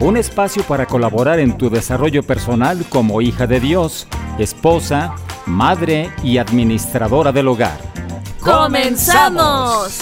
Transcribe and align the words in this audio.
un 0.00 0.16
espacio 0.16 0.62
para 0.64 0.86
colaborar 0.86 1.38
en 1.38 1.56
tu 1.56 1.68
desarrollo 1.68 2.22
personal 2.22 2.84
como 2.88 3.20
hija 3.20 3.46
de 3.46 3.60
Dios, 3.60 4.08
esposa, 4.38 5.14
madre 5.46 6.10
y 6.22 6.38
administradora 6.38 7.32
del 7.32 7.48
hogar. 7.48 7.78
¡Comenzamos! 8.40 9.98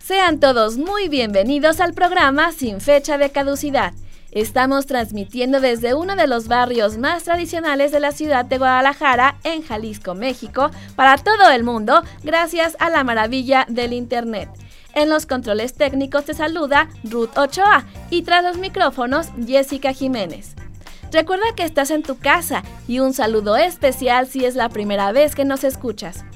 Sean 0.00 0.40
todos 0.40 0.76
muy 0.76 1.08
bienvenidos 1.08 1.80
al 1.80 1.94
programa 1.94 2.50
Sin 2.50 2.80
fecha 2.80 3.18
de 3.18 3.30
caducidad 3.30 3.92
Estamos 4.36 4.84
transmitiendo 4.84 5.60
desde 5.60 5.94
uno 5.94 6.14
de 6.14 6.26
los 6.26 6.46
barrios 6.46 6.98
más 6.98 7.24
tradicionales 7.24 7.90
de 7.90 8.00
la 8.00 8.12
ciudad 8.12 8.44
de 8.44 8.58
Guadalajara, 8.58 9.38
en 9.44 9.62
Jalisco, 9.62 10.14
México, 10.14 10.70
para 10.94 11.16
todo 11.16 11.48
el 11.48 11.64
mundo, 11.64 12.02
gracias 12.22 12.76
a 12.78 12.90
la 12.90 13.02
maravilla 13.02 13.64
del 13.66 13.94
Internet. 13.94 14.50
En 14.94 15.08
los 15.08 15.24
controles 15.24 15.72
técnicos 15.72 16.26
te 16.26 16.34
saluda 16.34 16.90
Ruth 17.02 17.30
Ochoa 17.38 17.86
y 18.10 18.24
tras 18.24 18.44
los 18.44 18.58
micrófonos 18.58 19.28
Jessica 19.46 19.94
Jiménez. 19.94 20.54
Recuerda 21.10 21.54
que 21.56 21.62
estás 21.62 21.90
en 21.90 22.02
tu 22.02 22.18
casa 22.18 22.62
y 22.86 22.98
un 22.98 23.14
saludo 23.14 23.56
especial 23.56 24.26
si 24.26 24.44
es 24.44 24.54
la 24.54 24.68
primera 24.68 25.12
vez 25.12 25.34
que 25.34 25.46
nos 25.46 25.64
escuchas 25.64 26.26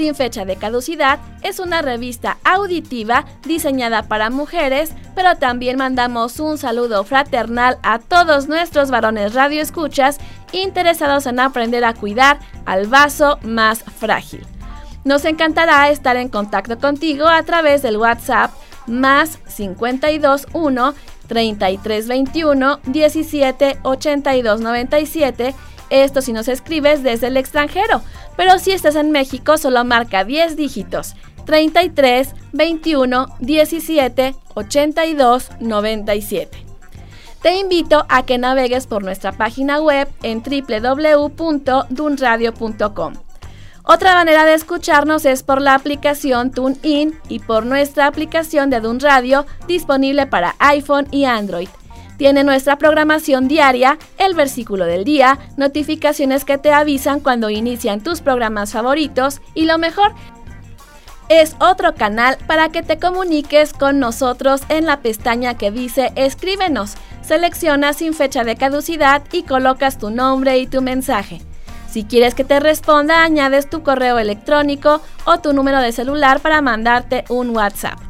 sin 0.00 0.14
fecha 0.14 0.46
de 0.46 0.56
caducidad, 0.56 1.18
es 1.42 1.58
una 1.58 1.82
revista 1.82 2.38
auditiva 2.42 3.26
diseñada 3.44 4.04
para 4.04 4.30
mujeres, 4.30 4.94
pero 5.14 5.36
también 5.36 5.76
mandamos 5.76 6.40
un 6.40 6.56
saludo 6.56 7.04
fraternal 7.04 7.76
a 7.82 7.98
todos 7.98 8.48
nuestros 8.48 8.90
varones 8.90 9.34
radioescuchas 9.34 10.16
interesados 10.52 11.26
en 11.26 11.38
aprender 11.38 11.84
a 11.84 11.92
cuidar 11.92 12.38
al 12.64 12.86
vaso 12.86 13.38
más 13.42 13.84
frágil. 13.98 14.46
Nos 15.04 15.26
encantará 15.26 15.90
estar 15.90 16.16
en 16.16 16.30
contacto 16.30 16.78
contigo 16.78 17.28
a 17.28 17.42
través 17.42 17.82
del 17.82 17.98
WhatsApp 17.98 18.52
más 18.86 19.36
521 19.54 20.94
3321 21.28 22.80
17 22.86 23.78
82 23.82 24.60
97 24.62 25.54
esto 25.90 26.22
si 26.22 26.32
nos 26.32 26.48
escribes 26.48 27.02
desde 27.02 27.26
el 27.26 27.36
extranjero, 27.36 28.00
pero 28.36 28.58
si 28.58 28.72
estás 28.72 28.96
en 28.96 29.10
México 29.10 29.58
solo 29.58 29.84
marca 29.84 30.24
10 30.24 30.56
dígitos. 30.56 31.14
33 31.46 32.34
21 32.52 33.26
17 33.40 34.36
82 34.54 35.50
97. 35.60 36.64
Te 37.42 37.56
invito 37.56 38.06
a 38.08 38.24
que 38.24 38.38
navegues 38.38 38.86
por 38.86 39.02
nuestra 39.02 39.32
página 39.32 39.80
web 39.80 40.08
en 40.22 40.42
www.dunradio.com. 40.42 43.14
Otra 43.82 44.14
manera 44.14 44.44
de 44.44 44.52
escucharnos 44.54 45.24
es 45.24 45.42
por 45.42 45.62
la 45.62 45.74
aplicación 45.74 46.50
TuneIn 46.50 47.18
y 47.28 47.38
por 47.40 47.64
nuestra 47.64 48.06
aplicación 48.06 48.68
de 48.68 48.80
Dun 48.80 49.00
Radio 49.00 49.46
disponible 49.66 50.26
para 50.26 50.54
iPhone 50.58 51.08
y 51.10 51.24
Android. 51.24 51.70
Tiene 52.20 52.44
nuestra 52.44 52.76
programación 52.76 53.48
diaria, 53.48 53.96
el 54.18 54.34
versículo 54.34 54.84
del 54.84 55.04
día, 55.04 55.38
notificaciones 55.56 56.44
que 56.44 56.58
te 56.58 56.70
avisan 56.70 57.20
cuando 57.20 57.48
inician 57.48 58.02
tus 58.02 58.20
programas 58.20 58.72
favoritos 58.72 59.40
y 59.54 59.64
lo 59.64 59.78
mejor, 59.78 60.12
es 61.30 61.56
otro 61.60 61.94
canal 61.94 62.36
para 62.46 62.68
que 62.68 62.82
te 62.82 62.98
comuniques 62.98 63.72
con 63.72 64.00
nosotros 64.00 64.60
en 64.68 64.84
la 64.84 65.00
pestaña 65.00 65.56
que 65.56 65.70
dice 65.70 66.12
Escríbenos. 66.14 66.96
Seleccionas 67.22 67.96
sin 67.96 68.12
fecha 68.12 68.44
de 68.44 68.56
caducidad 68.56 69.22
y 69.32 69.44
colocas 69.44 69.96
tu 69.96 70.10
nombre 70.10 70.58
y 70.58 70.66
tu 70.66 70.82
mensaje. 70.82 71.40
Si 71.88 72.04
quieres 72.04 72.34
que 72.34 72.44
te 72.44 72.60
responda, 72.60 73.22
añades 73.22 73.70
tu 73.70 73.82
correo 73.82 74.18
electrónico 74.18 75.00
o 75.24 75.38
tu 75.38 75.54
número 75.54 75.80
de 75.80 75.92
celular 75.92 76.40
para 76.40 76.60
mandarte 76.60 77.24
un 77.30 77.56
WhatsApp. 77.56 78.09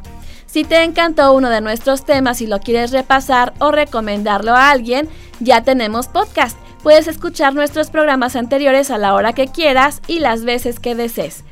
Si 0.51 0.65
te 0.65 0.83
encantó 0.83 1.31
uno 1.31 1.49
de 1.49 1.61
nuestros 1.61 2.03
temas 2.03 2.41
y 2.41 2.47
lo 2.47 2.59
quieres 2.59 2.91
repasar 2.91 3.53
o 3.59 3.71
recomendarlo 3.71 4.53
a 4.53 4.69
alguien, 4.69 5.07
ya 5.39 5.63
tenemos 5.63 6.09
podcast. 6.09 6.57
Puedes 6.83 7.07
escuchar 7.07 7.53
nuestros 7.53 7.89
programas 7.89 8.35
anteriores 8.35 8.91
a 8.91 8.97
la 8.97 9.13
hora 9.13 9.31
que 9.31 9.47
quieras 9.47 10.01
y 10.07 10.19
las 10.19 10.43
veces 10.43 10.81
que 10.81 10.93
desees. 10.93 11.45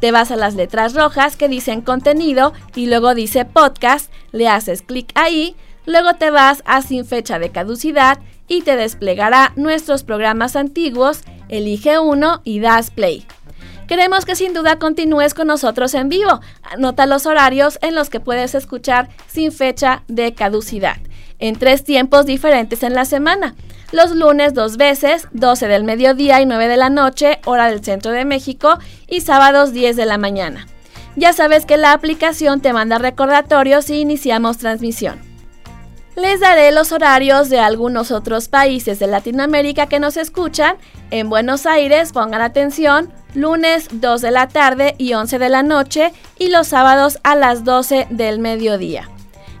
Te 0.00 0.10
vas 0.10 0.32
a 0.32 0.36
las 0.36 0.56
letras 0.56 0.94
rojas 0.94 1.36
que 1.36 1.48
dicen 1.48 1.80
contenido 1.80 2.52
y 2.74 2.86
luego 2.86 3.14
dice 3.14 3.44
podcast, 3.44 4.10
le 4.32 4.48
haces 4.48 4.82
clic 4.82 5.12
ahí, 5.14 5.54
luego 5.86 6.14
te 6.14 6.30
vas 6.30 6.64
a 6.66 6.82
sin 6.82 7.04
fecha 7.04 7.38
de 7.38 7.50
caducidad 7.50 8.18
y 8.48 8.62
te 8.62 8.74
desplegará 8.74 9.52
nuestros 9.54 10.02
programas 10.02 10.56
antiguos, 10.56 11.20
elige 11.48 12.00
uno 12.00 12.40
y 12.42 12.58
das 12.58 12.90
play. 12.90 13.24
Queremos 13.90 14.24
que 14.24 14.36
sin 14.36 14.54
duda 14.54 14.78
continúes 14.78 15.34
con 15.34 15.48
nosotros 15.48 15.94
en 15.94 16.08
vivo. 16.08 16.38
Anota 16.62 17.06
los 17.06 17.26
horarios 17.26 17.76
en 17.82 17.96
los 17.96 18.08
que 18.08 18.20
puedes 18.20 18.54
escuchar 18.54 19.08
sin 19.26 19.50
fecha 19.50 20.04
de 20.06 20.32
caducidad, 20.32 20.98
en 21.40 21.58
tres 21.58 21.82
tiempos 21.82 22.24
diferentes 22.24 22.84
en 22.84 22.94
la 22.94 23.04
semana. 23.04 23.56
Los 23.90 24.12
lunes 24.12 24.54
dos 24.54 24.76
veces, 24.76 25.26
12 25.32 25.66
del 25.66 25.82
mediodía 25.82 26.40
y 26.40 26.46
9 26.46 26.68
de 26.68 26.76
la 26.76 26.88
noche, 26.88 27.40
hora 27.46 27.68
del 27.68 27.82
centro 27.82 28.12
de 28.12 28.24
México, 28.24 28.78
y 29.08 29.22
sábados 29.22 29.72
10 29.72 29.96
de 29.96 30.06
la 30.06 30.18
mañana. 30.18 30.68
Ya 31.16 31.32
sabes 31.32 31.66
que 31.66 31.76
la 31.76 31.92
aplicación 31.92 32.60
te 32.60 32.72
manda 32.72 32.98
recordatorios 32.98 33.86
si 33.86 33.98
iniciamos 33.98 34.58
transmisión. 34.58 35.29
Les 36.20 36.38
daré 36.38 36.70
los 36.70 36.92
horarios 36.92 37.48
de 37.48 37.60
algunos 37.60 38.10
otros 38.10 38.48
países 38.48 38.98
de 38.98 39.06
Latinoamérica 39.06 39.86
que 39.86 39.98
nos 39.98 40.18
escuchan. 40.18 40.76
En 41.10 41.30
Buenos 41.30 41.64
Aires, 41.64 42.12
pongan 42.12 42.42
atención, 42.42 43.10
lunes 43.34 43.88
2 43.90 44.20
de 44.20 44.30
la 44.30 44.46
tarde 44.46 44.94
y 44.98 45.14
11 45.14 45.38
de 45.38 45.48
la 45.48 45.62
noche 45.62 46.12
y 46.38 46.48
los 46.50 46.68
sábados 46.68 47.18
a 47.22 47.36
las 47.36 47.64
12 47.64 48.06
del 48.10 48.38
mediodía. 48.38 49.08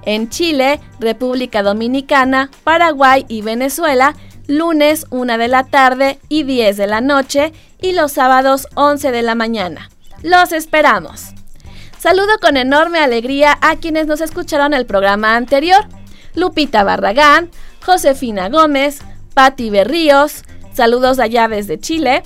En 0.04 0.28
Chile, 0.28 0.80
República 0.98 1.62
Dominicana, 1.62 2.50
Paraguay 2.62 3.24
y 3.26 3.40
Venezuela, 3.40 4.14
lunes 4.46 5.06
1 5.08 5.38
de 5.38 5.48
la 5.48 5.64
tarde 5.64 6.18
y 6.28 6.42
10 6.42 6.76
de 6.76 6.86
la 6.86 7.00
noche 7.00 7.54
y 7.80 7.92
los 7.92 8.12
sábados 8.12 8.68
11 8.74 9.12
de 9.12 9.22
la 9.22 9.34
mañana. 9.34 9.88
Los 10.22 10.52
esperamos. 10.52 11.30
Saludo 11.98 12.38
con 12.38 12.58
enorme 12.58 12.98
alegría 12.98 13.56
a 13.62 13.76
quienes 13.76 14.06
nos 14.06 14.20
escucharon 14.20 14.74
el 14.74 14.84
programa 14.84 15.36
anterior. 15.36 15.86
Lupita 16.34 16.84
Barragán, 16.84 17.50
Josefina 17.84 18.48
Gómez, 18.48 19.00
Patti 19.34 19.70
Berríos, 19.70 20.44
saludos 20.74 21.18
allá 21.18 21.48
desde 21.48 21.78
Chile, 21.78 22.22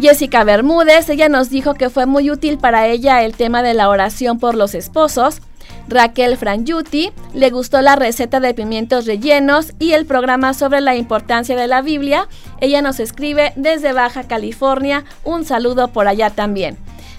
Jessica 0.00 0.44
Bermúdez, 0.44 1.08
ella 1.08 1.28
nos 1.28 1.50
dijo 1.50 1.74
que 1.74 1.90
fue 1.90 2.06
muy 2.06 2.30
útil 2.30 2.58
para 2.58 2.86
ella 2.86 3.22
el 3.22 3.34
tema 3.34 3.62
de 3.62 3.74
la 3.74 3.88
oración 3.88 4.38
por 4.38 4.54
los 4.54 4.74
esposos. 4.74 5.40
Raquel 5.88 6.36
Frangiuti 6.36 7.12
le 7.32 7.50
gustó 7.50 7.80
la 7.80 7.96
receta 7.96 8.40
de 8.40 8.54
pimientos 8.54 9.06
rellenos 9.06 9.72
y 9.78 9.92
el 9.92 10.06
programa 10.06 10.54
sobre 10.54 10.80
la 10.80 10.94
importancia 10.96 11.56
de 11.56 11.66
la 11.66 11.82
Biblia. 11.82 12.28
Ella 12.60 12.82
nos 12.82 13.00
escribe 13.00 13.52
desde 13.56 13.92
Baja 13.92 14.24
California. 14.24 15.04
Un 15.24 15.44
saludo 15.44 15.88
por 15.88 16.06
allá 16.06 16.30
también. 16.30 16.76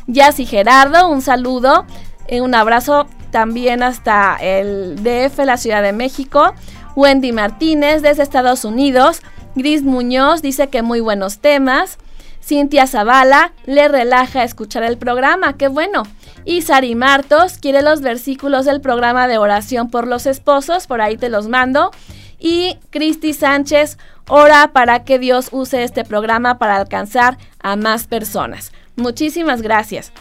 Yassi 0.07 0.45
Gerardo, 0.45 1.09
un 1.09 1.21
saludo. 1.21 1.85
Eh, 2.27 2.41
un 2.41 2.53
abrazo 2.53 3.07
también 3.31 3.83
hasta 3.83 4.37
el 4.41 4.95
DF, 5.03 5.39
la 5.45 5.57
Ciudad 5.57 5.81
de 5.81 5.93
México. 5.93 6.53
Wendy 6.95 7.31
Martínez 7.31 8.01
desde 8.01 8.23
Estados 8.23 8.65
Unidos. 8.65 9.21
Gris 9.55 9.83
Muñoz 9.83 10.41
dice 10.41 10.67
que 10.67 10.81
muy 10.81 10.99
buenos 10.99 11.39
temas. 11.39 11.97
Cintia 12.41 12.87
Zavala 12.87 13.53
le 13.65 13.87
relaja 13.87 14.43
escuchar 14.43 14.83
el 14.83 14.97
programa, 14.97 15.53
qué 15.53 15.67
bueno. 15.67 16.03
Y 16.45 16.61
Sari 16.61 16.95
Martos 16.95 17.57
quiere 17.57 17.81
los 17.81 18.01
versículos 18.01 18.65
del 18.65 18.81
programa 18.81 19.27
de 19.27 19.37
oración 19.37 19.89
por 19.89 20.07
los 20.07 20.25
esposos, 20.25 20.87
por 20.87 21.01
ahí 21.01 21.17
te 21.17 21.29
los 21.29 21.47
mando. 21.47 21.91
Y 22.39 22.77
Cristi 22.89 23.33
Sánchez 23.33 23.97
ora 24.27 24.71
para 24.73 25.03
que 25.03 25.19
Dios 25.19 25.49
use 25.51 25.83
este 25.83 26.03
programa 26.03 26.57
para 26.57 26.77
alcanzar 26.77 27.37
a 27.61 27.75
más 27.75 28.07
personas. 28.07 28.71
Muchísimas 28.95 29.61
gracias. 29.61 30.11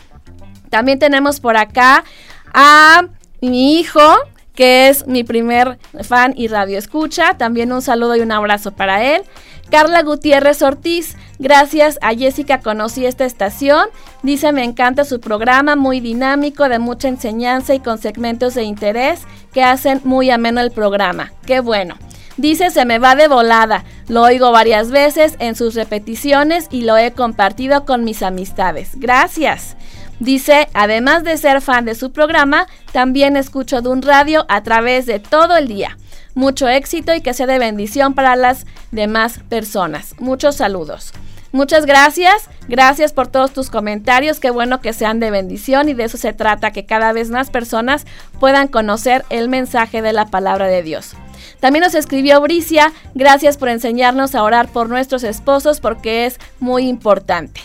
También 0.71 0.99
tenemos 0.99 1.41
por 1.41 1.57
acá 1.57 2.05
a 2.55 3.09
mi 3.41 3.79
hijo, 3.79 4.01
que 4.55 4.89
es 4.89 5.07
mi 5.07 5.25
primer 5.25 5.79
fan 6.03 6.35
y 6.37 6.49
radio 6.49 6.79
escucha. 6.79 7.35
También 7.39 7.73
un 7.73 7.83
saludo 7.83 8.17
y 8.17 8.21
un 8.21 8.33
abrazo 8.33 8.73
para 8.73 9.05
él. 9.05 9.23
Carla 9.71 10.03
Gutiérrez 10.03 10.63
Ortiz 10.63 11.17
Gracias 11.41 12.01
a 12.03 12.15
Jessica 12.15 12.59
conocí 12.61 13.07
esta 13.07 13.25
estación. 13.25 13.87
Dice, 14.25 14.51
me 14.53 14.65
encanta 14.65 15.05
su 15.05 15.21
programa, 15.21 15.77
muy 15.77 16.01
dinámico, 16.01 16.69
de 16.69 16.81
mucha 16.81 17.07
enseñanza 17.07 17.75
y 17.75 17.81
con 17.81 17.99
segmentos 17.99 18.55
de 18.55 18.65
interés 18.65 19.21
que 19.53 19.63
hacen 19.63 20.01
muy 20.03 20.31
ameno 20.31 20.61
el 20.61 20.73
programa. 20.73 21.33
Qué 21.47 21.61
bueno. 21.61 21.97
Dice, 22.37 22.71
se 22.71 22.85
me 22.85 22.99
va 22.99 23.15
de 23.15 23.29
volada. 23.29 23.85
Lo 24.09 24.23
oigo 24.23 24.51
varias 24.51 24.91
veces 24.91 25.37
en 25.39 25.55
sus 25.55 25.75
repeticiones 25.75 26.67
y 26.73 26.83
lo 26.83 26.97
he 26.97 27.13
compartido 27.13 27.85
con 27.85 28.03
mis 28.03 28.23
amistades. 28.23 28.91
Gracias. 28.97 29.77
Dice, 30.21 30.69
además 30.75 31.23
de 31.23 31.37
ser 31.37 31.61
fan 31.61 31.85
de 31.85 31.95
su 31.95 32.13
programa, 32.13 32.67
también 32.93 33.37
escucho 33.37 33.83
de 33.83 33.89
un 33.89 34.03
radio 34.03 34.45
a 34.49 34.63
través 34.63 35.07
de 35.07 35.21
todo 35.21 35.57
el 35.57 35.69
día. 35.69 35.97
Mucho 36.35 36.69
éxito 36.69 37.15
y 37.15 37.21
que 37.21 37.35
sea 37.35 37.47
de 37.47 37.59
bendición 37.59 38.15
para 38.15 38.37
las 38.37 38.67
demás 38.91 39.41
personas. 39.49 40.15
Muchos 40.19 40.57
saludos. 40.57 41.13
Muchas 41.51 41.87
gracias, 41.87 42.51
gracias 42.69 43.15
por 43.15 43.27
todos 43.27 43.53
tus 43.53 43.71
comentarios, 43.71 44.39
qué 44.39 44.51
bueno 44.51 44.83
que 44.83 44.93
sean 44.93 45.19
de 45.19 45.31
bendición 45.31 45.89
y 45.89 45.95
de 45.95 46.05
eso 46.05 46.19
se 46.19 46.35
trata, 46.35 46.73
que 46.73 46.85
cada 46.85 47.13
vez 47.13 47.31
más 47.31 47.49
personas 47.49 48.05
puedan 48.39 48.69
conocer 48.69 49.25
el 49.31 49.49
mensaje 49.49 50.03
de 50.03 50.13
la 50.13 50.27
palabra 50.27 50.67
de 50.67 50.83
Dios. 50.83 51.15
También 51.59 51.85
nos 51.85 51.95
escribió 51.95 52.41
Bricia, 52.43 52.93
gracias 53.15 53.57
por 53.57 53.71
enseñarnos 53.71 54.35
a 54.35 54.43
orar 54.43 54.69
por 54.69 54.91
nuestros 54.91 55.25
esposos 55.25 55.81
porque 55.81 56.27
es 56.27 56.39
muy 56.61 56.87
importante. 56.87 57.63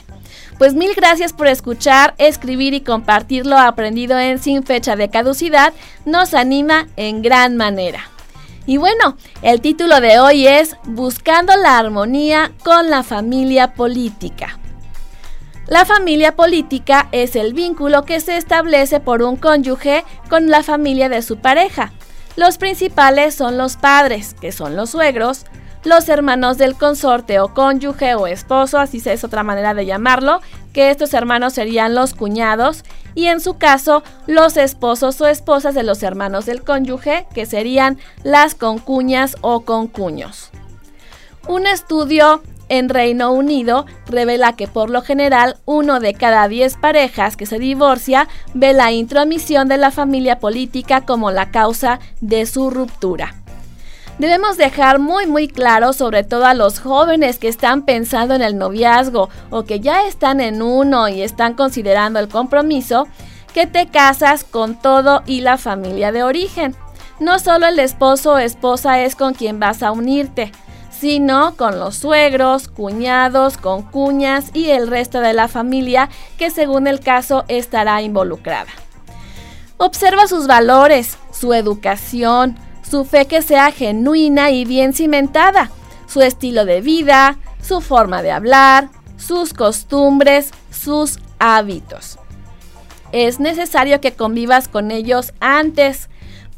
Pues 0.58 0.74
mil 0.76 0.94
gracias 0.96 1.34
por 1.34 1.48
escuchar, 1.48 2.14
escribir 2.18 2.74
y 2.74 2.82
compartir 2.82 3.46
lo 3.46 3.58
aprendido 3.58 4.18
en 4.20 4.40
Sin 4.40 4.64
Fecha 4.64 4.96
de 4.96 5.10
Caducidad, 5.10 5.74
nos 6.06 6.34
anima 6.34 6.88
en 6.96 7.22
gran 7.22 7.58
manera. 7.58 8.10
Y 8.66 8.78
bueno, 8.78 9.18
el 9.42 9.60
título 9.60 10.00
de 10.00 10.20
hoy 10.20 10.48
es 10.48 10.78
Buscando 10.86 11.56
la 11.58 11.78
armonía 11.80 12.52
con 12.64 12.90
la 12.90 13.04
familia 13.04 13.74
política. 13.74 14.58
La 15.68 15.86
familia 15.86 16.36
política 16.36 17.08
es 17.12 17.36
el 17.36 17.54
vínculo 17.54 18.04
que 18.04 18.20
se 18.20 18.38
establece 18.38 19.00
por 19.00 19.22
un 19.22 19.38
cónyuge 19.38 20.06
con 20.30 20.50
la 20.50 20.62
familia 20.62 21.10
de 21.10 21.22
su 21.22 21.38
pareja. 21.38 21.92
Los 22.36 22.58
principales 22.58 23.36
son 23.36 23.58
los 23.58 23.76
padres, 23.78 24.36
que 24.40 24.52
son 24.52 24.76
los 24.76 24.92
suegros, 24.92 25.46
los 25.84 26.10
hermanos 26.10 26.58
del 26.58 26.76
consorte 26.76 27.40
o 27.40 27.54
cónyuge 27.54 28.16
o 28.16 28.28
esposo, 28.28 28.80
así 28.80 29.02
es 29.06 29.24
otra 29.24 29.44
manera 29.44 29.74
de 29.74 29.86
llamarlo, 29.86 30.42
que 30.72 30.90
estos 30.90 31.14
hermanos 31.14 31.54
serían 31.54 31.94
los 31.96 32.14
cuñados, 32.14 32.84
y 33.16 33.28
en 33.28 33.40
su 33.40 33.58
caso 33.58 34.04
los 34.26 34.58
esposos 34.58 35.20
o 35.22 35.28
esposas 35.28 35.76
de 35.76 35.84
los 35.84 36.02
hermanos 36.04 36.46
del 36.46 36.64
cónyuge, 36.64 37.28
que 37.34 37.46
serían 37.46 37.98
las 38.24 38.56
concuñas 38.56 39.38
o 39.42 39.62
concuños. 39.62 40.50
Un 41.48 41.68
estudio 41.68 42.42
en 42.70 42.90
Reino 42.90 43.32
Unido 43.32 43.86
revela 44.08 44.56
que 44.56 44.68
por 44.68 44.90
lo 44.90 45.02
general 45.02 45.58
uno 45.66 46.00
de 46.00 46.14
cada 46.14 46.48
diez 46.48 46.78
parejas 46.78 47.36
que 47.36 47.46
se 47.46 47.60
divorcia 47.60 48.28
ve 48.54 48.74
la 48.74 48.92
intromisión 48.92 49.68
de 49.68 49.78
la 49.78 49.92
familia 49.92 50.40
política 50.40 51.02
como 51.02 51.30
la 51.32 51.52
causa 51.52 52.00
de 52.22 52.46
su 52.46 52.70
ruptura. 52.70 53.43
Debemos 54.20 54.58
dejar 54.58 55.00
muy 55.00 55.26
muy 55.26 55.48
claro, 55.48 55.92
sobre 55.92 56.24
todo 56.24 56.46
a 56.46 56.54
los 56.54 56.80
jóvenes 56.80 57.40
que 57.40 57.48
están 57.48 57.82
pensando 57.82 58.36
en 58.36 58.44
el 58.44 58.58
noviazgo 58.58 59.30
o 59.50 59.64
que 59.64 59.80
ya 59.80 60.06
están 60.08 60.40
en 60.40 60.62
uno 60.62 61.10
y 61.10 61.24
están 61.24 61.56
considerando 61.56 62.20
el 62.20 62.28
compromiso, 62.28 63.08
que 63.54 63.66
te 63.66 63.88
casas 63.88 64.44
con 64.44 64.80
todo 64.80 65.24
y 65.26 65.42
la 65.42 65.58
familia 65.58 66.12
de 66.12 66.24
origen. 66.24 66.76
No 67.20 67.40
solo 67.40 67.68
el 67.68 67.80
esposo 67.80 68.34
o 68.34 68.38
esposa 68.38 69.02
es 69.02 69.16
con 69.16 69.34
quien 69.34 69.60
vas 69.60 69.82
a 69.82 69.92
unirte, 69.92 70.52
sino 70.92 71.56
con 71.58 71.80
los 71.80 71.96
suegros, 71.96 72.68
cuñados, 72.68 73.58
con 73.58 73.82
cuñas 73.82 74.52
y 74.54 74.70
el 74.70 74.88
resto 74.88 75.22
de 75.22 75.34
la 75.34 75.48
familia 75.48 76.10
que 76.38 76.50
según 76.50 76.88
el 76.88 77.00
caso 77.00 77.46
estará 77.48 78.02
involucrada. 78.02 78.72
Observa 79.78 80.28
sus 80.28 80.48
valores, 80.48 81.18
su 81.32 81.54
educación, 81.54 82.58
su 82.94 83.06
fe 83.06 83.26
que 83.26 83.42
sea 83.42 83.72
genuina 83.72 84.52
y 84.52 84.66
bien 84.66 84.94
cimentada, 84.94 85.72
su 86.06 86.22
estilo 86.22 86.64
de 86.64 86.80
vida, 86.80 87.40
su 87.60 87.82
forma 87.82 88.22
de 88.22 88.32
hablar, 88.32 88.90
sus 89.18 89.56
costumbres, 89.56 90.52
sus 90.70 91.18
hábitos. 91.40 92.20
Es 93.12 93.40
necesario 93.40 94.00
que 94.00 94.14
convivas 94.14 94.68
con 94.68 94.92
ellos 94.92 95.34
antes, 95.40 96.08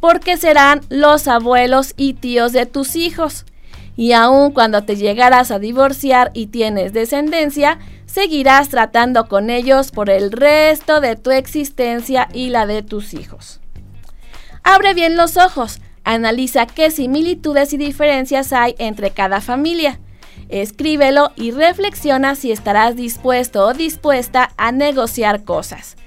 porque 0.02 0.36
serán 0.36 0.82
los 0.90 1.30
abuelos 1.30 1.94
y 1.96 2.16
tíos 2.16 2.52
de 2.52 2.66
tus 2.66 2.98
hijos. 2.98 3.46
Y 3.96 4.12
aun 4.12 4.52
cuando 4.52 4.84
te 4.84 4.98
llegarás 4.98 5.52
a 5.52 5.60
divorciar 5.60 6.32
y 6.34 6.48
tienes 6.48 6.92
descendencia, 6.92 7.80
seguirás 8.08 8.68
tratando 8.68 9.30
con 9.30 9.50
ellos 9.50 9.92
por 9.92 10.10
el 10.10 10.34
resto 10.34 11.00
de 11.00 11.16
tu 11.16 11.32
existencia 11.32 12.28
y 12.34 12.50
la 12.50 12.66
de 12.66 12.84
tus 12.84 13.14
hijos. 13.14 13.62
Abre 14.64 14.94
bien 14.94 15.16
los 15.16 15.38
ojos, 15.38 15.80
Analiza 16.06 16.68
qué 16.68 16.92
similitudes 16.92 17.74
y 17.74 17.78
diferencias 17.78 18.54
hay 18.54 18.76
entre 18.78 19.12
cada 19.12 19.42
familia. 19.42 20.00
Escríbelo 20.50 21.32
y 21.36 21.52
reflexiona 21.52 22.36
si 22.36 22.52
estarás 22.52 22.96
dispuesto 22.96 23.66
o 23.66 23.74
dispuesta 23.74 24.52
a 24.58 24.72
negociar 24.72 25.44
cosas. 25.44 25.98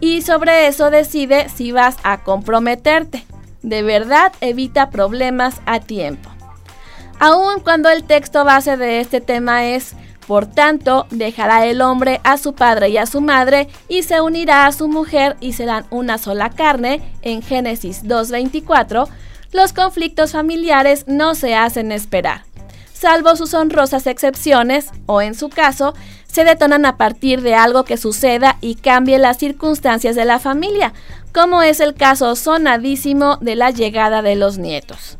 Y 0.00 0.22
sobre 0.22 0.68
eso 0.68 0.90
decide 0.90 1.48
si 1.48 1.72
vas 1.72 1.96
a 2.04 2.22
comprometerte. 2.22 3.24
De 3.62 3.82
verdad 3.82 4.32
evita 4.40 4.90
problemas 4.90 5.60
a 5.66 5.80
tiempo. 5.80 6.30
Aun 7.18 7.58
cuando 7.60 7.90
el 7.90 8.04
texto 8.04 8.44
base 8.44 8.76
de 8.76 9.00
este 9.00 9.20
tema 9.20 9.66
es 9.66 9.96
por 10.28 10.44
tanto, 10.44 11.06
dejará 11.10 11.64
el 11.64 11.80
hombre 11.80 12.20
a 12.22 12.36
su 12.36 12.52
padre 12.52 12.90
y 12.90 12.98
a 12.98 13.06
su 13.06 13.22
madre 13.22 13.66
y 13.88 14.02
se 14.02 14.20
unirá 14.20 14.66
a 14.66 14.72
su 14.72 14.86
mujer 14.86 15.38
y 15.40 15.54
serán 15.54 15.86
una 15.88 16.18
sola 16.18 16.50
carne 16.50 17.00
en 17.22 17.40
Génesis 17.40 18.04
2.24 18.04 19.08
los 19.52 19.72
conflictos 19.72 20.32
familiares 20.32 21.04
no 21.06 21.34
se 21.34 21.54
hacen 21.54 21.92
esperar, 21.92 22.44
salvo 22.92 23.36
sus 23.36 23.54
honrosas 23.54 24.06
excepciones, 24.06 24.90
o 25.06 25.22
en 25.22 25.34
su 25.34 25.48
caso, 25.48 25.94
se 26.26 26.44
detonan 26.44 26.84
a 26.84 26.96
partir 26.96 27.40
de 27.42 27.54
algo 27.54 27.84
que 27.84 27.96
suceda 27.96 28.56
y 28.60 28.74
cambie 28.74 29.18
las 29.18 29.38
circunstancias 29.38 30.14
de 30.16 30.24
la 30.24 30.38
familia, 30.38 30.92
como 31.32 31.62
es 31.62 31.80
el 31.80 31.94
caso 31.94 32.36
sonadísimo 32.36 33.36
de 33.40 33.56
la 33.56 33.70
llegada 33.70 34.22
de 34.22 34.36
los 34.36 34.58
nietos. 34.58 35.18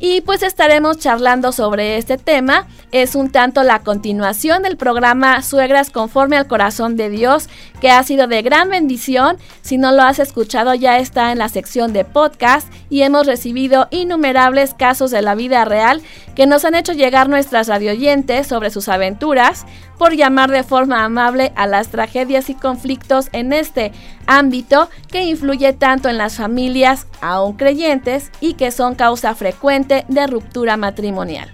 Y 0.00 0.20
pues 0.20 0.44
estaremos 0.44 0.98
charlando 0.98 1.50
sobre 1.50 1.96
este 1.96 2.18
tema. 2.18 2.68
Es 2.92 3.16
un 3.16 3.30
tanto 3.30 3.64
la 3.64 3.80
continuación 3.80 4.62
del 4.62 4.76
programa 4.76 5.42
Suegras 5.42 5.90
conforme 5.90 6.36
al 6.36 6.46
corazón 6.46 6.96
de 6.96 7.10
Dios, 7.10 7.48
que 7.80 7.90
ha 7.90 8.02
sido 8.04 8.28
de 8.28 8.42
gran 8.42 8.70
bendición. 8.70 9.38
Si 9.60 9.76
no 9.76 9.90
lo 9.90 10.02
has 10.02 10.20
escuchado 10.20 10.72
ya 10.74 10.98
está 10.98 11.32
en 11.32 11.38
la 11.38 11.48
sección 11.48 11.92
de 11.92 12.04
podcast 12.04 12.72
y 12.90 13.02
hemos 13.02 13.26
recibido 13.26 13.88
innumerables 13.90 14.72
casos 14.72 15.10
de 15.10 15.20
la 15.20 15.34
vida 15.34 15.64
real 15.64 16.00
que 16.36 16.46
nos 16.46 16.64
han 16.64 16.76
hecho 16.76 16.92
llegar 16.92 17.28
nuestras 17.28 17.66
radioyentes 17.66 18.46
sobre 18.46 18.70
sus 18.70 18.88
aventuras, 18.88 19.66
por 19.98 20.14
llamar 20.14 20.50
de 20.50 20.62
forma 20.62 21.04
amable 21.04 21.52
a 21.56 21.66
las 21.66 21.88
tragedias 21.88 22.48
y 22.48 22.54
conflictos 22.54 23.28
en 23.32 23.52
este 23.52 23.92
ámbito 24.26 24.88
que 25.10 25.24
influye 25.24 25.72
tanto 25.72 26.08
en 26.08 26.18
las 26.18 26.36
familias 26.36 27.06
aún 27.20 27.56
creyentes 27.56 28.30
y 28.40 28.54
que 28.54 28.70
son 28.70 28.94
causa 28.94 29.34
frecuente 29.34 29.87
de 29.88 30.26
ruptura 30.26 30.76
matrimonial. 30.76 31.50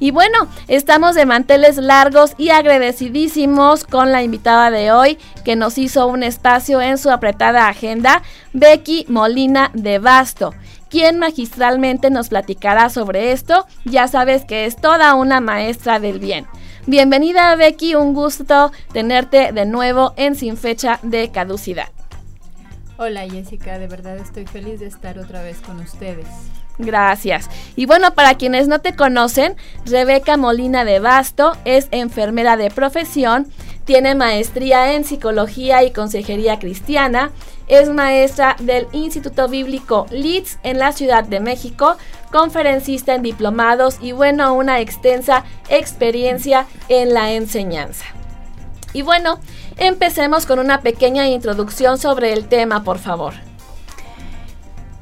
Y 0.00 0.12
bueno, 0.12 0.46
estamos 0.68 1.16
de 1.16 1.26
manteles 1.26 1.76
largos 1.76 2.34
y 2.38 2.50
agradecidísimos 2.50 3.84
con 3.84 4.12
la 4.12 4.22
invitada 4.22 4.70
de 4.70 4.92
hoy 4.92 5.18
que 5.44 5.56
nos 5.56 5.76
hizo 5.76 6.06
un 6.06 6.22
espacio 6.22 6.80
en 6.80 6.98
su 6.98 7.10
apretada 7.10 7.68
agenda, 7.68 8.22
Becky 8.52 9.06
Molina 9.08 9.70
de 9.74 9.98
Basto 9.98 10.54
quien 10.88 11.18
magistralmente 11.18 12.10
nos 12.10 12.28
platicará 12.28 12.88
sobre 12.90 13.32
esto. 13.32 13.66
Ya 13.84 14.08
sabes 14.08 14.44
que 14.44 14.64
es 14.64 14.76
toda 14.76 15.14
una 15.14 15.40
maestra 15.40 16.00
del 16.00 16.18
bien. 16.18 16.46
Bienvenida 16.86 17.54
Becky, 17.56 17.94
un 17.94 18.14
gusto 18.14 18.72
tenerte 18.92 19.52
de 19.52 19.66
nuevo 19.66 20.14
en 20.16 20.34
Sin 20.34 20.56
Fecha 20.56 20.98
de 21.02 21.30
Caducidad. 21.30 21.88
Hola 22.96 23.28
Jessica, 23.28 23.78
de 23.78 23.86
verdad 23.86 24.16
estoy 24.16 24.46
feliz 24.46 24.80
de 24.80 24.86
estar 24.86 25.18
otra 25.18 25.42
vez 25.42 25.60
con 25.60 25.78
ustedes. 25.80 26.26
Gracias. 26.78 27.50
Y 27.74 27.86
bueno, 27.86 28.14
para 28.14 28.34
quienes 28.36 28.68
no 28.68 28.80
te 28.80 28.94
conocen, 28.94 29.56
Rebeca 29.84 30.36
Molina 30.36 30.84
de 30.84 31.00
Basto 31.00 31.56
es 31.64 31.88
enfermera 31.90 32.56
de 32.56 32.70
profesión, 32.70 33.48
tiene 33.84 34.14
maestría 34.14 34.92
en 34.92 35.04
psicología 35.04 35.82
y 35.82 35.90
consejería 35.92 36.58
cristiana, 36.58 37.32
es 37.66 37.90
maestra 37.90 38.56
del 38.60 38.86
Instituto 38.92 39.48
Bíblico 39.48 40.06
Leeds 40.10 40.58
en 40.62 40.78
la 40.78 40.92
Ciudad 40.92 41.24
de 41.24 41.40
México, 41.40 41.96
conferencista 42.30 43.14
en 43.14 43.22
diplomados 43.22 43.98
y 44.00 44.12
bueno, 44.12 44.54
una 44.54 44.80
extensa 44.80 45.44
experiencia 45.68 46.66
en 46.88 47.12
la 47.12 47.32
enseñanza. 47.32 48.04
Y 48.92 49.02
bueno, 49.02 49.40
empecemos 49.76 50.46
con 50.46 50.58
una 50.58 50.80
pequeña 50.80 51.28
introducción 51.28 51.98
sobre 51.98 52.32
el 52.32 52.48
tema, 52.48 52.84
por 52.84 52.98
favor. 52.98 53.47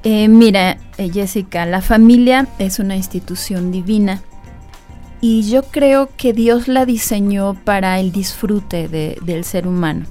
Eh, 0.08 0.28
mira, 0.28 0.78
eh, 0.98 1.10
Jessica, 1.12 1.66
la 1.66 1.82
familia 1.82 2.46
es 2.60 2.78
una 2.78 2.94
institución 2.94 3.72
divina 3.72 4.22
y 5.20 5.50
yo 5.50 5.64
creo 5.64 6.10
que 6.16 6.32
Dios 6.32 6.68
la 6.68 6.86
diseñó 6.86 7.54
para 7.64 7.98
el 7.98 8.12
disfrute 8.12 8.86
del 8.86 9.42
ser 9.42 9.66
humano. 9.66 10.06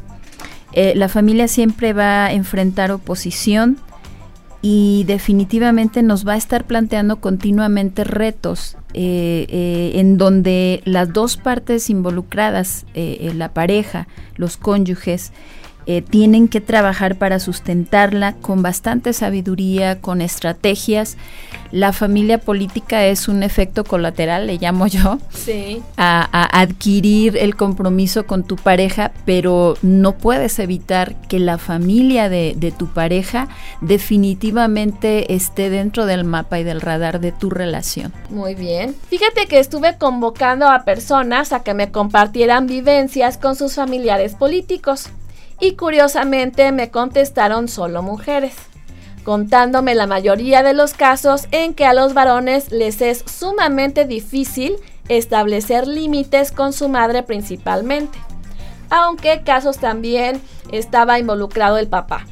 Eh, 0.74 0.92
la 0.98 1.08
familia 1.08 1.48
siempre 1.48 1.94
va 1.94 2.26
a 2.26 2.34
enfrentar 2.34 2.92
oposición 2.92 3.78
y 4.62 5.06
definitivamente 5.08 6.04
nos 6.04 6.28
va 6.28 6.34
a 6.34 6.38
estar 6.38 6.66
planteando 6.66 7.22
continuamente 7.22 8.04
retos 8.04 8.76
en 8.94 10.18
donde 10.18 10.82
las 10.84 11.14
dos 11.14 11.38
partes 11.38 11.90
involucradas, 11.90 12.86
la 12.96 13.54
pareja, 13.54 14.10
los 14.36 14.58
cónyuges, 14.58 15.32
eh, 15.88 16.02
tienen 16.02 16.48
que 16.48 16.62
trabajar 16.62 17.16
para 17.16 17.40
sustentarla 17.40 18.34
con 18.34 18.64
bastante 18.64 19.14
sabiduría, 19.14 20.02
con 20.02 20.22
estrategias. 20.22 21.16
La 21.72 21.94
familia 21.94 22.40
política 22.40 23.06
es 23.06 23.28
un 23.28 23.44
efecto 23.44 23.84
colateral, 23.84 24.48
le 24.48 24.58
llamo 24.58 24.88
yo, 24.88 25.20
a, 25.98 26.60
adquirir 26.60 27.38
el 27.38 27.56
compromiso 27.56 28.26
con 28.26 28.44
tu 28.44 28.56
pareja, 28.56 29.12
pero 29.26 29.76
no 29.82 30.14
puedes 30.14 30.58
evitar 30.60 31.16
que 31.28 31.40
la 31.40 31.58
familia 31.58 32.30
de, 32.30 32.56
de 32.58 32.72
tu 32.72 32.88
pareja 32.88 33.48
definitivamente 33.82 35.36
esté 35.36 35.70
dentro 35.70 36.06
del 36.06 36.24
mapa 36.24 36.60
y 36.60 36.64
del 36.64 36.82
radar 36.82 37.20
de 37.20 37.32
tu 37.32 37.50
relación. 37.50 38.12
Muy 38.30 38.56
bien. 38.56 38.96
Fíjate 39.10 39.46
que 39.48 39.60
estuve 39.60 39.98
convocando 39.98 40.68
a 40.68 40.84
personas 40.84 41.54
a 41.54 41.62
que 41.62 41.74
me 41.74 41.92
compartieran 41.92 42.68
vivencias 42.68 43.38
con 43.38 43.56
sus 43.56 43.76
familiares 43.76 44.34
políticos 44.36 45.10
y 45.60 45.74
curiosamente 45.74 46.72
me 46.72 46.92
contestaron 46.92 47.68
solo 47.68 48.02
mujeres, 48.02 48.56
contándome 49.24 49.96
la 49.96 50.08
mayoría 50.08 50.64
de 50.64 50.74
los 50.74 50.94
casos 50.94 51.48
en 51.52 51.74
que 51.74 51.86
a 51.86 51.94
los 51.94 52.14
varones 52.14 52.72
les 52.72 53.02
es 53.02 53.24
sumamente 53.26 54.06
difícil 54.06 54.76
establecer 55.08 55.88
límites 55.88 56.52
con 56.52 56.74
su 56.74 56.90
madre 56.90 57.24
principalmente, 57.24 58.18
aunque 58.90 59.44
casos 59.44 59.78
también 59.78 60.42
estaba 60.72 61.20
involucrado 61.20 61.78
el 61.78 61.88
papá. 61.88 62.26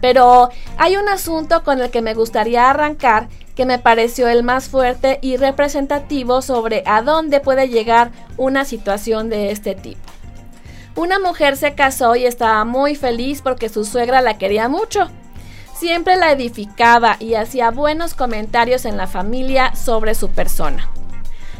Pero 0.00 0.50
hay 0.76 0.96
un 0.96 1.08
asunto 1.08 1.62
con 1.62 1.80
el 1.80 1.90
que 1.90 2.02
me 2.02 2.14
gustaría 2.14 2.68
arrancar 2.68 3.28
que 3.54 3.64
me 3.64 3.78
pareció 3.78 4.28
el 4.28 4.42
más 4.42 4.68
fuerte 4.68 5.18
y 5.22 5.36
representativo 5.36 6.42
sobre 6.42 6.82
a 6.86 7.02
dónde 7.02 7.40
puede 7.40 7.68
llegar 7.68 8.10
una 8.36 8.64
situación 8.64 9.30
de 9.30 9.50
este 9.50 9.74
tipo. 9.74 10.13
Una 10.96 11.18
mujer 11.18 11.56
se 11.56 11.74
casó 11.74 12.14
y 12.14 12.24
estaba 12.24 12.64
muy 12.64 12.94
feliz 12.94 13.42
porque 13.42 13.68
su 13.68 13.84
suegra 13.84 14.20
la 14.20 14.38
quería 14.38 14.68
mucho. 14.68 15.08
Siempre 15.76 16.16
la 16.16 16.30
edificaba 16.30 17.16
y 17.18 17.34
hacía 17.34 17.70
buenos 17.70 18.14
comentarios 18.14 18.84
en 18.84 18.96
la 18.96 19.08
familia 19.08 19.74
sobre 19.74 20.14
su 20.14 20.30
persona. 20.30 20.88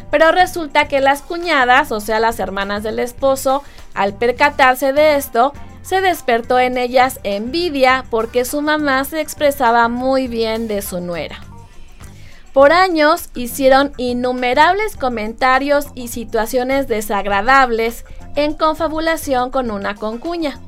Pero 0.09 0.31
resulta 0.31 0.87
que 0.87 1.01
las 1.01 1.21
cuñadas, 1.21 1.91
o 1.91 1.99
sea 1.99 2.19
las 2.19 2.39
hermanas 2.39 2.83
del 2.83 2.99
esposo, 2.99 3.63
al 3.93 4.13
percatarse 4.13 4.93
de 4.93 5.15
esto, 5.15 5.51
se 5.81 5.99
despertó 5.99 6.57
en 6.57 6.77
ellas 6.77 7.19
envidia 7.23 8.05
porque 8.09 8.45
su 8.45 8.61
mamá 8.61 9.03
se 9.03 9.19
expresaba 9.19 9.89
muy 9.89 10.27
bien 10.27 10.69
de 10.69 10.81
su 10.81 11.01
nuera. 11.01 11.41
Por 12.53 12.71
años 12.71 13.29
hicieron 13.35 13.91
innumerables 13.97 14.95
comentarios 14.95 15.87
y 15.93 16.07
situaciones 16.07 16.87
desagradables 16.87 18.05
en 18.35 18.53
confabulación 18.53 19.51
con 19.51 19.71
una 19.71 19.95
concuña, 19.95 20.59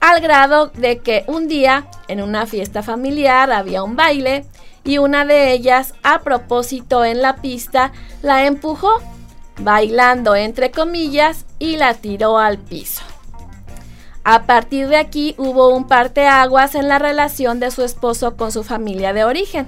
al 0.00 0.20
grado 0.20 0.68
de 0.68 0.98
que 0.98 1.24
un 1.26 1.48
día, 1.48 1.86
en 2.06 2.22
una 2.22 2.46
fiesta 2.46 2.82
familiar, 2.82 3.50
había 3.50 3.82
un 3.82 3.96
baile 3.96 4.44
y 4.84 4.98
una 4.98 5.24
de 5.24 5.52
ellas, 5.52 5.94
a 6.02 6.20
propósito 6.20 7.04
en 7.04 7.20
la 7.20 7.36
pista, 7.36 7.92
la 8.22 8.46
empujó, 8.46 8.90
bailando 9.58 10.36
entre 10.36 10.70
comillas, 10.70 11.44
y 11.58 11.76
la 11.76 11.94
tiró 11.94 12.38
al 12.38 12.58
piso. 12.58 13.02
A 14.22 14.44
partir 14.44 14.88
de 14.88 14.96
aquí 14.96 15.34
hubo 15.38 15.70
un 15.70 15.88
parteaguas 15.88 16.74
en 16.74 16.86
la 16.86 16.98
relación 16.98 17.60
de 17.60 17.70
su 17.70 17.82
esposo 17.82 18.36
con 18.36 18.52
su 18.52 18.62
familia 18.62 19.12
de 19.12 19.24
origen. 19.24 19.66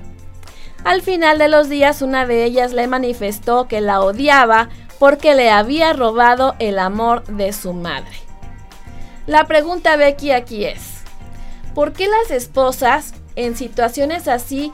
Al 0.84 1.02
final 1.02 1.38
de 1.38 1.48
los 1.48 1.68
días 1.68 2.02
una 2.02 2.26
de 2.26 2.44
ellas 2.44 2.72
le 2.72 2.86
manifestó 2.86 3.68
que 3.68 3.80
la 3.80 4.00
odiaba 4.00 4.68
porque 5.00 5.34
le 5.34 5.50
había 5.50 5.94
robado 5.94 6.54
el 6.58 6.78
amor 6.78 7.24
de 7.24 7.54
su 7.54 7.72
madre. 7.72 8.12
La 9.26 9.46
pregunta 9.46 9.96
Becky 9.96 10.30
aquí 10.30 10.66
es, 10.66 10.98
¿por 11.74 11.94
qué 11.94 12.06
las 12.06 12.30
esposas 12.30 13.14
en 13.34 13.56
situaciones 13.56 14.28
así 14.28 14.72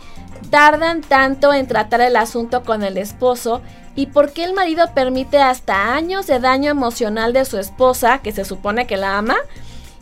tardan 0.50 1.00
tanto 1.02 1.52
en 1.52 1.68
tratar 1.68 2.00
el 2.00 2.16
asunto 2.16 2.64
con 2.64 2.82
el 2.82 2.98
esposo 2.98 3.62
y 3.94 4.06
por 4.06 4.32
qué 4.32 4.42
el 4.42 4.52
marido 4.52 4.92
permite 4.94 5.38
hasta 5.38 5.94
años 5.94 6.26
de 6.26 6.40
daño 6.40 6.72
emocional 6.72 7.32
de 7.32 7.44
su 7.44 7.56
esposa, 7.58 8.18
que 8.18 8.32
se 8.32 8.44
supone 8.44 8.88
que 8.88 8.96
la 8.96 9.18
ama, 9.18 9.36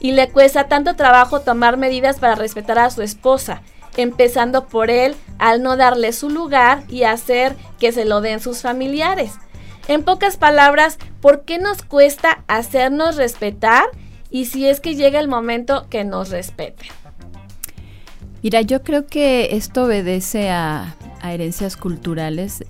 y 0.00 0.12
le 0.12 0.30
cuesta 0.30 0.68
tanto 0.68 0.96
trabajo 0.96 1.40
tomar 1.40 1.76
medidas 1.76 2.18
para 2.18 2.34
respetar 2.34 2.78
a 2.78 2.88
su 2.88 3.02
esposa, 3.02 3.60
empezando 3.94 4.68
por 4.68 4.88
él 4.88 5.16
al 5.38 5.62
no 5.62 5.76
darle 5.76 6.14
su 6.14 6.30
lugar 6.30 6.82
y 6.88 7.02
hacer 7.02 7.56
que 7.78 7.92
se 7.92 8.06
lo 8.06 8.22
den 8.22 8.40
sus 8.40 8.62
familiares. 8.62 9.32
En 9.86 10.02
pocas 10.02 10.36
palabras, 10.38 10.98
¿por 11.20 11.44
qué 11.44 11.58
nos 11.58 11.82
cuesta 11.82 12.42
hacernos 12.48 13.16
respetar 13.16 13.84
y 14.30 14.46
si 14.46 14.66
es 14.66 14.80
que 14.80 14.94
llega 14.94 15.20
el 15.20 15.28
momento 15.28 15.86
que 15.90 16.04
nos 16.04 16.30
respeten? 16.30 16.88
Mira, 18.42 18.62
yo 18.62 18.82
creo 18.82 19.06
que 19.06 19.56
esto 19.56 19.84
obedece 19.84 20.50
a, 20.50 20.96
herencias 21.22 21.76
culturales. 21.76 22.64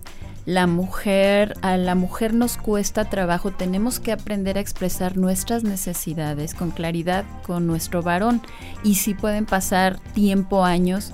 La 0.44 0.66
mujer, 0.66 1.56
a 1.62 1.76
la 1.76 1.94
mujer 1.94 2.34
nos 2.34 2.56
cuesta 2.56 3.08
trabajo, 3.08 3.50
tenemos 3.50 3.98
que 3.98 4.12
aprender 4.12 4.56
a 4.56 4.60
expresar 4.60 5.16
nuestras 5.16 5.64
necesidades 5.64 6.54
con 6.54 6.70
claridad 6.70 7.24
con 7.44 7.66
nuestro 7.66 8.02
varón 8.02 8.42
y 8.84 8.96
si 8.96 9.14
pueden 9.14 9.46
pasar 9.46 9.98
tiempo, 10.12 10.64
años, 10.64 11.12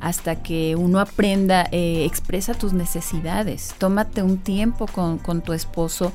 hasta 0.00 0.36
que 0.42 0.76
uno 0.76 1.00
aprenda, 1.00 1.66
eh, 1.72 2.04
expresa 2.04 2.54
tus 2.54 2.72
necesidades, 2.72 3.74
tómate 3.78 4.22
un 4.22 4.38
tiempo 4.38 4.86
con, 4.86 5.42
tu 5.42 5.52
esposo. 5.52 6.12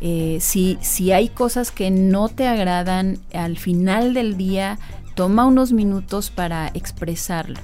Eh, 0.00 0.38
si, 0.40 0.78
si 0.80 1.12
hay 1.12 1.28
cosas 1.28 1.70
que 1.70 1.90
no 1.90 2.28
te 2.28 2.46
agradan, 2.46 3.18
al 3.32 3.56
final 3.56 4.14
del 4.14 4.36
día, 4.36 4.78
toma 5.14 5.46
unos 5.46 5.72
minutos 5.72 6.30
para 6.30 6.70
expresarlo. 6.74 7.60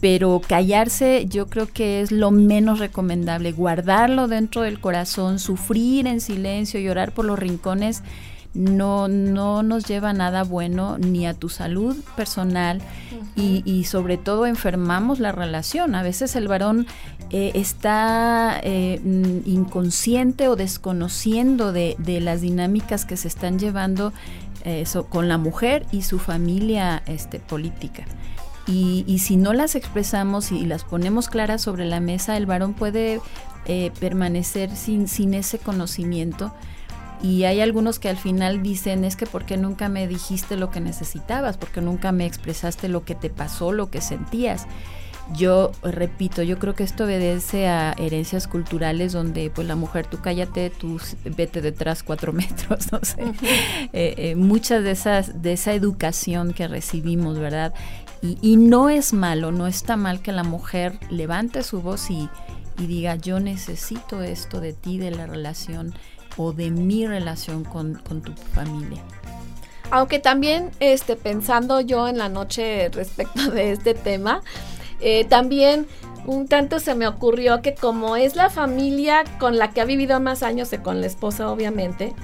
Pero 0.00 0.40
callarse 0.46 1.26
yo 1.28 1.46
creo 1.46 1.66
que 1.66 2.00
es 2.00 2.12
lo 2.12 2.30
menos 2.30 2.78
recomendable, 2.78 3.52
guardarlo 3.52 4.28
dentro 4.28 4.62
del 4.62 4.80
corazón, 4.80 5.38
sufrir 5.38 6.06
en 6.06 6.20
silencio, 6.20 6.78
llorar 6.78 7.12
por 7.12 7.24
los 7.24 7.38
rincones 7.38 8.02
no, 8.54 9.08
no 9.08 9.62
nos 9.62 9.84
lleva 9.84 10.12
nada 10.12 10.44
bueno 10.44 10.96
ni 10.98 11.26
a 11.26 11.34
tu 11.34 11.48
salud 11.48 11.96
personal 12.16 12.80
y, 13.36 13.84
sobre 13.84 14.16
todo 14.16 14.46
enfermamos 14.46 15.18
la 15.18 15.32
relación. 15.32 15.96
A 15.96 16.02
veces 16.02 16.36
el 16.36 16.46
varón 16.46 16.86
eh, 17.30 17.50
está 17.54 18.60
eh, 18.62 19.00
mm, 19.02 19.48
inconsciente 19.48 20.48
o 20.48 20.54
desconociendo 20.54 21.72
de, 21.72 21.96
las 22.20 22.40
dinámicas 22.40 23.04
que 23.04 23.16
se 23.16 23.26
están 23.26 23.58
llevando 23.58 24.12
eh, 24.64 24.84
con 25.08 25.28
la 25.28 25.36
mujer 25.36 25.84
y 25.90 26.02
su 26.02 26.20
familia 26.20 27.02
este, 27.06 27.40
política. 27.40 28.04
Y, 28.66 29.04
y, 29.06 29.18
si 29.18 29.36
no 29.36 29.52
las 29.52 29.74
expresamos 29.74 30.52
y 30.52 30.64
las 30.64 30.84
ponemos 30.84 31.28
claras 31.28 31.60
sobre 31.60 31.84
la 31.84 32.00
mesa, 32.00 32.36
el 32.36 32.46
varón 32.46 32.72
puede 32.72 33.20
permanecer 33.98 34.76
sin, 34.76 35.08
sin 35.08 35.32
ese 35.32 35.58
conocimiento 35.58 36.52
y 37.22 37.44
hay 37.44 37.60
algunos 37.60 37.98
que 37.98 38.08
al 38.08 38.16
final 38.16 38.62
dicen, 38.62 39.04
es 39.04 39.16
que 39.16 39.26
porque 39.26 39.56
nunca 39.56 39.88
me 39.88 40.06
dijiste 40.06 40.56
lo 40.56 40.70
que 40.70 40.80
necesitabas, 40.80 41.56
porque 41.56 41.80
nunca 41.80 42.12
me 42.12 42.26
expresaste 42.26 42.88
lo 42.88 43.04
que 43.04 43.14
te 43.14 43.30
pasó, 43.30 43.72
lo 43.72 43.90
que 43.90 44.00
sentías. 44.00 44.66
Yo 45.32 45.72
repito, 45.82 46.42
yo 46.42 46.58
creo 46.58 46.74
que 46.74 46.82
esto 46.82 47.04
obedece 47.04 47.66
a 47.66 47.94
herencias 47.96 48.46
culturales 48.46 49.14
donde 49.14 49.48
pues 49.48 49.66
la 49.66 49.74
mujer 49.74 50.06
tú 50.06 50.18
cállate, 50.20 50.68
tú 50.68 51.00
vete 51.24 51.62
detrás 51.62 52.02
cuatro 52.02 52.32
metros, 52.34 52.92
no 52.92 53.00
sé. 53.02 53.22
Eh, 53.94 54.14
eh, 54.18 54.34
muchas 54.36 54.84
de 54.84 54.90
esas, 54.90 55.40
de 55.40 55.54
esa 55.54 55.72
educación 55.72 56.52
que 56.52 56.68
recibimos, 56.68 57.38
¿verdad? 57.38 57.72
Y, 58.20 58.38
y, 58.42 58.56
no 58.56 58.90
es 58.90 59.14
malo, 59.14 59.50
no 59.50 59.66
está 59.66 59.96
mal 59.96 60.20
que 60.20 60.32
la 60.32 60.44
mujer 60.44 60.98
levante 61.10 61.62
su 61.62 61.80
voz 61.80 62.10
y, 62.10 62.28
y 62.78 62.86
diga 62.86 63.16
yo 63.16 63.40
necesito 63.40 64.22
esto 64.22 64.60
de 64.60 64.72
ti, 64.72 64.98
de 64.98 65.10
la 65.10 65.26
relación 65.26 65.94
o 66.36 66.52
de 66.52 66.70
mi 66.70 67.06
relación 67.06 67.64
con, 67.64 68.00
tu 68.02 68.32
familia. 68.54 69.02
Aunque 69.90 70.18
también 70.18 70.70
este, 70.80 71.16
pensando 71.16 71.80
yo 71.80 72.08
en 72.08 72.18
la 72.18 72.28
noche 72.28 72.88
respecto 72.92 73.50
de 73.50 73.72
este 73.72 73.94
tema, 73.94 74.42
eh, 75.00 75.24
también 75.24 75.86
un 76.26 76.48
tanto 76.48 76.80
se 76.80 76.94
me 76.94 77.06
ocurrió 77.06 77.60
que 77.60 77.74
como 77.74 78.16
es 78.16 78.34
la 78.34 78.48
familia 78.48 79.24
con 79.38 79.58
la 79.58 79.70
que 79.70 79.80
ha 79.80 79.84
vivido 79.84 80.18
más 80.20 80.42
años 80.42 80.72
y 80.72 80.78
con 80.78 81.00
la 81.00 81.06
esposa 81.06 81.50
obviamente, 81.50 82.14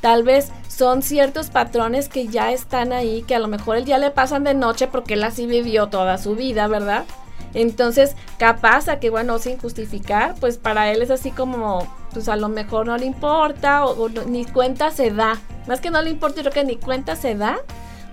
tal 0.00 0.22
vez 0.22 0.52
son 0.68 1.02
ciertos 1.02 1.50
patrones 1.50 2.08
que 2.08 2.28
ya 2.28 2.52
están 2.52 2.92
ahí, 2.92 3.22
que 3.22 3.34
a 3.34 3.40
lo 3.40 3.48
mejor 3.48 3.76
él 3.76 3.84
ya 3.84 3.98
le 3.98 4.10
pasan 4.10 4.44
de 4.44 4.54
noche 4.54 4.86
porque 4.86 5.14
él 5.14 5.24
así 5.24 5.46
vivió 5.46 5.88
toda 5.88 6.16
su 6.18 6.36
vida, 6.36 6.68
¿verdad? 6.68 7.04
Entonces, 7.54 8.14
capaz 8.38 8.88
a 8.88 9.00
que, 9.00 9.10
bueno, 9.10 9.38
sin 9.38 9.58
justificar, 9.58 10.34
pues 10.40 10.58
para 10.58 10.90
él 10.92 11.02
es 11.02 11.10
así 11.10 11.30
como 11.30 11.86
pues 12.12 12.28
a 12.28 12.36
lo 12.36 12.48
mejor 12.48 12.86
no 12.86 12.96
le 12.96 13.06
importa 13.06 13.84
o, 13.84 14.08
ni 14.08 14.44
cuenta 14.44 14.90
se 14.90 15.10
da. 15.10 15.40
Más 15.68 15.80
que 15.80 15.90
no 15.90 16.02
le 16.02 16.10
importa, 16.10 16.36
yo 16.36 16.50
creo 16.50 16.64
que 16.64 16.64
ni 16.64 16.76
cuenta 16.76 17.16
se 17.16 17.34
da 17.34 17.58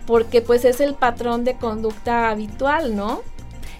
porque 0.06 0.42
pues 0.42 0.66
es 0.66 0.80
el 0.80 0.94
patrón 0.94 1.44
de 1.44 1.58
conducta 1.58 2.30
habitual, 2.30 2.96
¿no? 2.96 3.22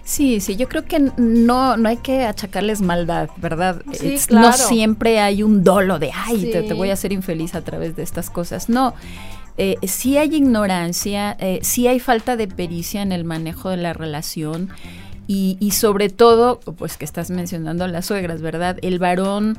Sí, 0.04 0.40
sí, 0.40 0.56
yo 0.56 0.68
creo 0.68 0.84
que 0.84 1.00
no, 1.16 1.76
no 1.76 1.88
hay 1.88 1.98
que 1.98 2.24
achacarles 2.24 2.80
maldad, 2.80 3.28
¿verdad? 3.36 3.82
Sí, 3.92 4.16
claro. 4.26 4.48
No 4.48 4.52
siempre 4.54 5.20
hay 5.20 5.42
un 5.42 5.64
dolo 5.64 5.98
de, 5.98 6.10
ay, 6.14 6.50
te, 6.50 6.72
voy 6.72 6.90
a 6.90 6.94
hacer 6.94 7.12
infeliz 7.12 7.54
a 7.54 7.62
través 7.62 7.94
de 7.94 8.04
estas 8.04 8.30
cosas. 8.30 8.70
No, 8.70 8.94
eh, 9.58 9.76
sí 9.86 10.16
hay 10.16 10.34
ignorancia, 10.34 11.36
eh, 11.40 11.58
sí 11.62 11.88
hay 11.88 12.00
falta 12.00 12.36
de 12.36 12.48
pericia 12.48 13.02
en 13.02 13.12
el 13.12 13.24
manejo 13.24 13.68
de 13.68 13.76
la 13.76 13.92
relación 13.92 14.70
y, 15.28 15.56
y 15.60 15.70
sobre 15.72 16.08
todo, 16.08 16.58
pues 16.58 16.96
que 16.96 17.04
estás 17.04 17.30
mencionando 17.30 17.84
a 17.84 17.88
las 17.88 18.06
suegras, 18.06 18.40
¿verdad? 18.40 18.78
El 18.82 18.98
varón 18.98 19.56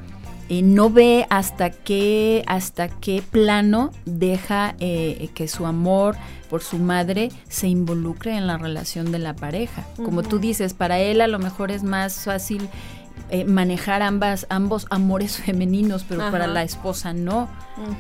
eh, 0.50 0.64
no 0.64 0.90
ve 0.90 1.28
hasta 1.30 1.70
qué, 1.70 2.44
hasta 2.48 2.90
qué 2.90 3.22
plano 3.22 3.92
deja 4.06 4.76
eh, 4.80 5.30
que 5.36 5.48
su 5.48 5.68
amor 5.68 6.16
por 6.50 6.64
su 6.64 6.80
madre 6.80 7.30
se 7.48 7.68
involucre 7.68 8.36
en 8.36 8.48
la 8.48 8.58
relación 8.58 9.12
de 9.12 9.20
la 9.20 9.36
pareja. 9.36 9.86
Como 10.04 10.24
tú 10.24 10.40
dices, 10.40 10.74
para 10.74 10.98
él 10.98 11.22
a 11.22 11.28
lo 11.28 11.38
mejor 11.38 11.70
es 11.70 11.84
más 11.84 12.24
fácil 12.26 12.68
eh, 13.30 13.46
manejar 13.46 14.02
ambas, 14.02 14.48
ambos 14.50 14.88
amores 14.90 15.38
femeninos, 15.46 16.04
pero 16.10 16.32
para 16.32 16.48
la 16.48 16.64
esposa 16.64 17.14
no. 17.14 17.48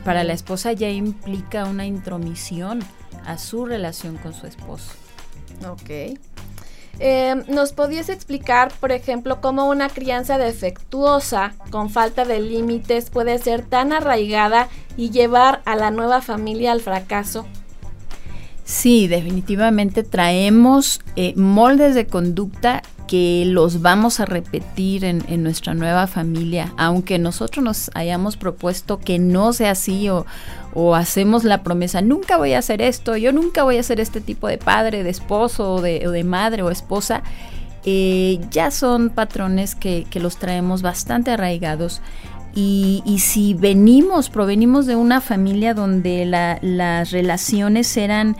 Para 0.03 0.23
la 0.23 0.33
esposa 0.33 0.73
ya 0.73 0.89
implica 0.89 1.65
una 1.65 1.85
intromisión 1.85 2.79
a 3.27 3.37
su 3.37 3.67
relación 3.67 4.17
con 4.17 4.33
su 4.33 4.47
esposo. 4.47 4.93
Ok. 5.69 6.17
Eh, 6.97 7.43
¿Nos 7.47 7.71
podías 7.71 8.09
explicar, 8.09 8.71
por 8.79 8.91
ejemplo, 8.91 9.39
cómo 9.41 9.69
una 9.69 9.89
crianza 9.89 10.37
defectuosa, 10.37 11.53
con 11.69 11.89
falta 11.89 12.25
de 12.25 12.41
límites, 12.41 13.09
puede 13.09 13.37
ser 13.37 13.61
tan 13.61 13.93
arraigada 13.93 14.67
y 14.97 15.11
llevar 15.11 15.61
a 15.65 15.75
la 15.75 15.91
nueva 15.91 16.21
familia 16.21 16.71
al 16.71 16.81
fracaso? 16.81 17.45
Sí, 18.65 19.07
definitivamente 19.07 20.03
traemos 20.03 21.01
eh, 21.15 21.33
moldes 21.35 21.95
de 21.95 22.05
conducta 22.05 22.83
que 23.09 23.43
los 23.47 23.81
vamos 23.81 24.19
a 24.19 24.25
repetir 24.25 25.03
en, 25.03 25.23
nuestra 25.41 25.73
nueva 25.73 26.05
familia, 26.05 26.71
aunque 26.77 27.17
nosotros 27.17 27.65
nos 27.65 27.89
hayamos 27.95 28.37
propuesto 28.37 28.99
que 28.99 29.17
no 29.17 29.51
sea 29.51 29.71
así 29.71 30.09
o, 30.09 30.25
hacemos 30.95 31.43
la 31.43 31.63
promesa, 31.63 32.03
nunca 32.03 32.37
voy 32.37 32.53
a 32.53 32.59
hacer 32.59 32.83
esto, 32.83 33.17
yo 33.17 33.33
nunca 33.33 33.63
voy 33.63 33.77
a 33.77 33.83
ser 33.83 33.99
este 33.99 34.21
tipo 34.21 34.47
de 34.47 34.59
padre, 34.59 35.01
de 35.01 35.09
esposo 35.09 35.73
o 35.73 35.81
de, 35.81 36.23
madre 36.23 36.61
o 36.61 36.69
esposa, 36.69 37.23
eh, 37.83 38.39
ya 38.51 38.69
son 38.69 39.09
patrones 39.09 39.73
que, 39.73 40.05
los 40.13 40.37
traemos 40.37 40.83
bastante 40.83 41.31
arraigados. 41.31 42.03
Y, 42.53 43.01
si 43.17 43.55
venimos, 43.55 44.29
provenimos 44.29 44.85
de 44.85 44.95
una 44.95 45.19
familia 45.19 45.73
donde 45.73 46.27
las 46.27 47.09
relaciones 47.09 47.97
eran 47.97 48.37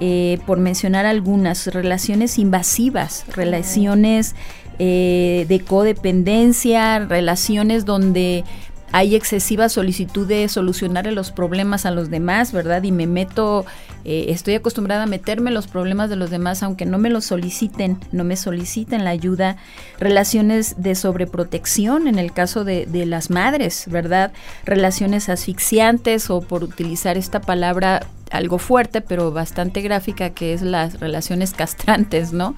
eh, 0.00 0.38
por 0.46 0.58
mencionar 0.58 1.06
algunas, 1.06 1.66
relaciones 1.68 2.38
invasivas, 2.38 3.24
relaciones 3.34 4.34
eh, 4.78 5.46
de 5.48 5.60
codependencia, 5.60 6.98
relaciones 6.98 7.86
donde 7.86 8.44
hay 8.92 9.16
excesiva 9.16 9.68
solicitud 9.68 10.26
de 10.26 10.48
solucionar 10.48 11.06
los 11.12 11.32
problemas 11.32 11.86
a 11.86 11.90
los 11.90 12.08
demás, 12.08 12.52
¿verdad? 12.52 12.82
Y 12.82 12.92
me 12.92 13.06
meto, 13.06 13.66
eh, 14.04 14.26
estoy 14.28 14.54
acostumbrada 14.54 15.02
a 15.02 15.06
meterme 15.06 15.50
los 15.50 15.66
problemas 15.66 16.08
de 16.08 16.16
los 16.16 16.30
demás, 16.30 16.62
aunque 16.62 16.86
no 16.86 16.98
me 16.98 17.10
los 17.10 17.24
soliciten, 17.24 17.98
no 18.12 18.24
me 18.24 18.36
soliciten 18.36 19.04
la 19.04 19.10
ayuda. 19.10 19.56
Relaciones 19.98 20.76
de 20.82 20.94
sobreprotección, 20.94 22.06
en 22.06 22.18
el 22.18 22.32
caso 22.32 22.64
de, 22.64 22.86
de 22.86 23.06
las 23.06 23.30
madres, 23.30 23.84
¿verdad? 23.88 24.32
Relaciones 24.64 25.28
asfixiantes 25.28 26.30
o 26.30 26.40
por 26.40 26.62
utilizar 26.62 27.16
esta 27.16 27.40
palabra 27.40 28.06
algo 28.36 28.58
fuerte, 28.58 29.00
pero 29.00 29.32
bastante 29.32 29.82
gráfica, 29.82 30.30
que 30.30 30.52
es 30.52 30.62
las 30.62 31.00
relaciones 31.00 31.52
castrantes, 31.52 32.32
¿no? 32.32 32.54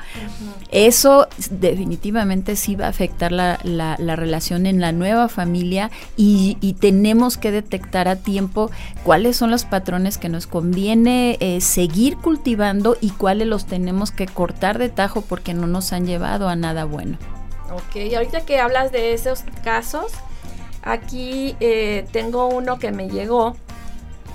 Eso 0.71 1.29
definitivamente 1.51 2.57
sí 2.57 2.77
va 2.77 2.87
a 2.87 2.89
afectar 2.89 3.33
la, 3.33 3.59
la, 3.65 4.17
relación 4.17 4.67
en 4.67 4.81
la 4.81 4.93
nueva 4.93 5.29
familia 5.29 5.91
y, 6.17 6.57
tenemos 6.81 7.37
que 7.39 7.51
detectar 7.51 8.09
a 8.09 8.17
tiempo 8.17 8.71
cuáles 9.03 9.37
son 9.37 9.51
los 9.51 9.65
patrones 9.65 10.19
que 10.19 10.29
nos 10.29 10.47
conviene 10.47 11.37
eh, 11.41 11.61
seguir 11.61 12.17
cultivando 12.17 12.97
y 13.01 13.11
cuáles 13.11 13.49
los 13.49 13.67
tenemos 13.67 14.11
que 14.11 14.27
cortar 14.27 14.79
de 14.79 14.89
tajo 14.89 15.23
porque 15.23 15.55
no 15.55 15.67
nos 15.67 15.93
han 15.93 16.07
llevado 16.07 16.49
a 16.49 16.57
nada 16.57 16.85
bueno. 16.85 17.19
Ok, 17.73 18.15
ahorita 18.15 18.43
que 18.43 18.61
hablas 18.61 18.93
de 18.93 19.13
esos 19.13 19.45
casos, 19.65 20.13
aquí 20.83 21.57
eh, 21.61 22.07
tengo 22.13 22.49
uno 22.49 22.79
que 22.79 22.93
me 22.93 23.09
llegó 23.09 23.57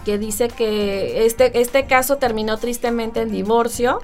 que 0.06 0.18
dice 0.18 0.48
que 0.48 1.26
este, 1.26 1.60
este 1.60 1.86
caso 1.86 2.18
terminó 2.18 2.58
tristemente 2.58 3.22
en 3.22 3.32
divorcio. 3.32 4.00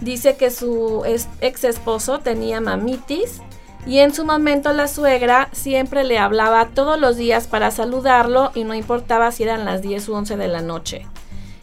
Dice 0.00 0.36
que 0.36 0.50
su 0.50 1.02
ex 1.40 1.64
esposo 1.64 2.20
tenía 2.20 2.60
mamitis 2.60 3.40
y 3.86 3.98
en 3.98 4.14
su 4.14 4.24
momento 4.24 4.72
la 4.72 4.88
suegra 4.88 5.48
siempre 5.52 6.04
le 6.04 6.18
hablaba 6.18 6.68
todos 6.74 6.98
los 6.98 7.16
días 7.16 7.46
para 7.46 7.70
saludarlo 7.70 8.50
y 8.54 8.64
no 8.64 8.74
importaba 8.74 9.32
si 9.32 9.42
eran 9.42 9.64
las 9.64 9.82
10 9.82 10.08
u 10.08 10.14
11 10.14 10.36
de 10.36 10.48
la 10.48 10.62
noche. 10.62 11.06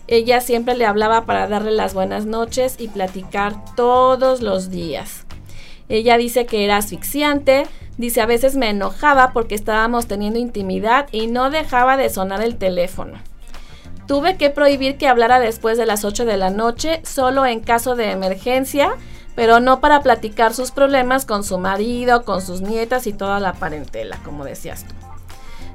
Ella 0.07 0.39
siempre 0.41 0.75
le 0.75 0.85
hablaba 0.85 1.25
para 1.25 1.47
darle 1.47 1.71
las 1.71 1.93
buenas 1.93 2.25
noches 2.25 2.75
y 2.79 2.87
platicar 2.87 3.53
todos 3.75 4.41
los 4.41 4.69
días. 4.69 5.25
Ella 5.89 6.17
dice 6.17 6.45
que 6.45 6.63
era 6.63 6.77
asfixiante, 6.77 7.65
dice 7.97 8.21
a 8.21 8.25
veces 8.25 8.55
me 8.55 8.69
enojaba 8.69 9.31
porque 9.33 9.55
estábamos 9.55 10.07
teniendo 10.07 10.39
intimidad 10.39 11.07
y 11.11 11.27
no 11.27 11.49
dejaba 11.49 11.97
de 11.97 12.09
sonar 12.09 12.41
el 12.41 12.57
teléfono. 12.57 13.19
Tuve 14.07 14.37
que 14.37 14.49
prohibir 14.49 14.97
que 14.97 15.07
hablara 15.07 15.39
después 15.39 15.77
de 15.77 15.85
las 15.85 16.05
8 16.05 16.25
de 16.25 16.37
la 16.37 16.49
noche, 16.49 17.01
solo 17.03 17.45
en 17.45 17.59
caso 17.59 17.95
de 17.95 18.11
emergencia, 18.11 18.91
pero 19.35 19.59
no 19.59 19.81
para 19.81 20.01
platicar 20.01 20.53
sus 20.53 20.71
problemas 20.71 21.25
con 21.25 21.43
su 21.43 21.57
marido, 21.57 22.23
con 22.23 22.41
sus 22.41 22.61
nietas 22.61 23.05
y 23.05 23.13
toda 23.13 23.39
la 23.39 23.53
parentela, 23.53 24.17
como 24.23 24.45
decías 24.45 24.85
tú. 24.85 24.95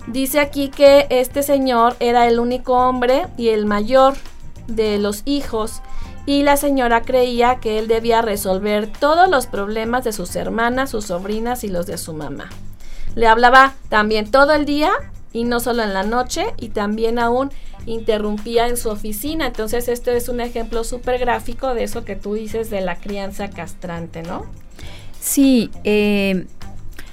Dice 0.06 0.40
aquí 0.40 0.68
que 0.68 1.06
este 1.10 1.42
señor 1.42 1.94
era 2.00 2.26
el 2.26 2.40
único 2.40 2.74
hombre 2.74 3.26
y 3.36 3.50
el 3.50 3.66
mayor 3.66 4.14
de 4.66 4.98
los 4.98 5.22
hijos 5.26 5.80
y 6.26 6.42
la 6.42 6.56
señora 6.56 7.02
creía 7.02 7.56
que 7.60 7.78
él 7.78 7.86
debía 7.86 8.22
resolver 8.22 8.90
todos 8.92 9.28
los 9.28 9.46
problemas 9.46 10.04
de 10.04 10.12
sus 10.12 10.34
hermanas, 10.36 10.90
sus 10.90 11.06
sobrinas 11.06 11.64
y 11.64 11.68
los 11.68 11.86
de 11.86 11.98
su 11.98 12.14
mamá. 12.14 12.48
Le 13.14 13.26
hablaba 13.26 13.74
también 13.88 14.30
todo 14.30 14.52
el 14.52 14.64
día 14.64 14.90
y 15.32 15.44
no 15.44 15.60
solo 15.60 15.82
en 15.82 15.94
la 15.94 16.02
noche 16.02 16.46
y 16.58 16.68
también 16.68 17.18
aún 17.18 17.50
interrumpía 17.86 18.68
en 18.68 18.76
su 18.76 18.90
oficina. 18.90 19.46
Entonces, 19.46 19.88
este 19.88 20.16
es 20.16 20.28
un 20.28 20.40
ejemplo 20.40 20.84
súper 20.84 21.18
gráfico 21.18 21.74
de 21.74 21.84
eso 21.84 22.04
que 22.04 22.16
tú 22.16 22.34
dices 22.34 22.70
de 22.70 22.80
la 22.80 22.96
crianza 22.96 23.50
castrante, 23.50 24.22
¿no? 24.22 24.46
Sí, 25.20 25.70
eh, 25.84 26.46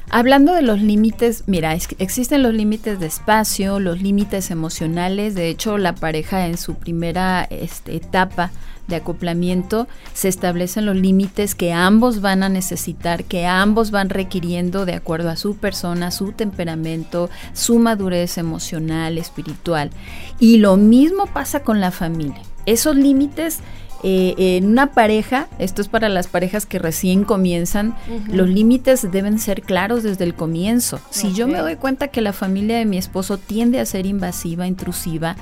hablando 0.09 0.53
de 0.53 0.61
los 0.61 0.81
límites, 0.81 1.43
mira, 1.47 1.73
existen 1.73 2.43
los 2.43 2.53
límites 2.53 2.99
de 2.99 3.07
espacio, 3.07 3.79
los 3.79 4.01
límites 4.01 4.51
emocionales. 4.51 5.35
De 5.35 5.49
hecho, 5.49 5.77
la 5.77 5.95
pareja 5.95 6.47
en 6.47 6.57
su 6.57 6.75
primera 6.75 7.47
este, 7.49 7.95
etapa 7.95 8.51
de 8.89 8.97
acoplamiento 8.97 9.87
se 10.13 10.27
establecen 10.27 10.85
los 10.85 10.95
límites 10.95 11.55
que 11.55 11.71
ambos 11.71 12.21
van 12.21 12.43
a 12.43 12.49
necesitar, 12.49 13.23
que 13.23 13.45
ambos 13.45 13.91
van 13.91 14.09
requiriendo 14.09 14.85
de 14.85 14.93
acuerdo 14.95 15.29
a 15.29 15.35
su 15.35 15.55
persona, 15.55 16.11
su 16.11 16.31
temperamento, 16.33 17.29
su 17.53 17.79
madurez 17.79 18.37
emocional, 18.37 19.17
espiritual. 19.17 19.91
Y 20.39 20.57
lo 20.57 20.77
mismo 20.77 21.27
pasa 21.27 21.61
con 21.61 21.79
la 21.79 21.91
familia. 21.91 22.41
Esos 22.65 22.95
límites 22.95 23.59
eh, 24.01 24.35
en 24.37 24.65
una 24.65 24.93
pareja, 24.93 25.47
esto 25.59 25.81
es 25.81 25.89
para 25.89 26.07
las 26.07 26.27
parejas 26.27 26.65
que 26.65 26.79
recién 26.79 27.25
comienzan, 27.25 27.95
los 28.31 28.47
límites 28.47 29.11
deben 29.11 29.39
ser 29.39 29.61
claros 29.61 30.03
desde 30.03 30.23
el 30.23 30.35
comienzo. 30.35 31.01
Si 31.09 31.33
yo 31.33 31.47
me 31.47 31.57
doy 31.59 31.75
cuenta 31.75 32.07
que 32.07 32.21
la 32.21 32.31
familia 32.31 32.77
de 32.77 32.85
mi 32.85 32.97
esposo 32.97 33.37
tiende 33.37 33.79
a 33.79 33.85
ser 33.85 34.05
invasiva, 34.05 34.67
intrusiva, 34.67 35.35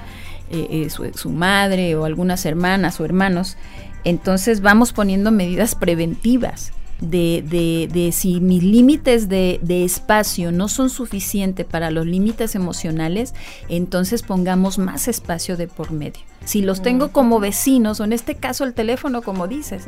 eh, 0.49 0.88
eh, 0.88 1.12
su, 1.13 1.29
madre 1.29 1.95
o 1.95 2.05
algunas 2.05 2.45
hermanas 2.45 2.99
o 2.99 3.05
hermanos, 3.05 3.57
entonces 4.03 4.62
vamos 4.62 4.93
poniendo 4.93 5.31
medidas 5.31 5.75
preventivas. 5.75 6.73
De, 6.99 7.43
de, 7.47 7.88
de, 7.93 8.12
si 8.12 8.39
mis 8.39 8.63
límites 8.63 9.29
de, 9.29 9.60
de, 9.62 9.86
espacio 9.86 10.51
no 10.51 10.67
son 10.67 10.89
suficientes 10.89 11.63
para 11.63 11.91
los 11.91 12.07
límites 12.07 12.55
emocionales, 12.55 13.36
entonces 13.69 14.23
pongamos 14.23 14.79
más 14.79 15.07
espacio 15.07 15.57
de 15.57 15.67
por 15.67 15.91
medio. 15.91 16.23
Si 16.47 16.62
los 16.62 16.81
tengo 16.81 17.10
como 17.10 17.41
vecinos, 17.41 17.99
o 17.99 18.05
en 18.05 18.13
este 18.13 18.36
caso 18.36 18.63
el 18.63 18.73
teléfono, 18.73 19.21
como 19.21 19.49
dices, 19.49 19.83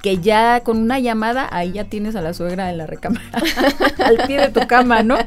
que 0.00 0.16
ya 0.16 0.60
con 0.60 0.78
una 0.78 0.98
llamada, 0.98 1.46
ahí 1.52 1.72
ya 1.72 1.84
tienes 1.84 2.16
a 2.16 2.22
la 2.22 2.32
suegra 2.32 2.70
en 2.70 2.78
la 2.78 2.86
recámara, 2.86 3.26
al 3.98 4.16
pie 4.26 4.40
de 4.40 4.48
tu 4.48 4.66
cama, 4.66 5.02
¿no? 5.02 5.18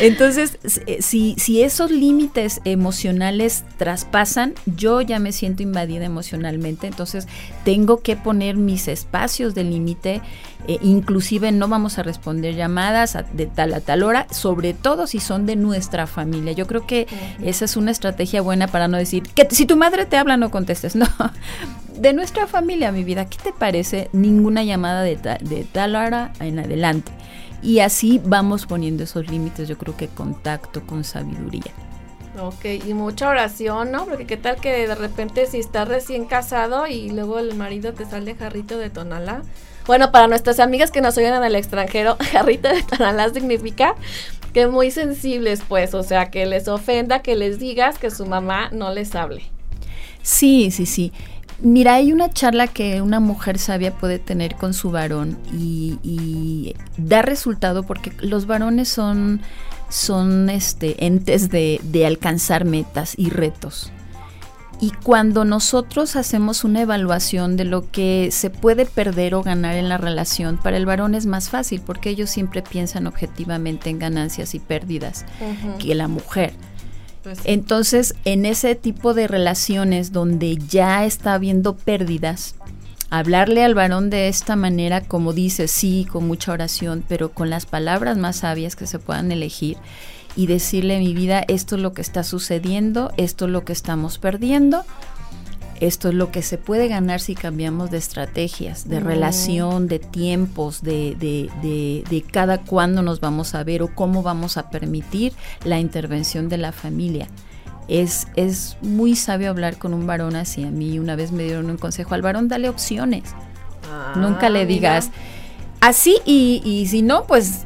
Entonces, 0.00 0.58
eh, 0.86 1.02
si, 1.02 1.34
si 1.36 1.62
esos 1.62 1.90
límites 1.90 2.62
emocionales 2.64 3.64
traspasan, 3.76 4.54
yo 4.64 5.02
ya 5.02 5.18
me 5.18 5.30
siento 5.30 5.62
invadida 5.62 6.06
emocionalmente, 6.06 6.86
entonces 6.86 7.28
tengo 7.62 8.00
que 8.00 8.16
poner 8.16 8.56
mis 8.56 8.88
espacios 8.88 9.54
de 9.54 9.64
límite 9.64 10.22
eh, 10.68 10.78
inclusive 10.82 11.50
no 11.52 11.68
vamos 11.68 11.98
a 11.98 12.02
responder 12.02 12.54
llamadas 12.54 13.18
de 13.32 13.46
tal 13.46 13.74
a 13.74 13.80
tal 13.80 14.02
hora, 14.02 14.26
sobre 14.30 14.74
todo 14.74 15.06
si 15.06 15.20
son 15.20 15.46
de 15.46 15.56
nuestra 15.56 16.06
familia. 16.06 16.52
Yo 16.52 16.66
creo 16.66 16.86
que 16.86 17.06
esa 17.42 17.64
es 17.64 17.76
una 17.76 17.90
estrategia 17.90 18.42
buena 18.42 18.68
para 18.68 18.88
no 18.88 18.96
decir 18.96 19.22
que 19.22 19.48
si 19.50 19.66
tu 19.66 19.76
madre 19.76 20.06
te 20.06 20.16
habla 20.16 20.36
no 20.36 20.50
contestes, 20.50 20.96
no. 20.96 21.06
De 21.96 22.12
nuestra 22.12 22.46
familia, 22.46 22.90
mi 22.90 23.04
vida, 23.04 23.26
¿qué 23.26 23.38
te 23.42 23.52
parece? 23.52 24.08
Ninguna 24.12 24.64
llamada 24.64 25.02
de, 25.02 25.16
de 25.16 25.66
tal 25.70 25.94
hora 25.94 26.32
en 26.40 26.58
adelante. 26.58 27.12
Y 27.62 27.78
así 27.78 28.20
vamos 28.24 28.66
poniendo 28.66 29.04
esos 29.04 29.30
límites, 29.30 29.68
yo 29.68 29.78
creo 29.78 29.96
que 29.96 30.08
contacto 30.08 30.84
con 30.84 31.04
sabiduría. 31.04 31.72
Ok, 32.40 32.64
y 32.86 32.94
mucha 32.94 33.28
oración, 33.28 33.92
¿no? 33.92 34.06
Porque 34.06 34.26
qué 34.26 34.36
tal 34.38 34.56
que 34.56 34.88
de 34.88 34.94
repente 34.94 35.46
si 35.46 35.58
estás 35.58 35.86
recién 35.86 36.24
casado 36.24 36.86
y 36.86 37.10
luego 37.10 37.38
el 37.38 37.54
marido 37.54 37.92
te 37.92 38.06
sale 38.06 38.34
jarrito 38.34 38.78
de 38.78 38.88
tonalá. 38.88 39.42
Bueno, 39.86 40.12
para 40.12 40.28
nuestras 40.28 40.60
amigas 40.60 40.90
que 40.90 41.00
nos 41.00 41.16
oyen 41.16 41.34
en 41.34 41.44
el 41.44 41.54
extranjero, 41.54 42.16
jarrito 42.32 42.68
de 42.68 42.82
tonalá 42.82 43.30
significa 43.30 43.94
que 44.52 44.66
muy 44.66 44.90
sensibles, 44.90 45.62
pues, 45.66 45.94
o 45.94 46.02
sea, 46.02 46.30
que 46.30 46.46
les 46.46 46.68
ofenda 46.68 47.22
que 47.22 47.36
les 47.36 47.58
digas 47.58 47.98
que 47.98 48.10
su 48.10 48.26
mamá 48.26 48.68
no 48.70 48.92
les 48.92 49.14
hable. 49.14 49.42
Sí, 50.22 50.70
sí, 50.70 50.86
sí. 50.86 51.12
Mira, 51.60 51.94
hay 51.94 52.12
una 52.12 52.30
charla 52.30 52.66
que 52.66 53.02
una 53.02 53.20
mujer 53.20 53.58
sabia 53.58 53.92
puede 53.92 54.18
tener 54.18 54.56
con 54.56 54.74
su 54.74 54.90
varón 54.90 55.38
y, 55.52 55.98
y 56.02 56.74
da 56.96 57.22
resultado 57.22 57.84
porque 57.84 58.12
los 58.20 58.46
varones 58.46 58.88
son 58.88 59.40
son 59.92 60.48
este, 60.48 61.04
entes 61.04 61.50
de, 61.50 61.78
de 61.82 62.06
alcanzar 62.06 62.64
metas 62.64 63.14
y 63.16 63.28
retos. 63.28 63.92
Y 64.82 64.90
cuando 64.90 65.44
nosotros 65.44 66.16
hacemos 66.16 66.64
una 66.64 66.80
evaluación 66.80 67.56
de 67.56 67.64
lo 67.64 67.88
que 67.88 68.30
se 68.32 68.50
puede 68.50 68.84
perder 68.84 69.36
o 69.36 69.42
ganar 69.44 69.76
en 69.76 69.88
la 69.88 69.96
relación, 69.96 70.58
para 70.58 70.76
el 70.76 70.86
varón 70.86 71.14
es 71.14 71.24
más 71.24 71.50
fácil 71.50 71.80
porque 71.80 72.10
ellos 72.10 72.30
siempre 72.30 72.62
piensan 72.62 73.06
objetivamente 73.06 73.90
en 73.90 74.00
ganancias 74.00 74.56
y 74.56 74.58
pérdidas 74.58 75.24
que 75.78 75.94
la 75.94 76.08
mujer. 76.08 76.54
Pues 77.22 77.38
Entonces, 77.44 78.16
en 78.24 78.44
ese 78.44 78.74
tipo 78.74 79.14
de 79.14 79.28
relaciones 79.28 80.10
donde 80.10 80.56
ya 80.56 81.04
está 81.04 81.34
habiendo 81.34 81.76
pérdidas, 81.76 82.56
hablarle 83.08 83.62
al 83.62 83.76
varón 83.76 84.10
de 84.10 84.26
esta 84.26 84.56
manera, 84.56 85.00
como 85.02 85.32
dice, 85.32 85.68
sí, 85.68 86.08
con 86.10 86.26
mucha 86.26 86.50
oración, 86.50 87.04
pero 87.06 87.30
con 87.30 87.50
las 87.50 87.66
palabras 87.66 88.18
más 88.18 88.38
sabias 88.38 88.74
que 88.74 88.88
se 88.88 88.98
puedan 88.98 89.30
elegir 89.30 89.76
y 90.36 90.46
decirle 90.46 90.98
mi 90.98 91.14
vida, 91.14 91.44
esto 91.48 91.76
es 91.76 91.82
lo 91.82 91.92
que 91.92 92.02
está 92.02 92.22
sucediendo, 92.22 93.12
esto 93.16 93.46
es 93.46 93.50
lo 93.50 93.64
que 93.64 93.72
estamos 93.72 94.18
perdiendo, 94.18 94.84
esto 95.80 96.08
es 96.08 96.14
lo 96.14 96.30
que 96.30 96.42
se 96.42 96.58
puede 96.58 96.86
ganar 96.86 97.20
si 97.20 97.34
cambiamos 97.34 97.90
de 97.90 97.98
estrategias, 97.98 98.88
de 98.88 99.00
relación, 99.00 99.88
de 99.88 99.98
tiempos, 99.98 100.80
de, 100.82 101.16
de, 101.18 101.50
de, 101.60 102.04
de, 102.08 102.22
cada 102.22 102.58
cuándo 102.58 103.02
nos 103.02 103.18
vamos 103.18 103.56
a 103.56 103.64
ver 103.64 103.82
o 103.82 103.92
cómo 103.92 104.22
vamos 104.22 104.56
a 104.56 104.70
permitir 104.70 105.32
la 105.64 105.80
intervención 105.80 106.48
de 106.48 106.58
la 106.58 106.70
familia. 106.70 107.26
Es, 107.88 108.28
es 108.36 108.76
muy 108.80 109.16
sabio 109.16 109.50
hablar 109.50 109.76
con 109.76 109.92
un 109.92 110.06
varón 110.06 110.36
así. 110.36 110.62
A 110.62 110.70
mí 110.70 111.00
una 111.00 111.16
vez 111.16 111.32
me 111.32 111.42
dieron 111.42 111.68
un 111.68 111.78
consejo 111.78 112.14
al 112.14 112.22
varón, 112.22 112.46
dale 112.46 112.68
opciones. 112.68 113.24
Ah, 113.90 114.14
Nunca 114.16 114.50
le 114.50 114.66
digas 114.66 115.10
así 115.80 116.18
y, 116.24 116.62
y 116.64 116.86
si 116.86 117.02
no, 117.02 117.24
pues 117.26 117.64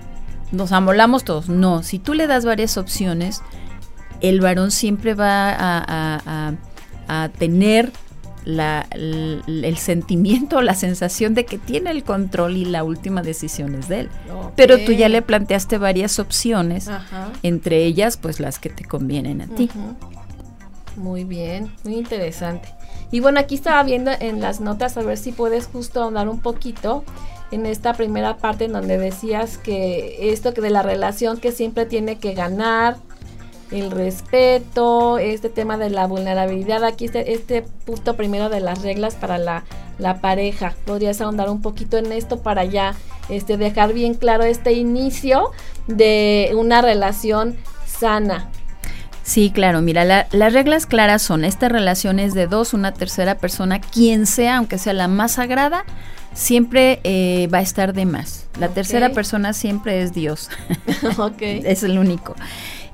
nos 0.53 0.73
amolamos 0.73 1.25
todos. 1.25 1.49
No, 1.49 1.83
si 1.83 1.99
tú 1.99 2.15
le 2.15 2.27
das 2.27 2.45
varias 2.45 2.77
opciones, 2.77 3.43
el 4.21 4.41
varón 4.41 4.71
siempre 4.71 5.15
va 5.15 5.51
a, 5.51 6.55
a, 7.09 7.29
tener 7.39 7.93
la, 8.45 8.87
el, 8.91 9.77
sentimiento, 9.77 10.61
la 10.63 10.75
sensación 10.75 11.35
de 11.35 11.45
que 11.45 11.59
tiene 11.59 11.91
el 11.91 12.05
control 12.05 12.57
y 12.57 12.65
la 12.65 12.85
última 12.85 13.23
decisión 13.23 13.75
es 13.75 13.89
de 13.89 14.01
él. 14.01 14.11
Pero 14.55 14.79
tú 14.79 14.93
ya 14.93 15.09
le 15.09 15.23
planteaste 15.23 15.79
varias 15.79 16.19
opciones, 16.19 16.89
entre 17.43 17.85
ellas 17.85 18.17
pues 18.17 18.41
las 18.41 18.59
que 18.59 18.71
te 18.71 18.85
convienen 18.85 19.43
a 19.43 19.47
ti. 19.49 19.69
Muy 20.97 21.25
bien, 21.25 21.71
muy 21.85 21.97
interesante. 21.97 22.69
Y 23.11 23.21
bueno, 23.21 23.39
aquí 23.39 23.55
estaba 23.55 23.83
viendo 23.83 24.11
en 24.19 24.41
las 24.41 24.61
notas 24.61 24.97
a 24.97 25.03
ver 25.03 25.19
si 25.19 25.31
puedes 25.31 25.67
justo 25.67 26.03
hablar 26.03 26.29
un 26.29 26.41
poquito 26.41 27.05
en 27.51 27.67
esta 27.67 27.93
primera 27.95 28.37
parte 28.37 28.65
en 28.65 28.73
donde 28.73 28.99
decías 28.99 29.59
que 29.59 30.33
esto 30.33 30.55
que 30.55 30.61
de 30.61 30.71
la 30.71 30.83
relación 30.83 31.39
que 31.39 31.53
siempre 31.53 31.87
tiene 31.87 32.19
que 32.19 32.35
ganar, 32.35 32.97
el 33.71 33.91
respeto, 33.91 35.19
este 35.19 35.49
tema 35.49 35.77
de 35.77 35.91
la 35.91 36.07
vulnerabilidad, 36.07 36.85
aquí 36.85 37.07
este, 37.07 37.33
este 37.33 37.63
punto 37.85 38.17
primero 38.17 38.49
de 38.49 38.61
las 38.61 38.83
reglas 38.83 39.15
para 39.17 39.39
la, 39.39 39.65
la, 39.99 40.21
pareja. 40.21 40.75
¿Podrías 40.85 41.21
ahondar 41.21 41.51
un 41.51 41.63
poquito 41.63 41.97
en 41.97 42.13
esto 42.13 42.43
para 42.43 42.65
ya 42.65 42.95
este, 43.29 43.57
dejar 43.57 43.93
bien 43.93 44.15
claro 44.15 44.45
este 44.45 44.73
inicio 44.73 45.51
de 45.89 46.53
una 46.55 46.81
relación 46.81 47.57
sana? 47.87 48.51
Sí, 49.25 49.51
claro, 49.51 49.83
mira, 49.83 50.05
las 50.05 50.53
reglas 50.53 50.87
claras 50.87 51.21
son, 51.21 51.45
esta 51.45 51.69
relación 51.69 52.21
es 52.21 52.33
de 52.33 52.47
dos, 52.47 52.73
una 52.73 52.95
tercera 52.95 53.35
persona, 53.39 53.81
quien 53.81 54.25
sea, 54.25 54.59
aunque 54.59 54.79
sea 54.79 54.93
la 54.93 55.09
más 55.09 55.33
sagrada, 55.33 55.85
siempre 56.37 57.01
eh, 57.03 57.49
va 57.53 57.59
a 57.59 57.63
estar 57.63 57.93
de 57.95 58.07
más. 58.07 58.47
La 58.61 58.69
tercera 58.69 59.11
persona 59.11 59.53
siempre 59.53 60.03
es 60.03 60.13
Dios. 60.13 60.49
es 61.41 61.83
el 61.83 61.99
único. 61.99 62.37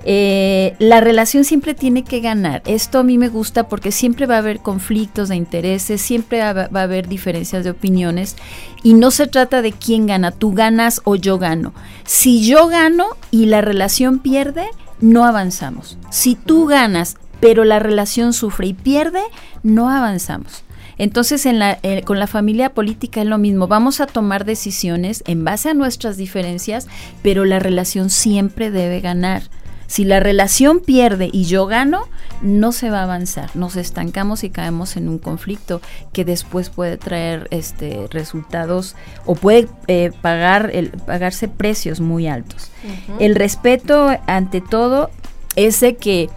Eh, 0.04 0.74
la 0.78 1.00
relación 1.00 1.44
siempre 1.44 1.74
tiene 1.74 2.02
que 2.04 2.20
ganar. 2.20 2.62
Esto 2.66 3.00
a 3.00 3.02
mí 3.02 3.18
me 3.18 3.28
gusta 3.28 3.68
porque 3.68 3.92
siempre 3.92 4.26
va 4.26 4.36
a 4.36 4.38
haber 4.38 4.60
conflictos 4.60 5.28
de 5.28 5.36
intereses, 5.36 6.00
siempre 6.00 6.40
va 6.40 6.68
a 6.72 6.82
haber 6.82 7.06
diferencias 7.06 7.62
de 7.62 7.70
opiniones 7.70 8.36
y 8.82 8.94
no 8.94 9.10
se 9.10 9.28
trata 9.28 9.62
de 9.62 9.72
quién 9.72 10.06
gana, 10.06 10.32
tú 10.32 10.54
ganas 10.54 11.00
o 11.04 11.14
yo 11.14 11.38
gano. 11.38 11.72
Si 12.04 12.44
yo 12.44 12.66
gano 12.66 13.06
y 13.30 13.46
la 13.46 13.60
relación 13.60 14.18
pierde, 14.18 14.66
no 15.00 15.24
avanzamos. 15.24 15.98
Si 16.10 16.34
tú 16.34 16.66
ganas 16.66 17.16
pero 17.42 17.64
la 17.64 17.80
relación 17.80 18.32
sufre 18.32 18.68
y 18.68 18.72
pierde, 18.72 19.20
no 19.64 19.90
avanzamos. 19.90 20.62
Entonces, 21.02 21.46
en 21.46 21.58
la, 21.58 21.80
eh, 21.82 22.02
con 22.04 22.20
la 22.20 22.28
familia 22.28 22.74
política 22.74 23.22
es 23.22 23.26
lo 23.26 23.36
mismo. 23.36 23.66
Vamos 23.66 24.00
a 24.00 24.06
tomar 24.06 24.44
decisiones 24.44 25.24
en 25.26 25.42
base 25.42 25.68
a 25.68 25.74
nuestras 25.74 26.16
diferencias, 26.16 26.86
pero 27.24 27.44
la 27.44 27.58
relación 27.58 28.08
siempre 28.08 28.70
debe 28.70 29.00
ganar. 29.00 29.42
Si 29.88 30.04
la 30.04 30.20
relación 30.20 30.78
pierde 30.78 31.28
y 31.32 31.46
yo 31.46 31.66
gano, 31.66 32.06
no 32.40 32.70
se 32.70 32.88
va 32.88 33.00
a 33.00 33.02
avanzar. 33.02 33.50
Nos 33.56 33.74
estancamos 33.74 34.44
y 34.44 34.50
caemos 34.50 34.96
en 34.96 35.08
un 35.08 35.18
conflicto 35.18 35.80
que 36.12 36.24
después 36.24 36.70
puede 36.70 36.98
traer 36.98 37.48
este, 37.50 38.06
resultados 38.12 38.94
o 39.26 39.34
puede 39.34 39.66
eh, 39.88 40.12
pagar 40.20 40.70
el, 40.72 40.90
pagarse 40.90 41.48
precios 41.48 41.98
muy 41.98 42.28
altos. 42.28 42.70
El 43.18 43.34
respeto, 43.34 44.08
ante 44.28 44.60
todo, 44.60 45.10
es 45.56 45.80
de 45.80 45.96
que 45.96 46.30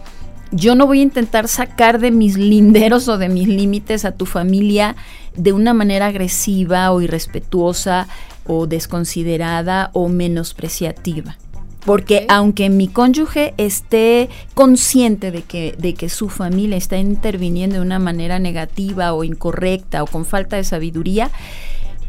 yo 0.52 0.74
no 0.74 0.86
voy 0.86 1.00
a 1.00 1.02
intentar 1.02 1.48
sacar 1.48 1.98
de 1.98 2.10
mis 2.10 2.36
linderos 2.36 3.08
o 3.08 3.18
de 3.18 3.28
mis 3.28 3.48
límites 3.48 4.04
a 4.04 4.12
tu 4.12 4.26
familia 4.26 4.96
de 5.36 5.52
una 5.52 5.74
manera 5.74 6.06
agresiva 6.06 6.90
o 6.92 7.00
irrespetuosa 7.00 8.08
o 8.46 8.66
desconsiderada 8.66 9.90
o 9.92 10.08
menospreciativa. 10.08 11.36
Porque 11.84 12.26
aunque 12.28 12.68
mi 12.68 12.88
cónyuge 12.88 13.54
esté 13.58 14.28
consciente 14.54 15.30
de 15.30 15.42
que, 15.42 15.74
de 15.78 15.94
que 15.94 16.08
su 16.08 16.28
familia 16.28 16.76
está 16.76 16.98
interviniendo 16.98 17.76
de 17.76 17.82
una 17.82 18.00
manera 18.00 18.40
negativa 18.40 19.12
o 19.12 19.22
incorrecta 19.22 20.02
o 20.02 20.06
con 20.06 20.24
falta 20.24 20.56
de 20.56 20.64
sabiduría, 20.64 21.30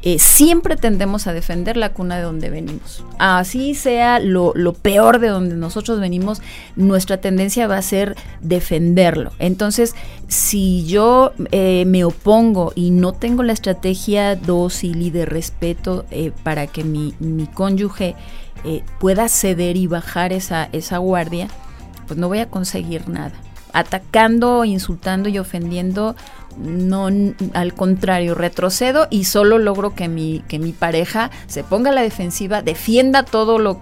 eh, 0.09 0.19
siempre 0.19 0.77
tendemos 0.77 1.27
a 1.27 1.33
defender 1.33 1.75
la 1.75 1.91
cuna 1.91 2.15
de 2.15 2.21
donde 2.21 2.49
venimos. 2.49 3.03
Así 3.19 3.75
sea 3.75 4.21
lo, 4.21 4.53
peor 4.71 5.19
de 5.19 5.27
donde 5.27 5.57
nosotros 5.57 5.99
venimos, 5.99 6.41
nuestra 6.77 7.17
tendencia 7.17 7.67
va 7.67 7.75
a 7.75 7.81
ser 7.81 8.15
defenderlo. 8.39 9.33
Entonces, 9.37 9.95
si 10.29 10.85
yo 10.85 11.33
eh, 11.51 11.83
me 11.87 12.05
opongo 12.05 12.71
y 12.73 12.91
no 12.91 13.11
tengo 13.11 13.43
la 13.43 13.51
estrategia 13.51 14.37
dócil 14.37 15.01
y 15.01 15.09
de 15.09 15.25
respeto 15.25 16.05
eh, 16.09 16.31
para 16.41 16.67
que 16.67 16.85
mi, 16.85 17.13
cónyuge 17.53 18.15
pueda 19.01 19.27
ceder 19.27 19.75
y 19.75 19.87
bajar 19.87 20.31
esa, 20.31 20.69
esa 20.71 20.99
guardia, 20.99 21.49
pues 22.07 22.17
no 22.17 22.29
voy 22.29 22.39
a 22.39 22.49
conseguir 22.49 23.09
nada. 23.09 23.33
Atacando, 23.73 24.63
insultando 24.63 25.27
y 25.27 25.37
ofendiendo, 25.37 26.15
no, 26.57 27.09
al 27.53 27.73
contrario, 27.73 28.35
retrocedo 28.35 29.07
y 29.09 29.25
solo 29.25 29.57
logro 29.57 29.93
que 29.95 30.07
mi, 30.07 30.43
que 30.47 30.59
mi 30.59 30.71
pareja 30.71 31.31
se 31.47 31.63
ponga 31.63 31.91
a 31.91 31.93
la 31.93 32.01
defensiva, 32.01 32.61
defienda 32.61 33.23
todo 33.23 33.59
lo, 33.59 33.79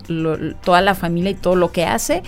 toda 0.64 0.82
la 0.82 0.96
familia 0.96 1.32
y 1.32 1.36
todo 1.36 1.56
lo 1.56 1.72
que 1.72 1.86
hace 1.86 2.24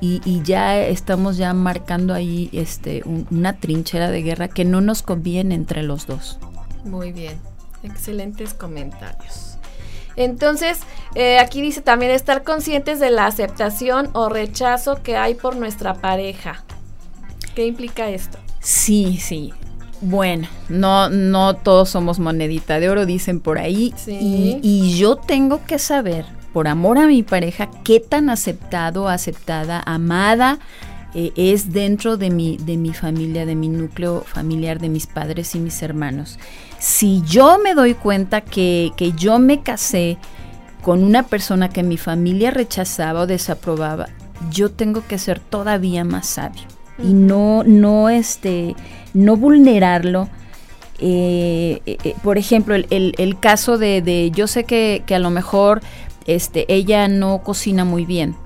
y, 0.00 0.42
ya 0.42 0.78
estamos 0.78 1.36
ya 1.36 1.52
marcando 1.52 2.14
ahí 2.14 2.48
este, 2.52 3.02
una 3.30 3.58
trinchera 3.58 4.10
de 4.10 4.22
guerra 4.22 4.48
que 4.48 4.64
no 4.64 4.80
nos 4.80 5.02
conviene 5.02 5.54
entre 5.54 5.82
los 5.82 6.06
dos. 6.06 6.38
Muy 6.84 7.12
bien, 7.12 7.38
excelentes 7.82 8.54
comentarios. 8.54 9.58
Entonces, 10.16 10.78
eh, 11.14 11.38
aquí 11.38 11.60
dice 11.60 11.82
también 11.82 12.12
estar 12.12 12.42
conscientes 12.42 12.98
de 12.98 13.10
la 13.10 13.26
aceptación 13.26 14.10
o 14.12 14.28
rechazo 14.28 15.02
que 15.02 15.16
hay 15.16 15.34
por 15.34 15.56
nuestra 15.56 15.94
pareja. 15.94 16.64
¿Qué 17.54 17.66
implica 17.66 18.08
esto? 18.08 18.38
Sí, 18.60 19.18
sí. 19.20 19.52
Bueno, 20.00 20.48
no, 20.68 21.10
no 21.10 21.56
todos 21.56 21.90
somos 21.90 22.18
monedita 22.18 22.80
de 22.80 22.88
oro, 22.88 23.06
dicen 23.06 23.40
por 23.40 23.58
ahí. 23.58 23.94
Y, 24.06 24.58
y, 24.62 24.96
yo 24.98 25.16
tengo 25.16 25.64
que 25.66 25.78
saber, 25.78 26.24
por 26.52 26.68
amor 26.68 26.98
a 26.98 27.06
mi 27.06 27.22
pareja, 27.22 27.70
qué 27.84 28.00
tan 28.00 28.30
aceptado, 28.30 29.08
aceptada, 29.08 29.82
amada 29.84 30.58
eh, 31.14 31.32
es 31.34 31.72
dentro 31.72 32.16
de 32.16 32.30
mi, 32.30 32.56
de 32.56 32.76
mi 32.76 32.94
familia, 32.94 33.44
de 33.44 33.56
mi 33.56 33.68
núcleo 33.68 34.22
familiar, 34.26 34.78
de 34.78 34.88
mis 34.88 35.06
padres 35.06 35.54
y 35.54 35.58
mis 35.58 35.82
hermanos. 35.82 36.38
Si 36.78 37.22
yo 37.26 37.58
me 37.58 37.74
doy 37.74 37.94
cuenta 37.94 38.40
que, 38.40 38.92
que 38.96 39.12
yo 39.12 39.38
me 39.38 39.62
casé 39.62 40.18
con 40.82 41.02
una 41.02 41.24
persona 41.24 41.68
que 41.68 41.82
mi 41.82 41.98
familia 41.98 42.52
rechazaba 42.52 43.22
o 43.22 43.26
desaprobaba, 43.26 44.08
yo 44.50 44.70
tengo 44.70 45.06
que 45.06 45.18
ser 45.18 45.40
todavía 45.40 46.04
más 46.04 46.26
sabio 46.26 46.62
y 47.02 47.12
no, 47.12 47.64
no, 47.64 48.08
este, 48.08 48.74
no 49.14 49.36
vulnerarlo. 49.36 50.28
Eh, 50.98 51.80
eh, 51.86 52.14
por 52.22 52.36
ejemplo, 52.36 52.74
el, 52.74 53.36
caso 53.40 53.78
de, 53.78 54.30
yo 54.34 54.46
sé 54.46 54.64
que, 54.64 55.02
que, 55.06 55.14
a 55.14 55.18
lo 55.18 55.30
mejor 55.30 55.80
este, 56.26 56.72
ella 56.72 57.08
no 57.08 57.42
cocina 57.42 57.84
muy 57.84 58.04
bien. 58.04 58.36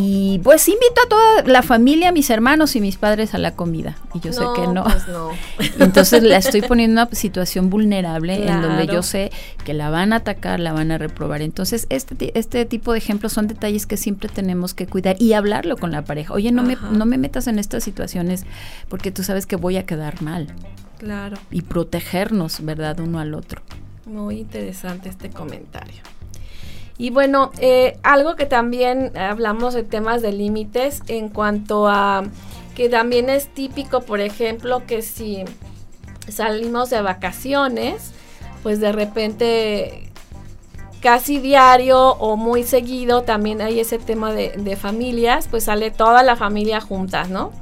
Y 0.00 0.38
pues 0.44 0.68
invito 0.68 1.00
a 1.04 1.08
toda 1.08 1.42
la 1.42 1.60
familia, 1.60 2.12
mis 2.12 2.30
hermanos 2.30 2.76
y 2.76 2.80
mis 2.80 2.96
padres 2.96 3.34
a 3.34 3.38
la 3.38 3.56
comida. 3.56 3.96
Y 4.14 4.20
yo 4.20 4.32
sé 4.32 4.44
que 4.54 4.68
no. 4.68 4.84
Pues 4.84 5.08
no. 5.08 5.30
Entonces 5.84 6.22
la 6.22 6.36
estoy 6.36 6.62
poniendo 6.62 7.00
en 7.00 7.08
una 7.08 7.16
situación 7.16 7.68
vulnerable 7.68 8.48
en 8.48 8.62
donde 8.62 8.86
yo 8.86 9.02
sé 9.02 9.32
que 9.64 9.74
la 9.74 9.90
van 9.90 10.12
a 10.12 10.16
atacar, 10.16 10.60
la 10.60 10.72
van 10.72 10.92
a 10.92 10.98
reprobar. 10.98 11.42
Entonces 11.42 11.88
este, 11.90 12.38
este 12.38 12.64
tipo 12.64 12.92
de 12.92 12.98
ejemplos 12.98 13.32
son 13.32 13.48
detalles 13.48 13.86
que 13.86 13.96
siempre 13.96 14.28
tenemos 14.28 14.72
que 14.72 14.86
cuidar 14.86 15.16
y 15.18 15.32
hablarlo 15.32 15.76
con 15.76 15.90
la 15.90 16.04
pareja. 16.04 16.32
Oye, 16.32 16.52
no 16.52 16.62
me, 16.62 16.76
no 16.92 17.04
me 17.04 17.18
metas 17.18 17.48
en 17.48 17.58
estas 17.58 17.82
situaciones 17.82 18.46
porque 18.88 19.10
tú 19.10 19.24
sabes 19.24 19.46
que 19.46 19.56
voy 19.56 19.78
a 19.78 19.84
quedar 19.84 20.22
mal. 20.22 20.46
Claro. 20.98 21.38
Y 21.50 21.62
protegernos, 21.62 22.64
¿verdad? 22.64 23.00
Uno 23.00 23.18
al 23.18 23.34
otro. 23.34 23.62
Muy 24.06 24.38
interesante 24.38 25.08
este 25.08 25.30
comentario. 25.30 26.02
Y 26.98 27.10
bueno, 27.10 27.52
eh, 27.60 27.96
algo 28.02 28.34
que 28.34 28.44
también 28.44 29.16
hablamos 29.16 29.72
de 29.72 29.84
temas 29.84 30.20
de 30.20 30.32
límites 30.32 31.02
en 31.06 31.28
cuanto 31.28 31.86
a 31.88 32.24
que 32.74 32.88
también 32.88 33.30
es 33.30 33.48
típico, 33.48 34.02
por 34.02 34.20
ejemplo, 34.20 34.82
que 34.86 35.02
si 35.02 35.44
salimos 36.28 36.90
de 36.90 37.00
vacaciones, 37.00 38.12
pues 38.64 38.80
de 38.80 38.92
repente 38.92 40.10
casi 41.00 41.38
diario 41.38 42.10
o 42.14 42.36
muy 42.36 42.64
seguido 42.64 43.22
también 43.22 43.62
hay 43.62 43.78
ese 43.78 43.98
tema 43.98 44.32
de, 44.32 44.50
de 44.56 44.76
familias, 44.76 45.46
pues 45.48 45.64
sale 45.64 45.92
toda 45.92 46.24
la 46.24 46.34
familia 46.34 46.80
juntas, 46.80 47.30
¿no? 47.30 47.52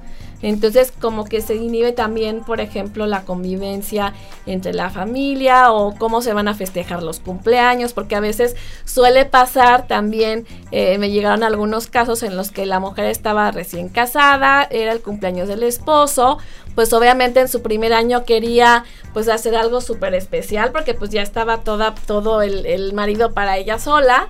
Entonces 0.43 0.93
como 1.01 1.25
que 1.25 1.41
se 1.41 1.55
inhibe 1.55 1.93
también, 1.93 2.45
por 2.45 2.61
ejemplo, 2.61 3.07
la 3.07 3.23
convivencia 3.23 4.13
entre 4.45 4.75
la 4.75 4.91
familia 4.91 5.73
o 5.73 5.95
cómo 5.97 6.21
se 6.21 6.35
van 6.35 6.49
a 6.49 6.55
festejar 6.55 7.03
los 7.03 7.21
cumpleaños, 7.21 7.93
porque 7.93 8.17
a 8.17 8.21
veces 8.21 8.55
suele 8.85 9.25
pasar 9.25 9.87
también, 9.87 10.47
eh, 10.71 10.99
me 10.99 11.11
llegaron 11.11 11.43
algunos 11.43 11.87
casos 11.87 12.23
en 12.23 12.37
los 12.37 12.51
que 12.51 12.67
la 12.67 12.81
mujer 12.81 13.07
estaba 13.07 13.51
recién 13.51 13.89
casada, 13.89 14.67
era 14.71 14.93
el 14.93 15.01
cumpleaños 15.01 15.49
del 15.49 15.63
esposo, 15.63 16.39
pues 16.75 16.93
obviamente 16.93 17.41
en 17.41 17.49
su 17.49 17.63
primer 17.63 17.95
año 17.95 18.25
quería 18.25 18.85
pues 19.15 19.29
hacer 19.29 19.57
algo 19.57 19.81
súper 19.81 20.15
especial 20.15 20.73
porque 20.73 20.93
pues 20.93 21.11
ya 21.11 21.23
estaba 21.23 21.61
toda, 21.61 21.95
todo 21.95 22.43
el, 22.43 22.67
el 22.67 22.93
marido 22.93 23.33
para 23.33 23.57
ella 23.57 23.79
sola 23.79 24.29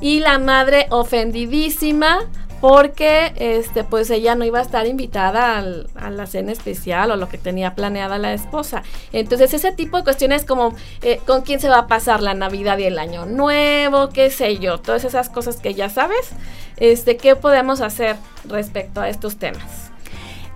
y 0.00 0.20
la 0.20 0.38
madre 0.38 0.86
ofendidísima 0.90 2.20
porque 2.60 3.32
este 3.36 3.84
pues 3.84 4.10
ella 4.10 4.34
no 4.34 4.44
iba 4.44 4.58
a 4.58 4.62
estar 4.62 4.86
invitada 4.86 5.58
a 5.58 6.10
la 6.10 6.26
cena 6.26 6.52
especial 6.52 7.10
o 7.10 7.16
lo 7.16 7.28
que 7.28 7.38
tenía 7.38 7.74
planeada 7.74 8.18
la 8.18 8.32
esposa. 8.32 8.82
Entonces 9.12 9.54
ese 9.54 9.72
tipo 9.72 9.96
de 9.96 10.04
cuestiones 10.04 10.44
como 10.44 10.74
eh, 11.02 11.20
con 11.26 11.42
quién 11.42 11.60
se 11.60 11.68
va 11.68 11.78
a 11.78 11.86
pasar 11.86 12.22
la 12.22 12.34
Navidad 12.34 12.78
y 12.78 12.84
el 12.84 12.98
Año 12.98 13.26
Nuevo, 13.26 14.08
qué 14.10 14.30
sé 14.30 14.58
yo, 14.58 14.78
todas 14.78 15.04
esas 15.04 15.28
cosas 15.28 15.56
que 15.56 15.74
ya 15.74 15.88
sabes, 15.88 16.30
este, 16.76 17.16
¿qué 17.16 17.36
podemos 17.36 17.80
hacer 17.80 18.16
respecto 18.44 19.00
a 19.00 19.08
estos 19.08 19.36
temas? 19.36 19.90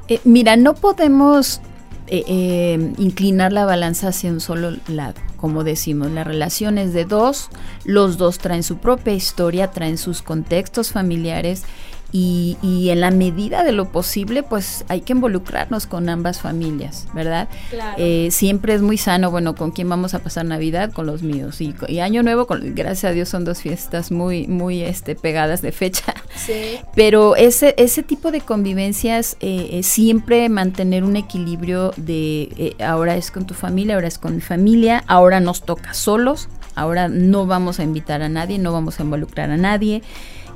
Eh, 0.09 0.21
mira, 0.25 0.57
no 0.57 0.75
podemos 0.75 1.61
eh, 2.09 2.93
inclinar 2.99 3.53
la 3.53 3.65
balanza 3.65 4.09
hacia 4.09 4.31
un 4.31 4.41
solo 4.41 4.77
lado. 4.88 5.15
Como 5.37 5.65
decimos, 5.65 6.11
la 6.11 6.25
relación 6.25 6.79
es 6.79 6.93
de 6.93 7.05
dos, 7.05 7.49
los 7.85 8.17
dos 8.17 8.38
traen 8.38 8.62
su 8.62 8.79
propia 8.79 9.12
historia, 9.12 9.71
traen 9.71 9.99
sus 9.99 10.23
contextos 10.23 10.93
familiares 10.93 11.65
y, 12.14 12.59
y, 12.61 12.90
en 12.90 13.01
la 13.01 13.11
medida 13.11 13.64
de 13.64 13.72
lo 13.72 13.90
posible, 13.90 14.42
pues 14.42 14.85
hay 14.88 15.01
que 15.01 15.14
involucrarnos 15.14 15.87
con 15.87 16.11
ambas 16.11 16.42
familias, 16.42 17.07
¿verdad? 17.14 17.48
Eh, 17.96 18.29
siempre 18.31 18.75
es 18.75 18.83
muy 18.83 18.98
sano, 18.98 19.31
bueno, 19.31 19.55
¿con 19.55 19.70
quién 19.70 19.88
vamos 19.88 20.12
a 20.12 20.18
pasar 20.18 20.44
Navidad? 20.44 20.92
Con 20.92 21.07
los 21.07 21.22
míos. 21.22 21.62
Y, 21.62 21.75
y, 21.88 22.01
Año 22.01 22.22
Nuevo, 22.22 22.46
con, 22.46 22.75
gracias 22.75 23.11
a 23.11 23.14
Dios, 23.14 23.31
son 23.31 23.46
dos 23.46 23.62
fiestas 23.62 24.12
muy, 24.12 24.46
muy 24.46 24.83
este, 24.83 25.14
pegadas 25.14 25.62
de 25.62 25.72
fecha. 25.72 26.14
Sí. 26.37 26.81
Pero 26.94 27.35
ese, 27.35 27.75
ese 27.79 28.03
tipo 28.03 28.31
de 28.31 28.42
convivencias, 28.42 29.38
eh, 29.40 29.81
siempre 29.83 30.51
mantener 30.51 31.05
un 31.05 31.16
equilibrio 31.16 31.92
de 31.96 32.42
eh, 32.59 32.77
ahora 32.85 33.16
es 33.16 33.31
con 33.31 33.46
tu 33.46 33.55
familia, 33.55 33.94
ahora 33.94 34.09
es 34.09 34.18
con 34.18 34.35
mi 34.35 34.42
familia, 34.42 35.03
ahora 35.07 35.40
nos 35.40 35.62
toca 35.62 35.94
solos, 35.94 36.51
ahora 36.75 37.09
no 37.09 37.46
vamos 37.46 37.81
a 37.81 37.85
invitar 37.85 38.20
a 38.20 38.29
nadie, 38.29 38.59
no 38.59 38.72
vamos 38.72 39.01
a 39.01 39.03
involucrar 39.03 39.51
a 39.51 39.57
nadie. 39.57 40.03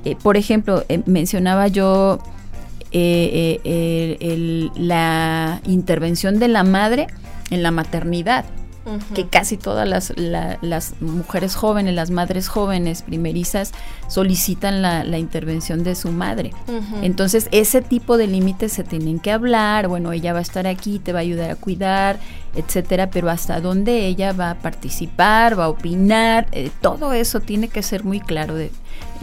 Eh, 0.04 0.16
por 0.22 0.36
ejemplo, 0.36 0.84
eh, 0.88 1.02
mencionaba 1.06 1.68
yo 1.68 2.18
eh, 2.92 4.70
la 4.76 5.60
intervención 5.66 6.38
de 6.38 6.48
la 6.48 6.64
madre 6.64 7.08
en 7.50 7.62
la 7.62 7.70
maternidad 7.70 8.44
que 9.14 9.26
casi 9.26 9.56
todas 9.56 9.88
las, 9.88 10.12
las, 10.16 10.94
mujeres 11.00 11.56
jóvenes, 11.56 11.94
las 11.94 12.10
madres 12.10 12.46
jóvenes 12.46 13.02
primerizas 13.02 13.72
solicitan 14.08 14.80
la, 14.80 15.18
intervención 15.18 15.82
de 15.82 15.96
su 15.96 16.12
madre. 16.12 16.52
Entonces, 17.02 17.48
ese 17.50 17.82
tipo 17.82 18.16
de 18.16 18.28
límites 18.28 18.72
se 18.72 18.84
tienen 18.84 19.18
que 19.18 19.32
hablar, 19.32 19.88
bueno, 19.88 20.12
ella 20.12 20.32
va 20.32 20.38
a 20.38 20.42
estar 20.42 20.66
aquí, 20.66 21.00
te 21.00 21.12
va 21.12 21.18
a 21.18 21.22
ayudar 21.22 21.50
a 21.50 21.56
cuidar, 21.56 22.20
etcétera, 22.54 23.10
pero 23.10 23.28
hasta 23.28 23.60
dónde 23.60 24.06
ella 24.06 24.32
va 24.32 24.50
a 24.50 24.54
participar, 24.54 25.58
va 25.58 25.64
a 25.64 25.68
opinar, 25.68 26.46
eh, 26.52 26.70
todo 26.80 27.12
eso 27.12 27.40
tiene 27.40 27.68
que 27.68 27.82
ser 27.82 28.04
muy 28.04 28.20
claro. 28.20 28.54
De, 28.54 28.70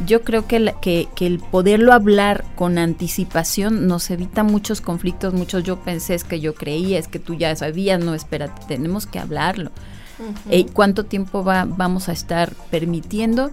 yo 0.06 0.24
creo 0.24 0.48
que, 0.48 0.74
que, 0.82 1.08
que, 1.16 1.28
el 1.28 1.40
poderlo 1.40 1.94
hablar 1.94 2.44
con 2.56 2.78
anticipación 2.78 3.88
nos 3.88 4.10
evita 4.10 4.44
muchos 4.44 4.82
conflictos, 4.82 5.34
muchos 5.34 5.64
yo 5.64 5.80
pensé, 5.80 6.16
es 6.16 6.24
que 6.24 6.40
yo 6.40 6.56
creía, 6.56 6.98
es 7.00 7.08
que 7.08 7.20
tú 7.20 7.36
ya 7.36 7.56
sabías, 7.56 8.04
no, 8.04 8.14
espérate, 8.16 8.62
tenemos 8.68 9.06
que 9.06 9.20
hablarlo. 9.20 9.72
Eh, 10.50 10.66
¿Cuánto 10.72 11.06
tiempo 11.06 11.44
va, 11.44 11.66
vamos 11.66 12.08
a 12.08 12.14
estar 12.14 12.54
permitiendo 12.72 13.52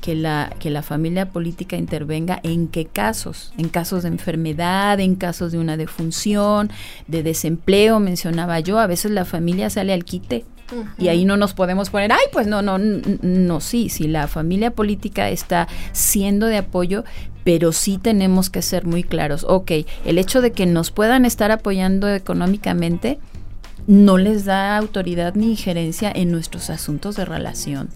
que 0.00 0.14
la, 0.14 0.54
que 0.58 0.68
la 0.68 0.82
familia 0.82 1.30
política 1.30 1.76
intervenga 1.76 2.40
en 2.42 2.68
qué 2.68 2.84
casos, 2.86 3.52
en 3.56 3.68
casos 3.68 4.02
de 4.02 4.10
enfermedad, 4.10 5.00
en 5.00 5.14
casos 5.14 5.52
de 5.52 5.58
una 5.58 5.76
defunción, 5.76 6.70
de 7.06 7.22
desempleo, 7.22 8.00
mencionaba 8.00 8.60
yo, 8.60 8.78
a 8.78 8.86
veces 8.86 9.12
la 9.12 9.24
familia 9.24 9.70
sale 9.70 9.92
al 9.92 10.04
quite 10.04 10.44
y 10.98 11.08
ahí 11.08 11.24
no 11.24 11.36
nos 11.36 11.54
podemos 11.54 11.90
poner, 11.90 12.12
ay, 12.12 12.24
pues 12.32 12.46
no, 12.46 12.62
no, 12.62 12.78
no, 12.78 13.60
sí, 13.60 13.88
si 13.88 14.08
la 14.08 14.28
familia 14.28 14.72
política 14.72 15.30
está 15.30 15.68
siendo 15.92 16.46
de 16.46 16.58
apoyo, 16.58 17.04
pero 17.44 17.72
sí 17.72 17.98
tenemos 17.98 18.50
que 18.50 18.62
ser 18.62 18.86
muy 18.86 19.02
claros. 19.02 19.44
Ok, 19.48 19.72
el 20.04 20.18
hecho 20.18 20.40
de 20.40 20.52
que 20.52 20.66
nos 20.66 20.90
puedan 20.90 21.24
estar 21.24 21.50
apoyando 21.50 22.08
económicamente 22.08 23.18
no 23.86 24.16
les 24.16 24.44
da 24.44 24.76
autoridad 24.76 25.34
ni 25.34 25.50
injerencia 25.50 26.12
en 26.14 26.30
nuestros 26.30 26.70
asuntos 26.70 27.16
de 27.16 27.24
relación. 27.24 27.88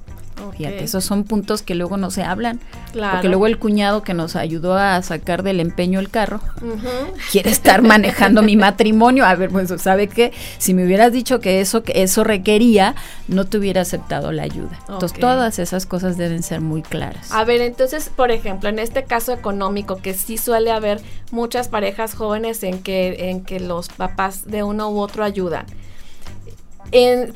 Fíjate, 0.56 0.84
esos 0.84 1.04
son 1.04 1.24
puntos 1.24 1.62
que 1.62 1.74
luego 1.74 1.96
no 1.96 2.10
se 2.10 2.22
hablan. 2.22 2.60
Porque 2.92 3.28
luego 3.28 3.46
el 3.46 3.58
cuñado 3.58 4.02
que 4.02 4.14
nos 4.14 4.36
ayudó 4.36 4.74
a 4.76 5.00
sacar 5.02 5.42
del 5.42 5.60
empeño 5.60 6.00
el 6.00 6.08
carro 6.08 6.40
quiere 7.30 7.50
estar 7.50 7.82
manejando 7.82 8.42
mi 8.42 8.56
matrimonio. 8.56 9.24
A 9.24 9.34
ver, 9.34 9.50
pues, 9.50 9.72
¿sabe 9.80 10.08
qué? 10.08 10.32
Si 10.58 10.74
me 10.74 10.84
hubieras 10.84 11.12
dicho 11.12 11.40
que 11.40 11.60
eso, 11.60 11.82
que 11.82 12.02
eso 12.02 12.24
requería, 12.24 12.94
no 13.28 13.44
te 13.46 13.58
hubiera 13.58 13.82
aceptado 13.82 14.32
la 14.32 14.44
ayuda. 14.44 14.78
Entonces, 14.88 15.18
todas 15.18 15.58
esas 15.58 15.86
cosas 15.86 16.16
deben 16.16 16.42
ser 16.42 16.60
muy 16.60 16.82
claras. 16.82 17.32
A 17.32 17.44
ver, 17.44 17.60
entonces, 17.60 18.10
por 18.14 18.30
ejemplo, 18.30 18.68
en 18.68 18.78
este 18.78 19.04
caso 19.04 19.32
económico, 19.32 19.96
que 19.96 20.14
sí 20.14 20.38
suele 20.38 20.70
haber 20.70 21.00
muchas 21.30 21.68
parejas 21.68 22.14
jóvenes 22.14 22.62
en 22.62 22.82
que, 22.82 23.30
en 23.30 23.44
que 23.44 23.60
los 23.60 23.88
papás 23.88 24.46
de 24.46 24.62
uno 24.62 24.90
u 24.90 25.00
otro 25.00 25.24
ayudan. 25.24 25.66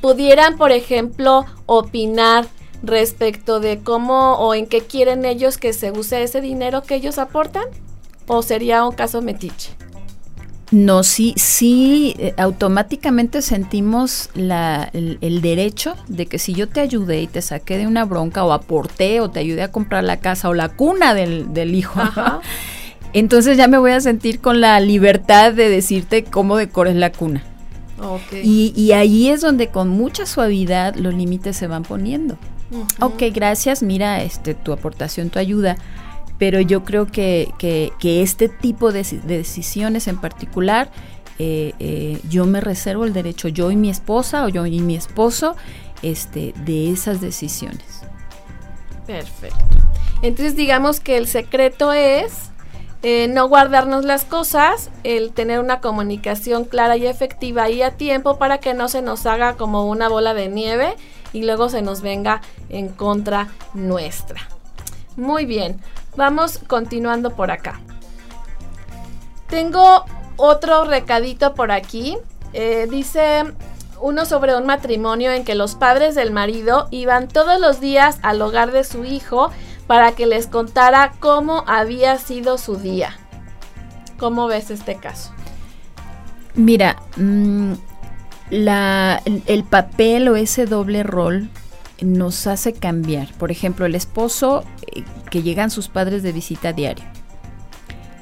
pudieran, 0.00 0.56
por 0.56 0.72
ejemplo, 0.72 1.44
opinar 1.66 2.46
respecto 2.82 3.60
de 3.60 3.80
cómo 3.80 4.34
o 4.34 4.54
en 4.54 4.66
qué 4.66 4.80
quieren 4.80 5.24
ellos 5.24 5.58
que 5.58 5.72
se 5.72 5.90
use 5.90 6.22
ese 6.22 6.40
dinero 6.40 6.82
que 6.82 6.94
ellos 6.94 7.18
aportan? 7.18 7.64
¿O 8.26 8.42
sería 8.42 8.84
un 8.84 8.94
caso 8.94 9.22
metiche? 9.22 9.70
No, 10.70 11.02
sí, 11.02 11.34
sí, 11.36 12.14
eh, 12.18 12.32
automáticamente 12.36 13.42
sentimos 13.42 14.30
la, 14.34 14.88
el, 14.92 15.40
derecho 15.40 15.96
de 16.06 16.26
que 16.26 16.38
si 16.38 16.54
yo 16.54 16.68
te 16.68 16.80
ayudé 16.80 17.22
y 17.22 17.26
te 17.26 17.42
saqué 17.42 17.76
de 17.76 17.88
una 17.88 18.04
bronca 18.04 18.44
o 18.44 18.52
aporté 18.52 19.20
o 19.20 19.30
te 19.30 19.40
ayudé 19.40 19.64
a 19.64 19.72
comprar 19.72 20.04
la 20.04 20.20
casa 20.20 20.48
o 20.48 20.54
la 20.54 20.68
cuna 20.68 21.12
del, 21.12 21.52
del 21.52 21.74
hijo, 21.74 22.00
entonces 23.12 23.56
ya 23.56 23.66
me 23.66 23.78
voy 23.78 23.90
a 23.90 24.00
sentir 24.00 24.40
con 24.40 24.60
la 24.60 24.78
libertad 24.78 25.52
de 25.52 25.68
decirte 25.68 26.22
cómo 26.22 26.56
decores 26.56 26.94
la 26.94 27.10
cuna. 27.10 27.42
Y, 28.32 28.92
ahí 28.92 29.28
es 29.28 29.40
donde 29.40 29.68
con 29.68 29.88
mucha 29.88 30.26
suavidad 30.26 30.94
los 30.94 31.14
límites 31.14 31.56
se 31.56 31.66
van 31.66 31.82
poniendo. 31.82 32.38
Ok, 33.00 33.22
gracias, 33.32 33.82
mira, 33.82 34.22
este, 34.22 34.54
tu 34.54 34.72
aportación, 34.72 35.30
tu 35.30 35.38
ayuda, 35.38 35.76
pero 36.38 36.60
yo 36.60 36.84
creo 36.84 37.06
que, 37.06 37.52
este 38.02 38.48
tipo 38.48 38.92
de, 38.92 39.02
decisiones 39.24 40.06
en 40.08 40.20
particular, 40.20 40.90
eh, 41.38 41.72
eh, 41.78 42.20
yo 42.28 42.46
me 42.46 42.60
reservo 42.60 43.04
el 43.04 43.12
derecho, 43.12 43.48
yo 43.48 43.70
y 43.70 43.76
mi 43.76 43.90
esposa 43.90 44.44
o 44.44 44.48
yo 44.48 44.66
y 44.66 44.80
mi 44.80 44.94
esposo, 44.94 45.56
este, 46.02 46.54
de 46.64 46.90
esas 46.90 47.20
decisiones. 47.20 48.02
Perfecto. 49.06 49.58
Entonces 50.22 50.54
digamos 50.54 51.00
que 51.00 51.16
el 51.16 51.26
secreto 51.26 51.92
es 51.92 52.50
eh, 53.02 53.28
no 53.28 53.48
guardarnos 53.48 54.04
las 54.04 54.24
cosas, 54.24 54.90
el 55.04 55.32
tener 55.32 55.58
una 55.58 55.80
comunicación 55.80 56.64
clara 56.64 56.98
y 56.98 57.06
efectiva 57.06 57.70
y 57.70 57.82
a 57.82 57.92
tiempo 57.92 58.38
para 58.38 58.58
que 58.58 58.74
no 58.74 58.88
se 58.88 59.00
nos 59.00 59.24
haga 59.24 59.56
como 59.56 59.88
una 59.88 60.08
bola 60.08 60.34
de 60.34 60.48
nieve 60.48 60.94
y 61.32 61.44
luego 61.44 61.68
se 61.68 61.82
nos 61.82 62.02
venga 62.02 62.40
en 62.68 62.88
contra 62.88 63.48
nuestra. 63.74 64.40
Muy 65.16 65.44
bien, 65.44 65.80
vamos 66.16 66.60
continuando 66.66 67.30
por 67.30 67.50
acá. 67.50 67.80
Tengo 69.48 70.04
otro 70.36 70.84
recadito 70.84 71.54
por 71.54 71.72
aquí. 71.72 72.16
Eh, 72.52 72.86
dice 72.90 73.44
uno 74.00 74.24
sobre 74.24 74.56
un 74.56 74.64
matrimonio 74.64 75.32
en 75.32 75.44
que 75.44 75.54
los 75.54 75.74
padres 75.74 76.14
del 76.14 76.30
marido 76.30 76.88
iban 76.90 77.28
todos 77.28 77.60
los 77.60 77.80
días 77.80 78.18
al 78.22 78.40
hogar 78.40 78.72
de 78.72 78.84
su 78.84 79.04
hijo 79.04 79.50
para 79.86 80.12
que 80.12 80.26
les 80.26 80.46
contara 80.46 81.12
cómo 81.20 81.64
había 81.66 82.16
sido 82.18 82.58
su 82.58 82.76
día. 82.76 83.18
¿Cómo 84.18 84.46
ves 84.46 84.70
este 84.70 84.96
caso? 84.96 85.32
Mira, 86.54 86.96
mm, 88.50 89.36
el, 89.46 89.64
papel 89.64 90.28
o 90.28 90.36
ese 90.36 90.66
doble 90.66 91.02
rol 91.02 91.48
nos 92.00 92.46
hace 92.46 92.72
cambiar. 92.72 93.32
Por 93.34 93.50
ejemplo, 93.50 93.86
el 93.86 93.94
esposo 93.94 94.64
eh, 94.86 95.02
que 95.30 95.42
llegan 95.42 95.70
sus 95.70 95.88
padres 95.88 96.22
de 96.22 96.32
visita 96.32 96.72
diario. 96.72 97.04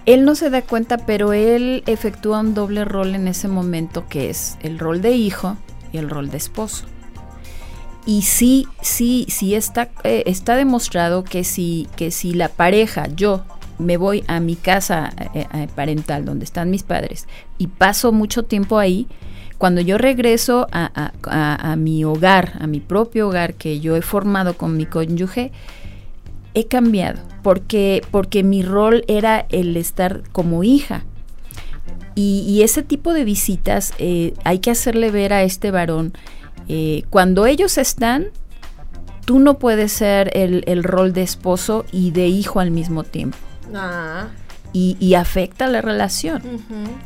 Él 0.07 0.25
no 0.25 0.35
se 0.35 0.49
da 0.49 0.63
cuenta, 0.63 0.99
pero 0.99 1.33
él 1.33 1.83
efectúa 1.87 2.41
un 2.41 2.55
doble 2.55 2.85
rol 2.85 3.15
en 3.15 3.29
ese 3.29 3.47
momento 3.47 4.07
que 4.09 4.31
es 4.31 4.57
el 4.63 4.79
rol 4.79 5.03
de 5.03 5.13
hijo 5.13 5.57
y 5.93 5.99
el 5.99 6.09
rol 6.09 6.31
de 6.31 6.39
esposo. 6.39 6.87
Y 8.07 8.23
sí, 8.23 8.67
sí, 8.81 9.27
sí 9.29 9.55
está, 9.55 9.91
eh, 10.05 10.23
está 10.25 10.57
demostrado 10.57 11.25
que 11.25 11.45
si, 11.45 11.89
que 11.95 12.11
si 12.11 12.33
la 12.33 12.49
pareja, 12.49 13.07
yo, 13.09 13.45
me 13.79 13.97
voy 13.97 14.25
a 14.27 14.41
mi 14.41 14.57
casa 14.57 15.13
eh, 15.35 15.69
parental 15.75 16.25
donde 16.25 16.45
están 16.45 16.71
mis 16.71 16.83
padres 16.83 17.29
y 17.59 17.69
paso 17.69 18.13
mucho 18.13 18.45
tiempo 18.45 18.79
ahí, 18.79 19.07
cuando 19.59 19.81
yo 19.81 19.99
regreso 19.99 20.69
a, 20.73 21.77
mi 21.77 22.05
hogar, 22.05 22.55
a 22.61 22.67
mi 22.67 22.81
propio 22.81 23.29
hogar 23.29 23.55
que 23.55 23.81
yo 23.81 23.97
he 23.97 24.03
formado 24.03 24.55
con 24.55 24.77
mi 24.77 24.87
cónyuge, 24.87 25.53
he 26.55 26.67
cambiado 26.67 27.21
porque, 27.43 28.03
porque 28.11 28.43
mi 28.43 28.63
rol 28.63 29.05
era 29.09 29.47
el 29.51 29.77
estar 29.77 30.23
como 30.33 30.65
hija. 30.65 31.05
Y, 32.15 32.63
ese 32.63 32.83
tipo 32.83 33.13
de 33.13 33.25
visitas 33.25 33.95
hay 34.45 34.59
que 34.59 34.73
hacerle 34.73 35.13
ver 35.13 35.33
a 35.33 35.45
este 35.45 35.71
varón 35.71 36.13
eh, 36.69 37.05
cuando 37.09 37.47
ellos 37.47 37.79
están, 37.79 38.27
tú 39.25 39.39
no 39.39 39.59
puedes 39.59 39.93
ser 39.93 40.31
el, 40.37 40.85
rol 40.85 41.13
de 41.13 41.23
esposo 41.23 41.85
y 41.93 42.11
de 42.11 42.29
hijo 42.29 42.61
al 42.61 42.71
mismo 42.71 43.05
tiempo. 43.05 43.39
Ah. 43.75 44.29
Y, 44.73 45.15
afecta 45.15 45.67
la 45.67 45.81
relación. 45.81 46.43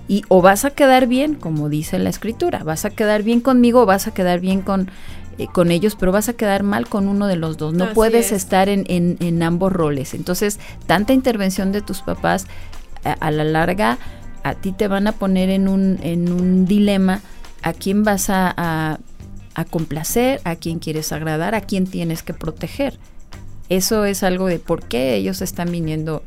Y 0.09 0.25
o 0.29 0.43
vas 0.43 0.65
a 0.65 0.71
quedar 0.71 1.07
bien, 1.07 1.35
como 1.35 1.69
dice 1.69 1.99
la 1.99 2.11
escritura, 2.11 2.65
vas 2.65 2.85
a 2.85 2.91
quedar 2.91 3.23
bien 3.23 3.41
conmigo, 3.41 3.87
vas 3.87 4.07
a 4.07 4.13
quedar 4.13 4.41
bien 4.41 4.61
con, 4.61 4.91
eh, 5.39 5.47
con 5.47 5.71
ellos, 5.71 5.97
pero 5.99 6.13
vas 6.13 6.29
a 6.29 6.35
quedar 6.35 6.65
mal 6.65 6.87
con 6.89 7.09
uno 7.09 7.27
de 7.27 7.37
los 7.37 7.57
dos. 7.57 7.73
No 7.73 7.93
puedes 7.95 8.31
estar 8.33 8.69
en, 8.69 8.85
en, 8.89 9.43
ambos 9.43 9.73
roles. 9.73 10.13
Entonces, 10.13 10.59
tanta 10.87 11.15
intervención 11.15 11.73
de 11.73 11.81
tus 11.81 12.03
papás, 12.03 12.47
a, 13.05 13.31
la 13.31 13.45
larga, 13.45 13.99
a 14.43 14.55
ti 14.55 14.73
te 14.73 14.87
van 14.87 15.07
a 15.07 15.13
poner 15.13 15.49
en 15.49 15.69
un, 15.69 15.99
en 16.03 16.31
un 16.31 16.67
dilema 16.67 17.21
a 17.63 17.73
quién 17.73 18.05
vas 18.05 18.29
a 18.29 18.99
a 19.55 19.65
complacer, 19.65 20.41
a 20.45 20.57
quien 20.57 20.79
quieres 20.79 21.13
agradar, 21.13 21.55
a 21.55 21.61
quien 21.61 21.87
tienes 21.87 22.23
que 22.23 22.35
proteger. 22.35 22.99
Eso 23.69 24.05
es 24.05 24.23
algo 24.23 24.47
de 24.47 24.59
por 24.59 24.85
qué 24.85 25.15
ellos 25.15 25.43
están 25.43 25.71
viniendo 25.71 26.23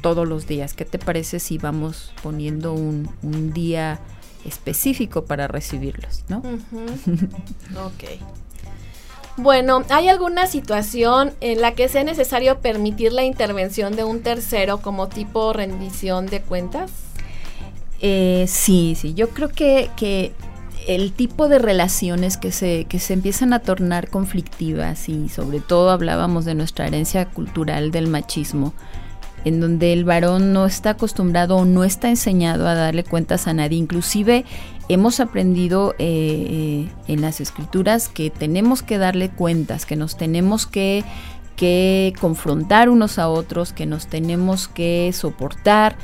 todos 0.00 0.26
los 0.26 0.46
días. 0.46 0.74
¿Qué 0.74 0.84
te 0.84 0.98
parece 0.98 1.40
si 1.40 1.58
vamos 1.58 2.12
poniendo 2.22 2.72
un, 2.72 3.08
día 3.52 4.00
específico 4.44 5.24
para 5.24 5.48
recibirlos, 5.48 6.24
no? 6.28 6.38
ok. 6.38 8.04
Bueno, 9.36 9.84
¿hay 9.90 10.08
alguna 10.08 10.46
situación 10.48 11.32
en 11.40 11.60
la 11.60 11.74
que 11.74 11.88
sea 11.88 12.02
necesario 12.02 12.58
permitir 12.58 13.12
la 13.12 13.24
intervención 13.24 13.94
de 13.94 14.02
un 14.02 14.20
tercero 14.22 14.80
como 14.80 15.08
tipo 15.08 15.52
rendición 15.52 16.26
de 16.26 16.40
cuentas? 16.40 16.90
Eh, 18.00 18.46
sí, 18.48 18.96
sí, 18.98 19.14
yo 19.14 19.28
creo 19.30 19.48
que, 19.48 19.90
que 19.96 20.32
el 20.88 21.12
tipo 21.12 21.48
de 21.48 21.58
relaciones 21.58 22.36
que 22.36 22.50
se, 22.50 22.86
que 22.86 22.98
se 22.98 23.12
empiezan 23.12 23.52
a 23.52 23.60
tornar 23.60 24.08
conflictivas 24.08 25.08
y 25.08 25.28
sobre 25.28 25.60
todo 25.60 25.90
hablábamos 25.90 26.44
de 26.44 26.54
nuestra 26.54 26.86
herencia 26.86 27.26
cultural 27.26 27.90
del 27.90 28.08
machismo, 28.08 28.72
en 29.44 29.60
donde 29.60 29.92
el 29.92 30.04
varón 30.04 30.52
no 30.52 30.66
está 30.66 30.90
acostumbrado 30.90 31.56
o 31.56 31.64
no 31.64 31.84
está 31.84 32.08
enseñado 32.08 32.66
a 32.66 32.74
darle 32.74 33.04
cuentas 33.04 33.46
a 33.46 33.54
nadie. 33.54 33.78
Inclusive 33.78 34.44
hemos 34.88 35.20
aprendido 35.20 35.94
eh, 35.98 36.88
en 37.06 37.20
las 37.20 37.40
escrituras 37.40 38.08
que 38.08 38.30
tenemos 38.30 38.82
que 38.82 38.98
darle 38.98 39.30
cuentas, 39.30 39.86
que 39.86 39.96
nos 39.96 40.16
tenemos 40.16 40.66
que, 40.66 41.04
que 41.56 42.12
confrontar 42.20 42.88
unos 42.88 43.18
a 43.18 43.28
otros, 43.28 43.72
que 43.72 43.86
nos 43.86 44.06
tenemos 44.06 44.68
que 44.68 45.10
soportar 45.12 45.96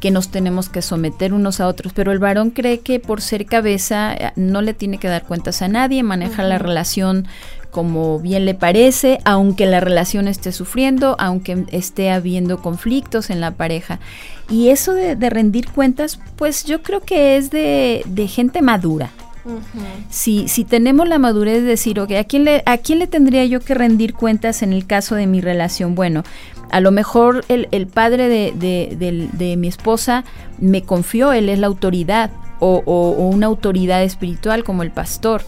que 0.00 0.10
nos 0.10 0.28
tenemos 0.28 0.68
que 0.68 0.82
someter 0.82 1.32
unos 1.32 1.60
a 1.60 1.66
otros, 1.66 1.92
pero 1.92 2.12
el 2.12 2.18
varón 2.18 2.50
cree 2.50 2.80
que 2.80 3.00
por 3.00 3.20
ser 3.20 3.46
cabeza 3.46 4.14
eh, 4.14 4.32
no 4.36 4.62
le 4.62 4.74
tiene 4.74 4.98
que 4.98 5.08
dar 5.08 5.24
cuentas 5.24 5.62
a 5.62 5.68
nadie, 5.68 6.02
maneja 6.02 6.44
la 6.44 6.58
relación 6.58 7.26
como 7.70 8.18
bien 8.18 8.44
le 8.44 8.54
parece, 8.54 9.18
aunque 9.24 9.66
la 9.66 9.80
relación 9.80 10.28
esté 10.28 10.52
sufriendo, 10.52 11.16
aunque 11.18 11.64
esté 11.70 12.10
habiendo 12.10 12.62
conflictos 12.62 13.30
en 13.30 13.40
la 13.40 13.52
pareja. 13.52 14.00
Y 14.50 14.70
eso 14.70 14.94
de, 14.94 15.14
rendir 15.30 15.70
cuentas, 15.70 16.18
pues 16.36 16.64
yo 16.64 16.82
creo 16.82 17.00
que 17.00 17.36
es 17.36 17.50
de, 17.50 18.02
gente 18.28 18.62
madura. 18.62 19.10
si, 20.10 20.48
si, 20.48 20.64
tenemos 20.64 21.08
la 21.08 21.18
madurez 21.18 21.62
de 21.62 21.68
decir, 21.68 22.00
ok, 22.00 22.12
¿a 22.12 22.24
quién, 22.24 22.44
le, 22.44 22.62
¿a 22.66 22.78
quién 22.78 22.98
le 22.98 23.06
tendría 23.06 23.44
yo 23.44 23.60
que 23.60 23.74
rendir 23.74 24.14
cuentas 24.14 24.62
en 24.62 24.72
el 24.72 24.86
caso 24.86 25.14
de 25.14 25.26
mi 25.26 25.40
relación? 25.40 25.94
Bueno, 25.94 26.24
a 26.70 26.80
lo 26.80 26.90
mejor 26.90 27.44
el, 27.48 27.68
el 27.70 27.86
padre 27.86 28.28
de, 28.28 28.52
de, 29.32 29.56
mi 29.56 29.68
esposa 29.68 30.24
me 30.58 30.82
confió, 30.82 31.32
él 31.32 31.48
es 31.48 31.58
la 31.58 31.66
autoridad 31.66 32.30
o, 32.60 32.82
o, 32.84 33.10
una 33.28 33.46
autoridad 33.46 34.02
espiritual 34.02 34.64
como 34.64 34.82
el 34.82 34.90
pastor. 34.90 35.42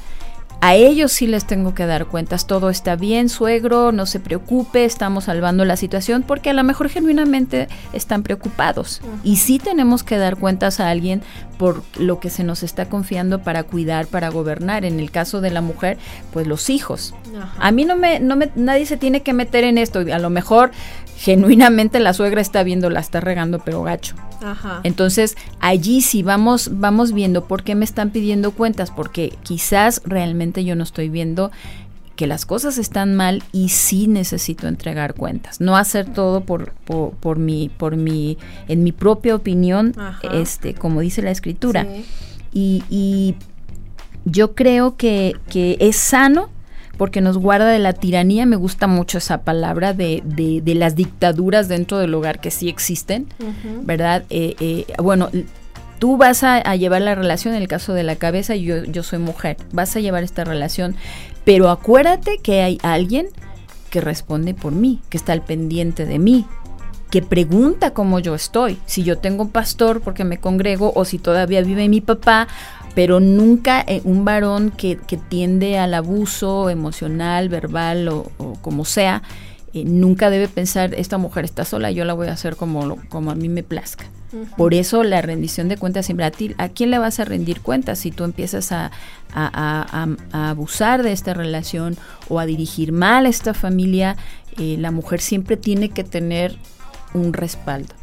A 0.63 0.75
ellos 0.75 1.13
sí 1.13 1.27
les 1.27 1.47
tengo 1.47 1.75
que 1.75 1.87
dar 1.87 2.05
cuentas. 2.07 2.47
Todo 2.47 2.69
está 2.69 2.95
bien, 2.95 3.31
suegro, 3.31 3.93
no 3.93 4.05
se 4.05 4.21
preocupe, 4.21 4.85
estamos 4.85 5.25
salvando 5.25 5.65
la 5.65 5.77
situación 5.77 6.23
porque 6.23 6.51
a 6.51 6.53
lo 6.53 6.63
mejor 6.65 6.91
genuinamente 6.91 7.69
están 7.95 8.23
preocupados. 8.23 9.01
Y 9.25 9.37
sí 9.37 9.59
tenemos 9.59 10.03
que 10.03 10.19
dar 10.19 10.37
cuentas 10.37 10.79
a 10.79 10.91
alguien 10.91 11.23
por 11.57 11.83
lo 11.99 12.21
que 12.21 12.29
se 12.29 12.45
nos 12.45 12.63
está 12.63 12.91
confiando 12.91 13.43
para 13.43 13.63
cuidar, 13.63 14.07
para 14.07 14.29
gobernar. 14.29 14.85
En 14.85 15.01
el 15.01 15.11
caso 15.11 15.41
de 15.41 15.51
la 15.51 15.63
mujer, 15.63 15.97
pues 16.31 16.47
los 16.47 16.69
hijos. 16.69 17.15
A 17.59 17.71
mí 17.71 17.87
no 17.87 17.97
me, 17.97 18.21
no 18.21 18.37
me, 18.37 18.51
nadie 18.55 18.85
se 18.85 18.99
tiene 18.99 19.23
que 19.23 19.33
meter 19.33 19.65
en 19.65 19.79
esto. 19.79 20.01
A 20.01 20.19
lo 20.19 20.29
mejor 20.29 20.73
genuinamente 21.21 22.01
la 22.01 22.15
suegra 22.15 22.41
está 22.41 22.63
viendo, 22.63 22.89
la 22.89 23.01
está 23.01 23.21
regando, 23.21 23.59
pero 23.59 23.83
gacho. 23.83 24.15
Ajá. 24.43 24.81
Entonces, 24.85 25.37
allí 25.61 26.01
sí 26.01 26.23
vamos, 26.23 26.71
vamos 26.81 27.13
viendo 27.13 27.45
por 27.45 27.63
qué 27.63 27.75
me 27.75 27.85
están 27.85 28.09
pidiendo 28.09 28.53
cuentas, 28.53 28.91
porque 28.91 29.35
quizás 29.43 30.01
realmente 30.07 30.65
yo 30.65 30.75
no 30.77 30.83
estoy 30.83 31.11
viendo 31.11 31.51
que 32.17 32.27
las 32.27 32.47
cosas 32.47 32.79
están 32.79 33.15
mal 33.15 33.43
y 33.53 33.69
sí 33.69 34.07
necesito 34.07 34.67
entregar 34.67 35.13
cuentas. 35.13 35.61
No 35.61 35.77
hacer 35.77 36.11
todo 36.11 36.41
por, 36.41 36.73
por, 36.87 37.11
por 37.13 37.39
mi, 37.39 37.69
por 37.69 37.97
mi, 37.97 38.39
en 38.69 38.83
mi 38.83 38.93
propia 38.93 39.35
opinión, 39.35 39.95
este, 40.33 40.73
como 40.73 41.01
dice 41.03 41.21
la 41.21 41.33
escritura. 41.33 41.87
Y, 42.51 42.83
y 42.89 43.35
yo 44.25 44.55
creo 44.55 44.97
que, 44.97 45.37
que 45.51 45.77
es 45.81 45.97
sano 45.97 46.49
porque 47.01 47.23
nos 47.23 47.39
guarda 47.39 47.71
de 47.71 47.79
la 47.79 47.95
tiranía, 47.95 48.45
me 48.45 48.57
gusta 48.57 48.87
mucho 48.87 49.17
esa 49.17 49.39
palabra, 49.39 49.95
de, 49.95 50.21
de, 50.23 50.75
las 50.75 50.97
dictaduras 50.97 51.67
dentro 51.67 51.97
del 51.97 52.13
hogar 52.13 52.43
que 52.43 52.51
sí 52.51 52.69
existen, 52.69 53.27
¿verdad? 53.85 54.25
Eh, 54.29 54.55
eh, 54.61 54.85
bueno, 55.03 55.31
tú 55.99 56.19
vas 56.19 56.45
a, 56.45 56.61
llevar 56.77 57.01
la 57.01 57.15
relación, 57.15 57.55
en 57.55 57.63
el 57.63 57.69
caso 57.69 57.95
de 57.95 58.03
la 58.03 58.17
cabeza, 58.17 58.55
yo, 58.55 58.85
yo 58.85 59.03
soy 59.03 59.19
mujer, 59.19 59.57
vas 59.73 59.97
a 59.97 60.01
llevar 60.01 60.25
esta 60.25 60.45
relación, 60.45 60.95
pero 61.43 61.71
acuérdate 61.71 62.37
que 62.37 62.61
hay 62.61 62.79
alguien 62.83 63.29
que 63.89 64.03
responde 64.03 64.53
por 64.53 64.73
mí, 64.73 65.01
que 65.09 65.17
está 65.17 65.33
al 65.33 65.41
pendiente 65.41 66.05
de 66.05 66.19
mí, 66.19 66.45
que 67.11 67.23
pregunta 67.23 67.95
cómo 67.95 68.19
yo 68.19 68.35
estoy, 68.35 68.79
si 68.85 69.05
yo 69.05 69.17
tengo 69.17 69.45
un 69.45 69.51
pastor 69.51 70.03
porque 70.03 70.25
me 70.25 70.39
congrego 70.39 70.93
o 70.95 71.07
si 71.07 71.19
todavía 71.19 71.63
vive 71.63 71.89
mi 71.89 72.03
papá 72.03 72.47
pero 72.95 73.21
nunca 73.21 73.85
eh, 73.87 74.01
un 74.05 74.25
varón 74.25 74.71
que, 74.71 74.97
que, 74.97 75.17
tiende 75.17 75.79
al 75.79 75.95
abuso 75.95 76.71
emocional, 76.71 77.49
verbal 77.49 78.09
o, 78.09 78.31
como 78.63 78.85
sea, 78.85 79.23
eh, 79.73 79.85
nunca 79.85 80.31
debe 80.31 80.49
pensar, 80.49 80.95
esta 80.95 81.19
mujer 81.19 81.45
está 81.45 81.65
sola, 81.65 81.91
yo 81.91 82.05
la 82.05 82.15
voy 82.15 82.29
a 82.29 82.33
hacer 82.33 82.57
como, 82.57 82.99
como 83.09 83.31
a 83.31 83.35
mí 83.35 83.49
me 83.49 83.63
plazca. 83.63 84.07
Por 84.57 84.75
eso 84.75 85.03
la 85.03 85.23
rendición 85.23 85.69
de 85.69 85.77
cuentas 85.77 86.07
siempre 86.07 86.25
a 86.25 86.31
ti, 86.31 86.55
¿a 86.57 86.69
quién 86.69 86.93
le 86.93 87.01
vas 87.01 87.19
a 87.19 87.25
rendir 87.25 87.61
cuentas 87.61 87.99
si 87.99 88.13
tú 88.13 88.23
empiezas 88.23 88.71
a, 88.71 88.93
abusar 90.33 91.03
de 91.03 91.11
esta 91.11 91.35
relación 91.35 91.97
o 92.29 92.39
a 92.39 92.47
dirigir 92.47 92.93
mal 92.93 93.27
a 93.27 93.29
esta 93.29 93.55
familia? 93.55 94.17
Eh, 94.57 94.77
la 94.79 94.93
mujer 94.93 95.21
siempre 95.21 95.57
tiene 95.57 95.89
que 95.89 96.05
tener 96.05 96.57
un 97.13 97.33
respaldo 97.33 98.00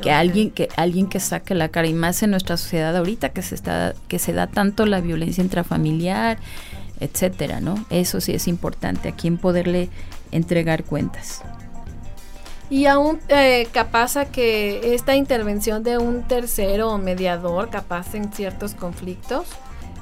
que 0.00 0.10
alguien 0.10 0.50
que 0.50 0.68
alguien 0.76 1.08
que 1.08 1.20
saque 1.20 1.54
la 1.54 1.68
cara 1.68 1.86
y 1.86 1.92
más 1.92 2.22
en 2.22 2.30
nuestra 2.30 2.56
sociedad 2.56 2.96
ahorita 2.96 3.30
que 3.30 3.42
se 3.42 3.54
está 3.54 3.94
que 4.08 4.18
se 4.18 4.32
da 4.32 4.46
tanto 4.46 4.86
la 4.86 5.00
violencia 5.00 5.44
intrafamiliar 5.44 6.38
etcétera 7.00 7.60
no 7.60 7.84
eso 7.90 8.20
sí 8.20 8.32
es 8.32 8.48
importante 8.48 9.10
a 9.10 9.12
quién 9.12 9.36
poderle 9.38 9.90
entregar 10.30 10.84
cuentas. 10.84 11.42
Y 12.70 12.86
aún 12.86 13.20
eh, 13.28 13.68
capaz 13.70 14.16
a 14.16 14.24
que 14.24 14.94
esta 14.94 15.14
intervención 15.14 15.82
de 15.82 15.98
un 15.98 16.22
tercero 16.22 16.96
mediador 16.96 17.68
capaz 17.68 18.14
en 18.14 18.32
ciertos 18.32 18.72
conflictos 18.72 19.46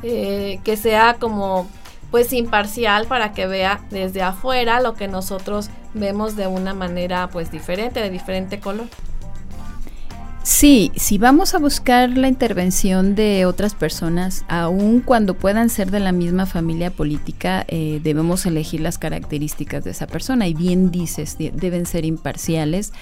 eh, 0.05 0.61
que 0.63 0.77
sea 0.77 1.17
como 1.19 1.69
pues 2.13 2.33
imparcial 2.33 3.07
para 3.07 3.33
que 3.33 3.49
vea 3.49 3.81
desde 3.91 4.23
afuera 4.23 4.81
lo 4.81 4.95
que 4.95 5.09
nosotros 5.09 5.69
vemos 5.95 6.37
de 6.37 6.47
una 6.47 6.73
manera 6.73 7.29
pues 7.29 7.51
diferente 7.51 8.01
de 8.01 8.09
diferente 8.09 8.61
color 8.61 8.87
Sí, 10.43 10.91
si 10.97 11.19
vamos 11.19 11.55
a 11.55 11.59
buscar 11.59 12.17
la 12.17 12.27
intervención 12.27 13.15
de 13.15 13.45
otras 13.45 13.75
personas, 13.75 14.45
aun 14.49 15.01
cuando 15.01 15.35
puedan 15.35 15.69
ser 15.69 15.91
de 15.91 16.01
la 16.01 16.13
misma 16.13 16.47
familia 16.47 16.91
política, 16.91 17.67
eh, 17.69 18.01
debemos 18.03 18.47
elegir 18.47 18.81
las 18.81 18.97
características 18.97 19.85
de 19.85 19.91
esa 19.91 20.07
persona. 20.07 20.49
Y 20.49 20.55
bien 20.55 20.91
dices, 20.91 21.37
deben 21.39 21.85
ser 21.85 22.07
imparciales. 22.07 22.93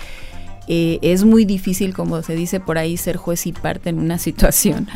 Eh, 0.67 0.99
es 1.01 1.25
muy 1.25 1.45
difícil, 1.45 1.95
como 1.95 2.23
se 2.23 2.35
dice 2.35 2.59
por 2.59 2.77
ahí, 2.77 2.97
ser 2.97 3.17
juez 3.17 3.47
y 3.47 3.53
parte 3.53 3.91
en 3.91 4.01
una 4.01 4.19
situación. 4.19 4.89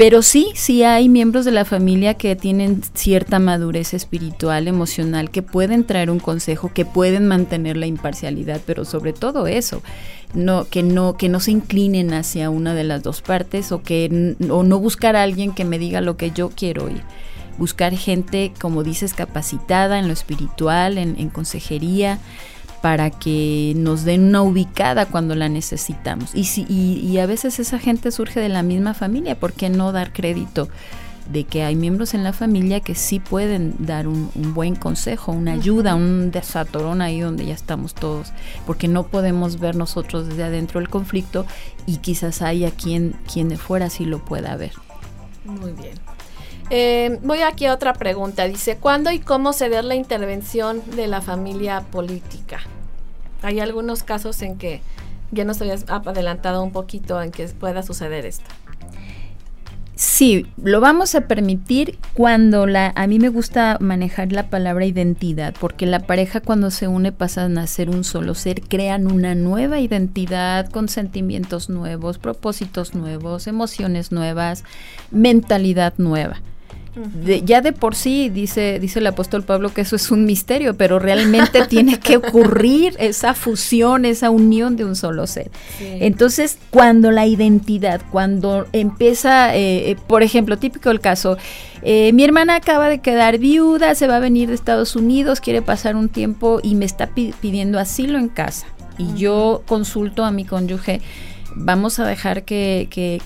Pero 0.00 0.22
sí, 0.22 0.52
sí 0.54 0.82
hay 0.82 1.10
miembros 1.10 1.44
de 1.44 1.50
la 1.50 1.66
familia 1.66 2.14
que 2.14 2.34
tienen 2.34 2.80
cierta 2.94 3.38
madurez 3.38 3.92
espiritual, 3.92 4.66
emocional, 4.66 5.30
que 5.30 5.42
pueden 5.42 5.84
traer 5.84 6.10
un 6.10 6.20
consejo, 6.20 6.72
que 6.72 6.86
pueden 6.86 7.28
mantener 7.28 7.76
la 7.76 7.86
imparcialidad, 7.86 8.62
pero 8.64 8.86
sobre 8.86 9.12
todo 9.12 9.46
eso, 9.46 9.82
no, 10.34 10.66
que 10.68 10.82
no, 10.82 11.16
que 11.16 11.28
no 11.28 11.40
se 11.40 11.50
inclinen 11.50 12.12
hacia 12.12 12.50
una 12.50 12.74
de 12.74 12.84
las 12.84 13.02
dos 13.02 13.22
partes 13.22 13.72
o 13.72 13.82
que 13.82 14.36
o 14.50 14.62
no 14.62 14.78
buscar 14.78 15.16
a 15.16 15.22
alguien 15.22 15.52
que 15.52 15.64
me 15.64 15.78
diga 15.78 16.00
lo 16.00 16.16
que 16.16 16.30
yo 16.30 16.50
quiero 16.50 16.84
oír. 16.84 17.02
Buscar 17.58 17.94
gente, 17.94 18.52
como 18.60 18.82
dices, 18.82 19.12
capacitada 19.12 19.98
en 19.98 20.06
lo 20.06 20.14
espiritual, 20.14 20.96
en, 20.98 21.18
en 21.18 21.28
consejería, 21.28 22.18
para 22.80 23.10
que 23.10 23.74
nos 23.76 24.04
den 24.04 24.24
una 24.24 24.42
ubicada 24.42 25.06
cuando 25.06 25.34
la 25.34 25.48
necesitamos. 25.48 26.34
Y, 26.34 26.44
si, 26.44 26.64
y, 26.68 27.18
a 27.18 27.26
veces 27.26 27.58
esa 27.58 27.78
gente 27.78 28.10
surge 28.10 28.40
de 28.40 28.48
la 28.48 28.62
misma 28.62 28.94
familia, 28.94 29.38
¿por 29.38 29.52
qué 29.52 29.68
no 29.68 29.92
dar 29.92 30.12
crédito? 30.12 30.68
De 31.32 31.44
que 31.44 31.62
hay 31.62 31.76
miembros 31.76 32.14
en 32.14 32.24
la 32.24 32.32
familia 32.32 32.80
que 32.80 32.94
sí 32.94 33.20
pueden 33.20 33.74
dar 33.78 34.08
un, 34.08 34.30
buen 34.54 34.74
consejo, 34.74 35.32
una 35.32 35.52
ayuda, 35.52 35.94
un 35.94 36.30
desatorón 36.30 37.02
ahí 37.02 37.20
donde 37.20 37.46
ya 37.46 37.54
estamos 37.54 37.94
todos, 37.94 38.32
porque 38.66 38.88
no 38.88 39.06
podemos 39.06 39.60
ver 39.60 39.76
nosotros 39.76 40.26
desde 40.26 40.44
adentro 40.44 40.80
el 40.80 40.88
conflicto 40.88 41.46
y 41.86 41.98
quizás 41.98 42.42
haya 42.42 42.70
quien, 42.70 43.14
quien 43.32 43.48
de 43.48 43.58
fuera 43.58 43.90
sí 43.90 44.04
lo 44.04 44.24
pueda 44.24 44.56
ver. 44.56 44.72
Muy 45.44 45.72
bien. 45.72 45.94
Eh, 46.70 47.18
voy 47.22 47.40
aquí 47.42 47.66
a 47.66 47.74
otra 47.74 47.94
pregunta. 47.94 48.46
Dice, 48.46 48.76
¿cuándo 48.76 49.10
y 49.10 49.18
cómo 49.18 49.52
se 49.52 49.68
ve 49.68 49.82
la 49.82 49.94
intervención 49.94 50.82
de 50.96 51.06
la 51.06 51.20
familia 51.20 51.80
política? 51.90 52.60
Hay 53.42 53.60
algunos 53.60 54.02
casos 54.02 54.42
en 54.42 54.58
que 54.58 54.82
ya 55.32 55.44
nos 55.44 55.60
habías 55.60 55.84
adelantado 55.88 56.62
un 56.62 56.72
poquito 56.72 57.20
en 57.22 57.30
que 57.30 57.46
pueda 57.48 57.82
suceder 57.82 58.26
esto. 58.26 58.50
Sí, 60.20 60.44
lo 60.62 60.82
vamos 60.82 61.14
a 61.14 61.22
permitir 61.22 61.98
cuando 62.12 62.66
la 62.66 62.92
a 62.94 63.06
mí 63.06 63.18
me 63.18 63.30
gusta 63.30 63.78
manejar 63.80 64.32
la 64.32 64.50
palabra 64.50 64.84
identidad, 64.84 65.54
porque 65.58 65.86
la 65.86 66.00
pareja 66.00 66.42
cuando 66.42 66.70
se 66.70 66.88
une 66.88 67.10
pasan 67.10 67.56
a 67.56 67.66
ser 67.66 67.88
un 67.88 68.04
solo 68.04 68.34
ser, 68.34 68.60
crean 68.60 69.10
una 69.10 69.34
nueva 69.34 69.80
identidad 69.80 70.68
con 70.68 70.90
sentimientos 70.90 71.70
nuevos, 71.70 72.18
propósitos 72.18 72.94
nuevos, 72.94 73.46
emociones 73.46 74.12
nuevas, 74.12 74.62
mentalidad 75.10 75.94
nueva 75.96 76.42
ya 77.44 77.60
de 77.60 77.72
por 77.72 77.94
sí 77.94 78.30
dice, 78.30 78.80
dice 78.80 78.98
el 78.98 79.06
apóstol 79.06 79.44
Pablo 79.44 79.72
que 79.72 79.82
eso 79.82 79.94
es 79.94 80.10
un 80.10 80.24
misterio, 80.24 80.74
pero 80.76 80.98
realmente 80.98 81.64
tiene 81.68 82.00
que 82.00 82.16
ocurrir 82.16 82.96
esa 82.98 83.34
fusión, 83.34 84.04
esa 84.04 84.30
unión 84.30 84.76
de 84.76 84.84
un 84.84 84.96
solo 84.96 85.26
ser. 85.26 85.50
Entonces, 85.80 86.58
cuando 86.70 87.10
la 87.10 87.26
identidad, 87.26 88.00
cuando 88.10 88.66
empieza, 88.72 89.54
eh, 89.54 89.90
eh, 89.90 89.96
por 90.06 90.22
ejemplo, 90.22 90.58
típico 90.58 90.90
el 90.90 91.00
caso, 91.00 91.38
eh, 91.82 92.12
mi 92.12 92.24
hermana 92.24 92.56
acaba 92.56 92.88
de 92.88 92.98
quedar 92.98 93.38
viuda, 93.38 93.94
se 93.94 94.06
va 94.06 94.16
a 94.16 94.20
venir 94.20 94.48
de 94.48 94.54
Estados 94.54 94.96
Unidos, 94.96 95.40
quiere 95.40 95.62
pasar 95.62 95.94
un 95.94 96.08
tiempo 96.08 96.60
y 96.62 96.74
me 96.74 96.84
está 96.84 97.08
pidiendo 97.08 97.78
asilo 97.78 98.18
en 98.18 98.28
casa. 98.28 98.66
Y 98.98 99.14
yo 99.14 99.62
consulto 99.66 100.24
a 100.24 100.30
mi 100.30 100.44
cónyuge 100.44 101.00
vamos 101.54 101.98
a 101.98 102.06
dejar 102.06 102.44
que, 102.44 103.20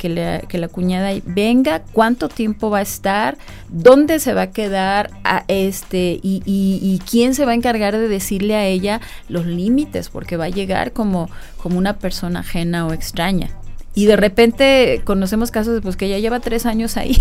la, 0.52 0.68
cuñada 0.68 1.10
venga, 1.24 1.82
cuánto 1.92 2.28
tiempo 2.28 2.70
va 2.70 2.78
a 2.78 2.82
estar, 2.82 3.36
dónde 3.68 4.18
se 4.18 4.34
va 4.34 4.42
a 4.42 4.50
quedar, 4.50 5.10
a 5.24 5.44
este, 5.48 6.18
y, 6.22 7.00
quién 7.08 7.34
se 7.34 7.44
va 7.44 7.52
a 7.52 7.54
encargar 7.54 7.96
de 7.96 8.08
decirle 8.08 8.56
a 8.56 8.64
ella 8.66 9.00
los 9.28 9.46
límites, 9.46 10.08
porque 10.08 10.36
va 10.36 10.46
a 10.46 10.50
llegar 10.50 10.92
como, 10.92 11.28
como 11.58 11.78
una 11.78 11.98
persona 11.98 12.40
ajena 12.40 12.86
o 12.86 12.92
extraña. 12.92 13.50
Y 13.96 14.06
de 14.06 14.16
repente 14.16 15.02
conocemos 15.04 15.52
casos 15.52 15.74
de 15.74 15.80
pues 15.80 15.96
que 15.96 16.06
ella 16.06 16.18
lleva 16.18 16.40
tres 16.40 16.66
años 16.66 16.96
ahí 16.96 17.16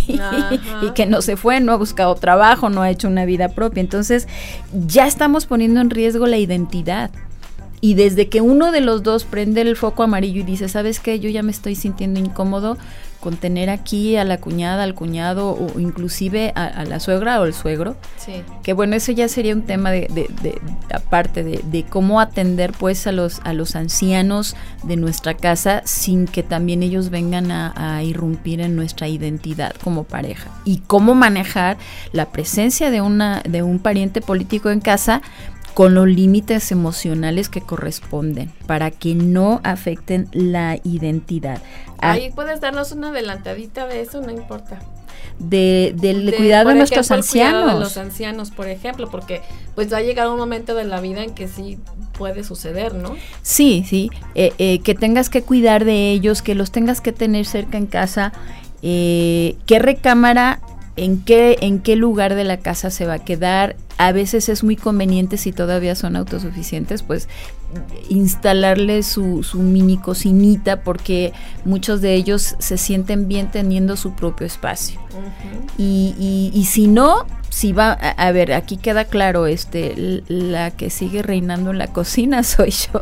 y 0.82 0.90
que 0.96 1.06
no 1.06 1.22
se 1.22 1.38
fue, 1.38 1.60
no 1.60 1.72
ha 1.72 1.76
buscado 1.76 2.16
trabajo, 2.16 2.70
no 2.70 2.82
ha 2.82 2.90
hecho 2.90 3.08
una 3.08 3.26
vida 3.26 3.50
propia. 3.50 3.82
Entonces 3.82 4.28
ya 4.88 5.06
estamos 5.06 5.46
poniendo 5.46 5.82
en 5.82 5.92
riesgo 5.92 6.26
la 6.26 6.38
identidad. 6.38 7.12
Y 7.84 7.96
desde 7.96 8.30
que 8.30 8.40
uno 8.40 8.72
de 8.72 8.80
los 8.80 9.04
dos 9.04 9.26
prende 9.26 9.60
el 9.60 9.76
foco 9.76 10.04
amarillo 10.04 10.40
y 10.40 10.44
dice, 10.44 10.70
¿sabes 10.70 11.02
qué? 11.02 11.20
Yo 11.20 11.30
ya 11.30 11.44
me 11.44 11.52
estoy 11.52 11.76
sintiendo 11.76 12.18
incómodo 12.18 12.78
con 13.20 13.36
tener 13.38 13.70
aquí 13.70 14.16
a 14.18 14.26
la 14.26 14.38
cuñada, 14.38 14.84
al 14.84 14.96
cuñado 14.96 15.52
o 15.52 15.80
inclusive 15.80 16.52
a, 16.56 16.84
la 16.84 17.00
suegra 17.00 17.40
o 17.40 17.46
el 17.46 17.54
suegro. 17.54 17.96
Sí. 18.18 18.42
Que 18.64 18.74
bueno, 18.74 18.96
eso 18.98 19.12
ya 19.14 19.30
sería 19.30 19.54
un 19.54 19.62
tema 19.62 19.92
de, 19.92 20.08
de, 20.10 20.62
aparte 20.94 21.44
de, 21.44 21.84
cómo 21.84 22.20
atender 22.20 22.74
pues 22.78 23.08
a 23.08 23.14
los, 23.14 23.40
a 23.46 23.54
los 23.54 23.78
ancianos 23.78 24.56
de 24.84 24.98
nuestra 24.98 25.36
casa 25.36 25.82
sin 25.86 26.26
que 26.26 26.44
también 26.44 26.84
ellos 26.84 27.10
vengan 27.10 27.52
a, 27.52 27.74
a 27.76 28.04
irrumpir 28.04 28.60
en 28.60 28.76
nuestra 28.76 29.08
identidad 29.08 29.74
como 29.84 30.04
pareja. 30.04 30.52
Y 30.66 30.80
cómo 30.80 31.16
manejar 31.16 31.78
la 32.12 32.30
presencia 32.30 32.92
de, 32.92 33.00
una, 33.00 33.42
de 33.42 33.62
un 33.62 33.80
pariente 33.80 34.20
político 34.20 34.70
en 34.70 34.82
casa 34.82 35.22
con 35.74 35.96
los 35.96 36.08
límites 36.08 36.72
emocionales 36.72 37.50
que 37.50 37.62
corresponden 37.62 38.52
para 38.68 38.92
que 38.92 39.16
no 39.16 39.62
afecten 39.64 40.28
la 40.32 40.78
identidad. 40.84 41.62
Ah, 42.00 42.12
Ahí 42.12 42.32
puedes 42.32 42.62
darnos 42.62 42.92
una 42.92 43.10
adelantadita 43.10 43.88
de 43.88 44.02
eso, 44.02 44.22
no 44.22 44.32
importa. 44.32 44.80
De, 45.40 45.96
del 45.98 46.34
cuidado 46.36 46.70
de 46.70 46.76
nuestros 46.76 47.10
ancianos. 47.10 47.74
de 47.74 47.80
los 47.80 47.98
ancianos, 47.98 48.52
por 48.52 48.68
ejemplo, 48.68 49.10
porque 49.10 49.42
pues 49.74 49.92
va 49.92 49.98
a 49.98 50.02
llegar 50.02 50.30
un 50.30 50.38
momento 50.38 50.76
de 50.76 50.84
la 50.84 51.02
vida 51.02 51.24
en 51.24 51.34
que 51.34 51.48
sí 51.48 51.80
puede 52.18 52.44
suceder, 52.44 52.94
¿no? 52.94 53.16
Sí, 53.42 53.84
sí, 53.88 54.12
eh, 54.36 54.54
eh, 54.60 54.80
que 54.80 54.94
tengas 54.94 55.30
que 55.30 55.42
cuidar 55.42 55.86
de 55.86 56.12
ellos, 56.12 56.44
que 56.44 56.54
los 56.54 56.72
tengas 56.72 57.02
que 57.02 57.14
tener 57.14 57.46
cerca 57.46 57.78
en 57.78 57.88
casa. 57.88 58.32
Eh, 58.84 59.56
¿Qué 59.66 59.80
recámara 59.80 60.60
en 60.96 61.22
qué, 61.24 61.58
en 61.62 61.80
qué 61.80 61.96
lugar 61.96 62.36
de 62.36 62.44
la 62.44 62.58
casa 62.58 62.92
se 62.92 63.06
va 63.06 63.16
a 63.16 63.20
quedar. 63.20 63.76
A 63.98 64.12
veces 64.12 64.50
es 64.50 64.64
muy 64.64 64.76
conveniente 64.76 65.38
si 65.38 65.52
todavía 65.52 65.96
son 65.96 66.16
autosuficientes, 66.16 67.04
pues 67.04 67.28
instalarle 68.10 69.04
su, 69.04 69.44
su 69.44 69.60
mini 69.60 69.98
cocinita 69.98 70.82
porque 70.82 71.34
muchos 71.66 72.02
de 72.02 72.14
ellos 72.14 72.56
se 72.60 72.78
sienten 72.78 73.28
bien 73.28 73.50
teniendo 73.52 73.96
su 73.96 74.14
propio 74.14 74.46
espacio. 74.46 75.00
y, 75.78 76.16
y, 76.18 76.52
y, 76.58 76.66
si 76.66 76.88
no, 76.88 77.26
si 77.50 77.72
va, 77.72 77.92
a, 77.92 78.32
ver, 78.32 78.52
aquí 78.52 78.78
queda 78.78 79.06
claro, 79.06 79.46
este, 79.46 80.22
la 80.28 80.72
que 80.72 80.90
sigue 80.90 81.22
reinando 81.22 81.70
en 81.70 81.78
la 81.78 81.88
cocina 81.88 82.42
soy 82.44 82.72
yo. 82.72 83.00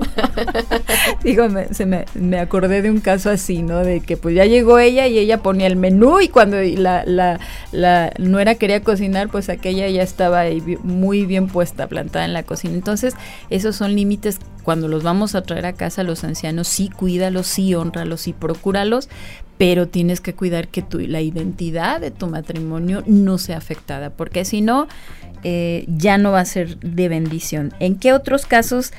Digo, 1.24 1.48
me, 1.48 1.74
se 1.74 1.86
me, 1.86 2.06
me, 2.16 2.38
acordé 2.38 2.82
de 2.82 2.92
un 2.92 3.00
caso 3.00 3.30
así, 3.30 3.62
¿no? 3.62 3.80
De 3.80 4.02
que 4.02 4.18
pues 4.18 4.36
ya 4.36 4.46
llegó 4.46 4.78
ella 4.78 5.08
y 5.08 5.20
ella 5.20 5.38
ponía 5.38 5.68
el 5.68 5.78
menú 5.78 6.20
y 6.20 6.28
cuando 6.28 6.58
la, 6.62 7.04
la, 7.06 7.40
la 7.72 8.12
nuera 8.20 8.56
quería 8.56 8.84
cocinar, 8.84 9.30
pues 9.30 9.48
aquella 9.48 9.88
ya 9.88 10.04
estaba 10.04 10.42
ahí 10.42 10.62
muy 10.84 11.26
bien 11.26 11.48
puesta, 11.48 11.88
plantada 11.88 12.26
en 12.26 12.34
la 12.34 12.44
cocina. 12.44 12.74
Entonces, 12.74 13.16
esos 13.50 13.76
son 13.76 13.96
límites 13.96 14.40
cuando 14.64 14.88
los 14.88 15.04
vamos 15.04 15.36
a 15.36 15.42
traer 15.42 15.66
a 15.66 15.74
casa 15.74 16.04
los 16.04 16.24
ancianos, 16.24 16.68
sí 16.68 16.90
cuídalos, 16.90 17.48
sí 17.48 17.74
honralos, 17.74 18.22
sí 18.22 18.34
procúralos, 18.34 19.10
pero 19.58 19.88
tienes 19.88 20.22
que 20.22 20.34
cuidar 20.34 20.68
que 20.68 20.82
tu, 20.82 21.00
la 21.00 21.22
identidad 21.22 22.02
de 22.02 22.12
tu 22.12 22.28
matrimonio 22.28 23.04
no 23.06 23.38
sea 23.38 23.58
afectada, 23.58 24.10
porque 24.10 24.46
si 24.46 24.62
no, 24.62 24.88
eh, 25.44 25.86
ya 25.88 26.18
no 26.18 26.32
va 26.32 26.40
a 26.40 26.46
ser 26.46 26.80
de 26.80 27.10
bendición. 27.10 27.74
¿En 27.80 27.96
qué 27.96 28.14
otros 28.14 28.46
casos 28.46 28.92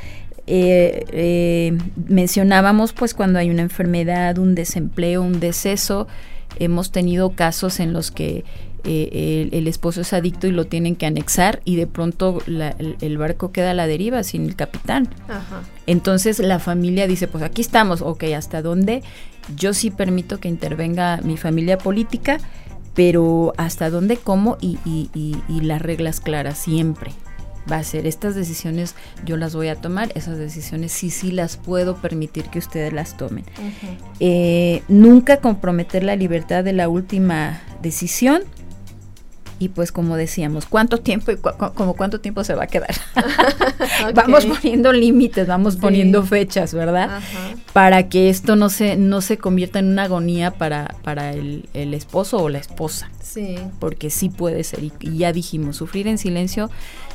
eh, 0.47 1.05
eh, 1.13 1.79
mencionábamos 2.09 2.93
pues 2.93 3.15
cuando 3.15 3.39
hay 3.39 3.51
una 3.51 3.63
enfermedad, 3.63 4.39
un 4.39 4.55
desempleo, 4.55 5.23
un 5.23 5.41
deceso? 5.41 6.09
Hemos 6.59 6.93
tenido 6.93 7.31
casos 7.31 7.81
en 7.81 7.93
los 7.93 8.11
que 8.11 8.45
el, 8.85 9.69
esposo 9.69 10.01
es 10.01 10.13
adicto 10.13 10.47
y 10.47 10.51
lo 10.51 10.67
tienen 10.67 10.97
que 10.97 11.07
anexar 11.07 11.61
y 11.65 11.77
de 11.77 11.87
pronto 11.87 12.43
el, 12.47 13.19
barco 13.19 13.53
queda 13.53 13.71
a 13.71 13.75
la 13.75 13.87
deriva 13.87 14.23
sin 14.23 14.45
el 14.45 14.57
capitán. 14.57 15.09
Entonces 15.87 16.39
la 16.39 16.59
familia 16.59 17.07
dice, 17.07 17.29
pues 17.29 17.45
aquí 17.45 17.63
estamos, 17.63 18.03
ok, 18.03 18.25
¿hasta 18.37 18.63
dónde? 18.63 19.03
Yo 19.57 19.75
sí 19.75 19.91
permito 19.91 20.39
que 20.39 20.49
intervenga 20.49 21.21
mi 21.23 21.37
familia 21.37 21.79
política, 21.79 22.39
pero 22.95 23.53
hasta 23.57 23.91
dónde, 23.91 24.17
cómo 24.17 24.59
y, 24.61 24.79
las 25.63 25.81
reglas 25.81 26.21
claras 26.21 26.59
siempre 26.59 27.13
va 27.71 27.77
a 27.77 27.85
ser 27.85 28.09
estas 28.09 28.35
decisiones 28.35 28.97
yo 29.25 29.37
las 29.37 29.55
voy 29.55 29.69
a 29.69 29.77
tomar, 29.77 30.11
esas 30.17 30.37
decisiones 30.37 30.91
sí, 30.91 31.11
sí 31.11 31.31
las 31.31 31.57
puedo 31.57 31.95
permitir 31.97 32.47
que 32.47 32.59
ustedes 32.59 32.93
las 32.93 33.17
tomen. 33.17 33.45
Eh, 34.19 34.83
nunca 34.89 35.37
comprometer 35.37 36.03
la 36.03 36.17
libertad 36.17 36.65
de 36.65 36.73
la 36.73 36.89
última 36.89 37.63
decisión 37.81 38.43
y 39.63 39.69
pues 39.69 39.93
como 39.93 40.17
decíamos, 40.17 40.67
¿cuánto 40.67 40.99
tiempo 40.99 41.31
y 41.31 41.37
como 41.37 41.95
cuánto 41.95 42.21
tiempo 42.21 42.43
se 42.43 42.57
va 42.57 42.65
a 42.65 42.67
quedar? 42.67 42.91
Vamos 44.13 44.45
poniendo 44.45 44.93
límites, 44.93 45.47
vamos 45.47 45.77
poniendo 45.77 46.25
fechas, 46.25 46.75
¿verdad? 46.75 47.21
Para 47.73 48.09
que 48.09 48.29
esto 48.29 48.57
no 48.57 48.71
se, 48.71 48.97
no 48.97 49.21
se 49.21 49.39
convierta 49.39 49.79
en 49.79 49.87
una 49.87 50.05
agonía 50.05 50.51
para, 50.51 50.97
para 51.05 51.31
el, 51.31 51.69
esposo 51.73 52.39
o 52.39 52.49
la 52.49 52.59
esposa. 52.59 53.09
Sí. 53.23 53.57
Porque 53.79 54.11
sí 54.11 54.31
puede 54.31 54.65
ser, 54.65 54.83
y, 54.83 54.93
ya 55.17 55.33
dijimos, 55.33 55.77
sufrir 55.77 56.09
en 56.09 56.19
silencio 56.19 56.69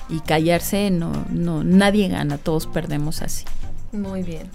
y 0.08 0.22
callarse, 0.22 0.90
no, 0.90 1.26
no, 1.30 1.66
nadie 1.66 2.08
gana, 2.08 2.38
todos 2.38 2.66
perdemos 2.66 3.22
así. 3.22 3.44
Muy 3.92 4.24
bien. 4.24 4.50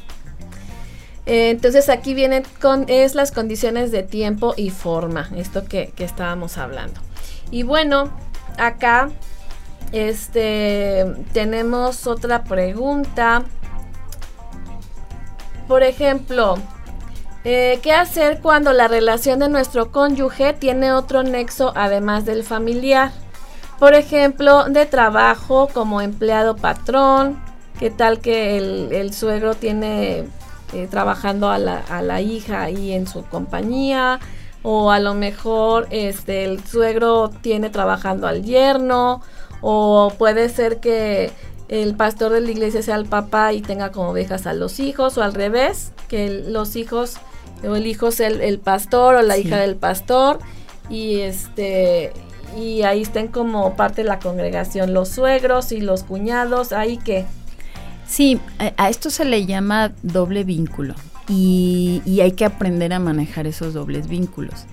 Eh, 1.27 1.51
entonces 1.51 1.91
aquí 1.91 2.15
vienen 2.15 2.45
con 2.59 2.87
es 2.89 3.15
las 3.15 3.33
condiciones 3.33 3.93
de 3.93 4.03
tiempo 4.03 4.55
y 4.57 4.71
forma, 4.71 5.29
esto 5.37 5.67
que, 5.67 5.93
que 5.95 6.05
estábamos 6.05 6.57
hablando. 6.57 7.03
Y 7.53 7.65
bueno, 7.65 8.09
acá 8.59 9.11
este 9.93 11.05
tenemos 11.35 12.07
otra 12.07 12.45
pregunta. 12.45 13.45
Por 15.69 15.83
ejemplo, 15.83 16.55
eh, 17.45 17.79
¿qué 17.83 17.93
hacer 17.93 18.41
cuando 18.41 18.73
la 18.73 18.89
relación 18.89 19.39
de 19.39 19.51
nuestro 19.51 19.93
cónyuge 19.93 20.55
tiene 20.55 20.93
otro 20.93 21.23
nexo 21.23 21.73
además 21.77 22.25
del 22.25 22.43
familiar? 22.43 23.13
Por 23.79 23.95
ejemplo, 23.95 24.65
de 24.65 24.87
trabajo 24.87 25.69
como 25.75 26.01
empleado 26.01 26.57
patrón. 26.57 27.39
¿Qué 27.79 27.91
tal 27.91 28.21
que 28.21 28.57
el, 28.57 29.13
suegro 29.13 29.55
tiene 29.55 30.25
eh, 30.73 30.87
trabajando 30.91 31.51
a 31.51 31.59
la, 31.59 31.83
a 31.91 32.01
la 32.01 32.23
hija 32.23 32.63
ahí 32.63 32.93
en 32.93 33.07
su 33.07 33.25
compañía? 33.25 34.21
O 34.63 34.91
a 34.91 35.01
lo 35.01 35.15
mejor 35.15 35.89
este 35.91 36.45
el 36.45 36.65
suegro 36.65 37.31
tiene 37.31 37.71
trabajando 37.71 38.27
al 38.27 38.43
yerno 38.43 39.23
o 39.61 40.13
puede 40.19 40.49
ser 40.49 40.79
que 40.79 41.31
el 41.69 41.95
pastor 41.95 42.33
de 42.33 42.41
la 42.41 42.51
iglesia 42.51 42.83
sea 42.83 42.97
el 42.97 43.07
papá 43.07 43.53
y 43.53 43.63
tenga 43.63 43.93
como 43.93 44.11
ovejas 44.11 44.47
a 44.47 44.53
los 44.53 44.79
hijos 44.79 45.17
o 45.17 45.23
al 45.23 45.33
revés, 45.33 45.93
que 46.09 46.29
los 46.29 46.77
hijos 46.77 47.15
o 47.67 47.75
el 47.77 47.87
hijo 47.87 48.11
sea 48.11 48.29
el, 48.29 48.59
pastor 48.59 49.15
o 49.15 49.23
la 49.23 49.39
hija 49.39 49.57
del 49.57 49.77
pastor 49.77 50.39
y 50.91 51.21
este 51.21 52.13
y 52.57 52.83
ahí 52.83 53.01
estén 53.03 53.29
como 53.29 53.77
parte 53.77 54.03
de 54.03 54.09
la 54.09 54.19
congregación 54.19 54.93
los 54.93 55.09
suegros 55.09 55.73
y 55.73 55.81
los 55.81 56.03
cuñados, 56.03 56.73
ahí 56.73 56.99
que 56.99 57.25
Sí, 58.07 58.39
a 58.77 58.91
esto 58.91 59.09
se 59.09 59.25
le 59.25 59.47
llama 59.47 59.93
doble 60.03 60.45
vínculo 60.45 60.95
y, 61.29 62.21
hay 62.21 62.33
que 62.33 62.45
aprender 62.45 62.93
a 62.93 62.99
manejar 62.99 63.47
esos 63.47 63.75
dobles 63.75 64.09
vínculos. 64.09 64.65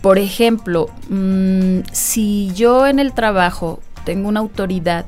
Por 0.00 0.18
ejemplo, 0.18 0.88
mm, 1.08 1.80
si 1.92 2.52
yo 2.54 2.86
en 2.86 2.98
el 2.98 3.12
trabajo 3.12 3.80
tengo 4.04 4.28
una 4.28 4.40
autoridad 4.40 5.06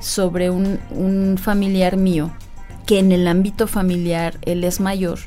sobre 0.00 0.50
un, 0.50 1.38
familiar 1.38 1.96
mío, 1.96 2.30
que 2.86 2.98
en 2.98 3.12
el 3.12 3.28
ámbito 3.28 3.66
familiar 3.66 4.38
él 4.42 4.64
es 4.64 4.80
mayor, 4.80 5.18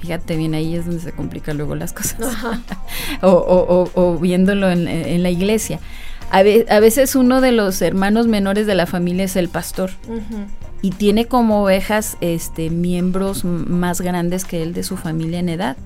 fíjate 0.00 0.36
bien, 0.36 0.54
ahí 0.54 0.76
es 0.76 0.86
donde 0.86 1.00
se 1.00 1.12
complican 1.12 1.56
luego 1.56 1.74
las 1.74 1.92
cosas, 1.92 2.36
o, 3.22 4.18
viéndolo 4.20 4.70
en, 4.70 5.22
la 5.22 5.30
iglesia. 5.30 5.80
A, 6.30 6.42
veces 6.42 7.16
uno 7.16 7.40
de 7.40 7.52
los 7.52 7.80
hermanos 7.82 8.26
menores 8.26 8.66
de 8.66 8.74
la 8.74 8.86
familia 8.86 9.24
es 9.24 9.34
el 9.36 9.48
pastor 9.48 9.90
y 10.82 10.90
tiene 10.92 11.26
como 11.26 11.62
ovejas 11.62 12.16
este, 12.20 12.70
miembros 12.70 13.44
más 13.44 14.00
grandes 14.00 14.44
que 14.44 14.62
él 14.62 14.72
de 14.72 14.82
su 14.82 14.96
familia 14.96 15.38
en 15.38 15.48
edad. 15.48 15.76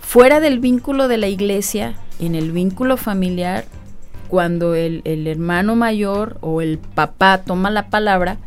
Fuera 0.00 0.40
del 0.40 0.60
vínculo 0.60 1.08
de 1.08 1.16
la 1.16 1.28
iglesia, 1.28 1.94
en 2.20 2.34
el 2.34 2.52
vínculo 2.52 2.96
familiar, 2.96 3.64
cuando 4.28 4.74
el, 4.74 5.02
hermano 5.26 5.76
mayor 5.76 6.38
o 6.40 6.60
el 6.60 6.78
papá 6.78 7.42
toma 7.44 7.70
la 7.70 7.88
palabra, 7.88 8.38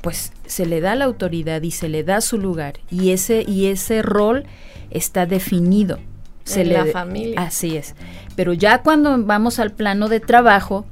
pues 0.00 0.32
se 0.46 0.66
le 0.66 0.80
da 0.80 0.94
la 0.94 1.04
autoridad 1.04 1.62
y 1.62 1.70
se 1.70 1.88
le 1.88 2.04
da 2.04 2.20
su 2.20 2.38
lugar 2.38 2.74
y 2.90 3.10
ese 3.10 3.44
y 3.46 3.66
ese 3.66 4.02
rol 4.02 4.44
está 4.90 5.26
definido. 5.26 5.98
Se 6.44 6.62
en 6.62 6.72
la 6.72 6.86
familia. 6.86 7.40
Así 7.40 7.76
es. 7.76 7.94
Pero 8.34 8.52
ya 8.52 8.82
cuando 8.82 9.16
vamos 9.22 9.60
al 9.60 9.70
plano 9.70 10.08
de 10.08 10.18
trabajo, 10.18 10.84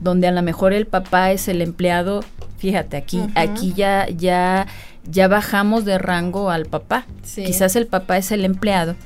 donde 0.00 0.26
a 0.26 0.32
lo 0.32 0.42
mejor 0.42 0.72
el 0.72 0.86
papá 0.86 1.30
es 1.30 1.46
el 1.46 1.62
empleado 1.62 2.24
Fíjate, 2.58 2.96
aquí, 2.96 3.20
aquí 3.34 3.74
ya, 3.74 4.08
ya, 4.08 4.66
ya 5.08 5.28
bajamos 5.28 5.84
de 5.84 5.98
rango 5.98 6.50
al 6.50 6.66
papá. 6.66 7.06
Quizás 7.34 7.76
el 7.76 7.86
papá 7.86 8.16
es 8.16 8.32
el 8.32 8.44
empleado 8.44 8.96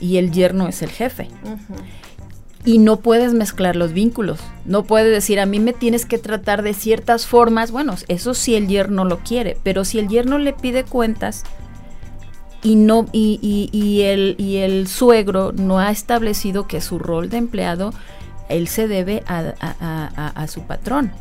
y 0.00 0.16
el 0.16 0.30
yerno 0.30 0.68
es 0.68 0.82
el 0.82 0.90
jefe. 0.90 1.28
Y 2.64 2.78
no 2.78 2.98
puedes 2.98 3.32
mezclar 3.32 3.76
los 3.76 3.92
vínculos. 3.92 4.40
No 4.64 4.84
puedes 4.84 5.12
decir, 5.12 5.38
a 5.38 5.46
mí 5.46 5.60
me 5.60 5.72
tienes 5.72 6.04
que 6.04 6.18
tratar 6.18 6.62
de 6.62 6.74
ciertas 6.74 7.26
formas. 7.26 7.70
Bueno, 7.70 7.94
eso 8.08 8.34
sí 8.34 8.56
el 8.56 8.66
yerno 8.66 9.04
lo 9.04 9.18
quiere, 9.18 9.56
pero 9.62 9.84
si 9.84 9.98
el 9.98 10.08
yerno 10.08 10.38
le 10.38 10.52
pide 10.52 10.82
cuentas 10.82 11.44
y 12.62 12.74
no 12.74 13.06
y, 13.12 13.38
y, 13.72 14.02
el, 14.02 14.34
y 14.38 14.56
el 14.56 14.88
suegro 14.88 15.52
no 15.52 15.78
ha 15.78 15.90
establecido 15.90 16.66
que 16.66 16.80
su 16.80 16.98
rol 16.98 17.28
de 17.28 17.36
empleado 17.36 17.92
él 18.48 18.66
se 18.68 18.88
debe 18.88 19.22
a 19.26 20.46
su 20.48 20.62
patrón. 20.62 21.12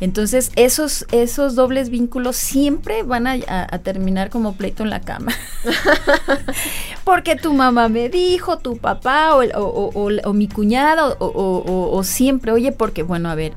Entonces, 0.00 0.50
esos, 0.56 1.06
esos 1.12 1.54
dobles 1.54 1.90
vínculos 1.90 2.36
siempre 2.36 3.02
van 3.02 3.26
a, 3.26 3.38
terminar 3.78 4.30
como 4.30 4.54
pleito 4.54 4.82
en 4.82 4.90
la 4.90 5.00
cama. 5.00 5.32
Porque 7.04 7.36
tu 7.36 7.52
mamá 7.52 7.88
me 7.88 8.08
dijo, 8.08 8.58
tu 8.58 8.76
papá 8.78 9.34
o, 9.34 10.32
mi 10.32 10.48
cuñada 10.48 11.16
o, 11.18 12.02
siempre, 12.04 12.52
oye, 12.52 12.72
porque, 12.72 13.02
bueno, 13.02 13.30
a 13.30 13.34
ver, 13.34 13.54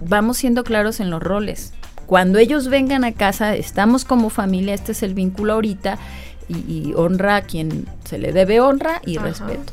vamos 0.00 0.38
siendo 0.38 0.64
claros 0.64 1.00
en 1.00 1.10
los 1.10 1.22
roles. 1.22 1.72
Cuando 2.06 2.38
ellos 2.38 2.68
vengan 2.68 3.04
a 3.04 3.12
casa, 3.12 3.54
estamos 3.54 4.04
como 4.04 4.30
familia, 4.30 4.74
este 4.74 4.92
es 4.92 5.02
el 5.02 5.14
vínculo 5.14 5.54
ahorita 5.54 5.98
y, 6.48 6.94
honra 6.94 7.36
a 7.36 7.42
quien 7.42 7.86
se 8.04 8.18
le 8.18 8.32
debe 8.32 8.60
honra 8.60 9.02
y 9.04 9.18
respeto. 9.18 9.72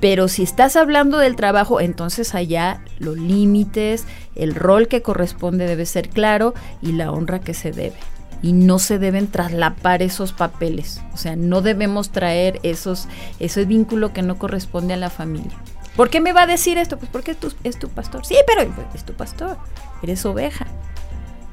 Pero 0.00 0.28
si 0.28 0.42
estás 0.42 0.76
hablando 0.76 1.18
del 1.18 1.36
trabajo, 1.36 1.80
entonces 1.80 2.34
allá 2.34 2.82
los 2.98 3.18
límites, 3.18 4.06
el 4.34 4.54
rol 4.54 4.88
que 4.88 5.02
corresponde 5.02 5.66
debe 5.66 5.84
ser 5.84 6.08
claro 6.08 6.54
y 6.80 6.92
la 6.92 7.12
honra 7.12 7.40
que 7.40 7.52
se 7.52 7.70
debe. 7.70 7.96
Y 8.42 8.54
no 8.54 8.78
se 8.78 8.98
deben 8.98 9.26
traslapar 9.26 10.00
esos 10.00 10.32
papeles. 10.32 11.02
O 11.12 11.18
sea, 11.18 11.36
no 11.36 11.60
debemos 11.60 12.10
traer 12.10 12.58
esos, 12.62 13.08
ese 13.38 13.66
vínculo 13.66 14.14
que 14.14 14.22
no 14.22 14.38
corresponde 14.38 14.94
a 14.94 14.96
la 14.96 15.10
familia. 15.10 15.52
¿Por 15.94 16.08
qué 16.08 16.22
me 16.22 16.32
va 16.32 16.44
a 16.44 16.46
decir 16.46 16.78
esto? 16.78 16.98
Pues 16.98 17.10
porque 17.10 17.32
es 17.32 17.36
tu, 17.36 17.52
es 17.62 17.78
tu 17.78 17.90
pastor. 17.90 18.24
Sí, 18.24 18.36
pero 18.46 18.72
es 18.94 19.04
tu 19.04 19.12
pastor. 19.12 19.58
Eres 20.02 20.24
oveja. 20.24 20.66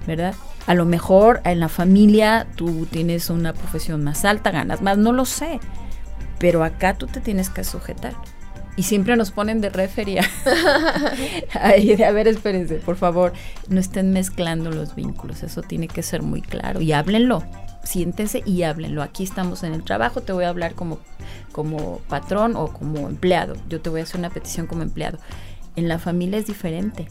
¿Verdad? 0.05 0.35
A 0.67 0.73
lo 0.73 0.85
mejor 0.85 1.41
en 1.43 1.59
la 1.59 1.67
familia 1.67 2.47
tú 2.55 2.85
tienes 2.85 3.29
una 3.29 3.51
profesión 3.51 4.05
más 4.05 4.23
alta, 4.23 4.51
ganas 4.51 4.81
más, 4.81 4.97
no 4.97 5.11
lo 5.11 5.25
sé. 5.25 5.59
Pero 6.39 6.63
acá 6.63 6.93
tú 6.93 7.07
te 7.07 7.19
tienes 7.19 7.49
que 7.49 7.65
sujetar 7.65 8.13
y 8.77 8.83
siempre 8.83 9.17
nos 9.17 9.31
ponen 9.31 9.59
de 9.59 9.69
refería. 9.69 10.23
a 11.53 12.11
ver, 12.11 12.27
espérense, 12.27 12.75
por 12.75 12.95
favor, 12.95 13.33
no 13.67 13.79
estén 13.79 14.13
mezclando 14.13 14.71
los 14.71 14.95
vínculos, 14.95 15.43
eso 15.43 15.63
tiene 15.63 15.87
que 15.87 16.03
ser 16.03 16.21
muy 16.21 16.41
claro 16.41 16.79
y 16.79 16.93
háblenlo. 16.93 17.43
Siéntense 17.83 18.43
y 18.45 18.63
háblenlo. 18.63 19.01
Aquí 19.01 19.23
estamos 19.23 19.63
en 19.63 19.73
el 19.73 19.83
trabajo, 19.83 20.21
te 20.21 20.33
voy 20.33 20.43
a 20.43 20.49
hablar 20.49 20.75
como, 20.75 20.99
como 21.53 21.99
patrón 22.09 22.55
o 22.55 22.67
como 22.67 23.07
empleado. 23.07 23.55
Yo 23.69 23.81
te 23.81 23.89
voy 23.89 24.01
a 24.01 24.03
hacer 24.03 24.19
una 24.19 24.29
petición 24.29 24.67
como 24.67 24.83
empleado. 24.83 25.19
En 25.75 25.87
la 25.87 25.97
familia 25.97 26.37
es 26.37 26.45
diferente. 26.45 27.07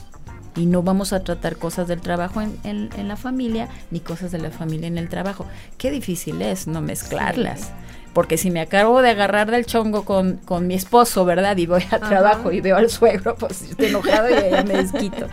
y 0.54 0.66
no 0.66 0.82
vamos 0.82 1.12
a 1.12 1.22
tratar 1.22 1.56
cosas 1.56 1.88
del 1.88 2.00
trabajo 2.00 2.40
en, 2.40 3.08
la 3.08 3.16
familia 3.16 3.68
ni 3.90 4.00
cosas 4.00 4.32
de 4.32 4.38
la 4.38 4.50
familia 4.50 4.86
en 4.86 4.98
el 4.98 5.08
trabajo. 5.08 5.46
Qué 5.78 5.90
difícil 5.90 6.40
es 6.42 6.66
no 6.66 6.80
mezclarlas. 6.80 7.72
Porque 8.16 8.38
si 8.38 8.50
me 8.50 8.62
acabo 8.62 9.02
de 9.02 9.10
agarrar 9.10 9.50
del 9.50 9.66
chongo 9.66 10.06
con, 10.06 10.66
mi 10.66 10.72
esposo, 10.72 11.26
¿verdad? 11.26 11.54
Y 11.58 11.66
voy 11.66 11.84
a 11.90 11.98
trabajo 11.98 12.50
y 12.50 12.62
veo 12.62 12.78
al 12.78 12.88
suegro, 12.88 13.34
pues 13.34 13.60
estoy 13.70 13.88
enojado 13.88 14.30
y 14.30 14.50
ya 14.50 14.64
me 14.64 14.82
desquito. 14.82 15.26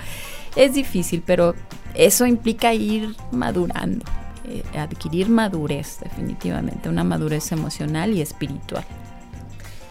Es 0.57 0.73
difícil, 0.73 1.23
pero 1.25 1.55
eso 1.93 2.25
implica 2.25 2.73
ir 2.73 3.15
madurando, 3.31 4.03
eh, 4.49 4.63
adquirir 4.77 5.29
madurez, 5.29 5.99
definitivamente, 6.01 6.89
una 6.89 7.05
madurez 7.05 7.53
emocional 7.53 8.11
y 8.11 8.21
espiritual. 8.21 8.83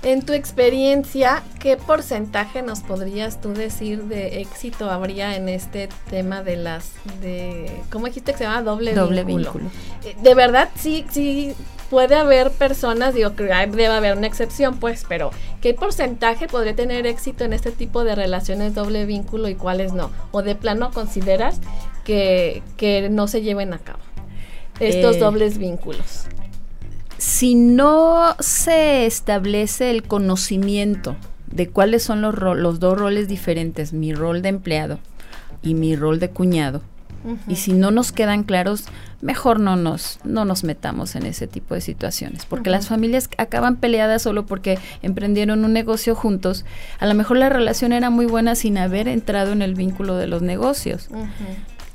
En 0.03 0.21
tu 0.21 0.35
experiencia, 0.35 1.43
¿qué 1.61 1.79
porcentaje 1.79 2.61
nos 2.61 2.81
podrías 2.81 3.41
tú 3.41 3.55
decir 3.55 4.03
de 4.03 4.43
éxito 4.43 4.91
habría 4.91 5.35
en 5.37 5.49
este 5.49 5.89
tema 6.11 6.43
de 6.43 6.57
las, 6.57 6.93
de, 7.23 7.73
¿cómo 7.91 8.05
dijiste 8.05 8.33
que 8.33 8.39
se 8.39 8.45
llama? 8.45 8.61
Doble, 8.61 8.93
Doble 8.93 9.25
vínculo. 9.25 9.71
Eh, 10.05 10.15
de 10.21 10.35
verdad, 10.35 10.69
sí, 10.75 11.07
sí, 11.11 11.55
puede 11.93 12.15
haber 12.15 12.51
personas, 12.53 13.13
digo 13.13 13.37
que 13.37 13.43
debe 13.43 13.87
haber 13.89 14.17
una 14.17 14.27
excepción, 14.27 14.79
pues, 14.81 15.05
pero 15.07 15.31
¿qué 15.61 15.75
porcentaje 15.75 16.49
podría 16.49 16.75
tener 16.75 17.07
éxito 17.07 17.45
en 17.45 17.53
este 17.53 17.71
tipo 17.71 18.03
de 18.03 18.15
relaciones 18.15 18.75
doble 18.75 19.05
vínculo 19.05 19.47
y 19.51 19.57
cuáles 19.57 19.93
no? 19.93 20.11
¿O 20.31 20.41
de 20.41 20.55
plano 20.55 20.91
consideras 20.91 21.61
que, 22.03 22.63
que 22.79 23.11
no 23.11 23.29
se 23.29 23.43
lleven 23.43 23.75
a 23.75 23.79
cabo 23.79 23.99
estos 24.81 25.17
eh, 25.17 25.19
dobles 25.19 25.59
vínculos? 25.59 26.25
si 27.19 27.55
no 27.55 28.37
se 28.41 29.05
establece 29.05 29.91
el 29.91 30.03
conocimiento 30.03 31.15
de 31.47 31.69
cuáles 31.69 32.03
son 32.03 32.23
los, 32.23 32.35
los 32.35 32.81
dos 32.81 32.99
roles 32.99 33.29
diferentes, 33.29 33.93
mi 33.93 34.15
rol 34.15 34.41
de 34.41 34.49
empleado 34.49 34.99
y 35.63 35.75
mi 35.75 35.95
rol 35.95 36.21
de 36.21 36.31
cuñado, 36.31 36.81
y 37.47 37.57
si 37.57 37.73
no 37.73 37.91
nos 37.91 38.13
quedan 38.13 38.43
claros, 38.43 38.85
mejor 39.21 39.61
no 39.61 39.77
nos, 39.77 40.19
no 40.25 40.45
nos 40.45 40.65
metamos 40.65 41.15
en 41.15 41.27
ese 41.27 41.47
tipo 41.47 41.75
de 41.75 41.81
situaciones, 41.81 42.45
porque 42.47 42.71
las 42.71 42.89
familias 42.89 43.29
acaban 43.39 43.77
peleadas 43.77 44.23
solo 44.23 44.47
porque 44.47 44.79
emprendieron 45.03 45.65
un 45.65 45.73
negocio 45.73 46.15
juntos. 46.15 46.65
A 46.99 47.07
lo 47.07 47.15
mejor 47.15 47.37
la 47.37 47.49
relación 47.49 47.93
era 47.93 48.11
muy 48.11 48.27
buena 48.27 48.55
sin 48.55 48.79
haber 48.79 49.09
entrado 49.09 49.53
en 49.53 49.63
el 49.63 49.75
vínculo 49.75 50.17
de 50.17 50.27
los 50.27 50.43
negocios 50.43 51.09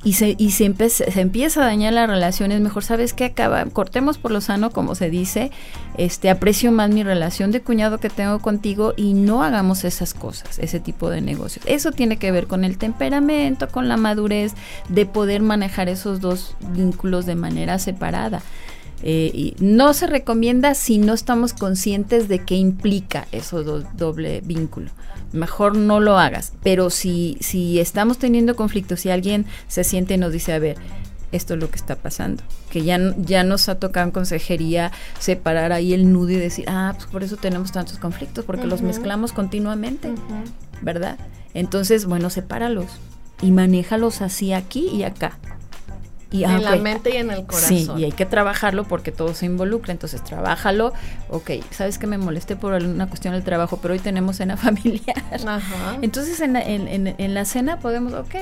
y 0.03 0.13
se, 0.13 0.35
y 0.37 0.51
se, 0.51 0.73
se, 0.89 1.21
empieza 1.21 1.61
a 1.61 1.65
dañar 1.65 1.91
la 1.91 2.05
relación, 2.05 2.51
es 2.51 2.61
mejor, 2.61 2.83
¿sabes 2.83 3.13
qué? 3.13 3.25
Acaba, 3.25 3.65
cortemos 3.65 4.17
por 4.17 4.31
lo 4.31 4.41
sano, 4.41 4.69
como 4.69 4.93
se 4.93 5.09
dice, 5.09 5.51
este, 5.97 6.29
aprecio 6.29 6.71
más 6.71 6.91
mi 6.91 7.03
relación 7.03 7.51
de 7.51 7.61
cuñado 7.61 7.99
que 7.99 8.09
tengo 8.09 8.39
contigo 8.39 8.93
y 8.95 9.13
no 9.13 9.43
hagamos 9.43 9.83
esas 9.83 10.13
cosas, 10.13 10.59
ese 10.59 10.79
tipo 10.79 11.09
de 11.09 11.21
negocios. 11.21 11.65
Eso 11.67 11.91
tiene 11.91 12.17
que 12.17 12.31
ver 12.31 12.45
con 12.45 12.63
el 12.63 12.77
temperamento, 12.77 13.67
con 13.69 13.87
la 13.87 13.97
madurez 13.97 14.53
de 14.87 15.07
poder 15.07 15.41
manejar 15.41 15.89
esos 15.89 16.21
dos 16.21 16.55
vínculos 16.73 17.25
de 17.25 17.35
manera 17.35 17.79
separada. 17.79 18.43
Eh, 19.03 19.31
y 19.33 19.55
no 19.59 19.93
se 19.93 20.07
recomienda 20.07 20.73
si 20.73 20.97
no 20.97 21.13
estamos 21.13 21.53
conscientes 21.53 22.27
de 22.27 22.39
qué 22.39 22.55
implica 22.55 23.27
eso 23.31 23.63
doble 23.63 24.41
vínculo 24.41 24.89
mejor 25.33 25.75
no 25.75 25.99
lo 25.99 26.17
hagas. 26.17 26.53
Pero 26.63 26.89
si, 26.89 27.37
si 27.39 27.79
estamos 27.79 28.17
teniendo 28.17 28.55
conflictos, 28.55 29.01
si 29.01 29.09
alguien 29.09 29.45
se 29.67 29.83
siente 29.83 30.15
y 30.15 30.17
nos 30.17 30.31
dice, 30.31 30.53
a 30.53 30.59
ver, 30.59 30.77
esto 31.31 31.55
es 31.55 31.59
lo 31.59 31.69
que 31.69 31.75
está 31.75 31.95
pasando, 31.95 32.43
que 32.69 32.83
ya, 32.83 32.99
ya 33.17 33.43
nos 33.43 33.67
ha 33.69 33.75
tocado 33.75 34.05
en 34.05 34.11
consejería 34.11 34.91
separar 35.19 35.73
ahí 35.73 35.93
el 35.93 36.11
nudo 36.11 36.31
y 36.31 36.35
decir, 36.35 36.65
ah, 36.67 36.93
pues 36.95 37.07
por 37.07 37.23
eso 37.23 37.37
tenemos 37.37 37.71
tantos 37.71 37.97
conflictos, 37.97 38.45
porque 38.45 38.67
los 38.67 38.81
mezclamos 38.81 39.33
continuamente, 39.33 40.13
¿verdad? 40.81 41.17
Entonces, 41.53 42.05
bueno, 42.05 42.29
sepáralos 42.29 42.87
y 43.41 43.51
manéjalos 43.51 44.21
así 44.21 44.53
aquí 44.53 44.87
y 44.87 45.03
acá 45.03 45.37
en 46.31 46.63
la 46.63 46.75
mente 46.75 47.13
y 47.13 47.17
en 47.17 47.31
el 47.31 47.45
corazón. 47.45 47.69
Sí, 47.69 47.87
y 47.97 48.03
hay 48.03 48.11
que 48.11 48.25
trabajarlo 48.25 48.83
porque 48.83 49.11
todo 49.11 49.33
se 49.33 49.45
involucra. 49.45 49.91
Entonces, 49.91 50.23
trabájalo. 50.23 50.93
Ok, 51.29 51.51
sabes 51.71 51.97
que 51.97 52.07
me 52.07 52.17
molesté 52.17 52.55
por 52.55 52.73
una 52.73 53.07
cuestión 53.07 53.33
del 53.33 53.43
trabajo, 53.43 53.79
pero 53.81 53.93
hoy 53.93 53.99
tenemos 53.99 54.37
cena 54.37 54.57
familiar. 54.57 55.23
Ajá. 55.45 55.97
Entonces, 56.01 56.39
en, 56.41 56.55
en, 56.55 57.15
en, 57.17 57.33
la 57.33 57.45
cena 57.45 57.79
podemos, 57.79 58.13
ok, 58.13 58.35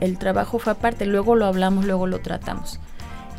el 0.00 0.18
trabajo 0.18 0.58
fue 0.58 0.72
aparte, 0.72 1.06
luego 1.06 1.36
lo 1.36 1.46
hablamos, 1.46 1.84
luego 1.84 2.06
lo 2.06 2.20
tratamos. 2.20 2.80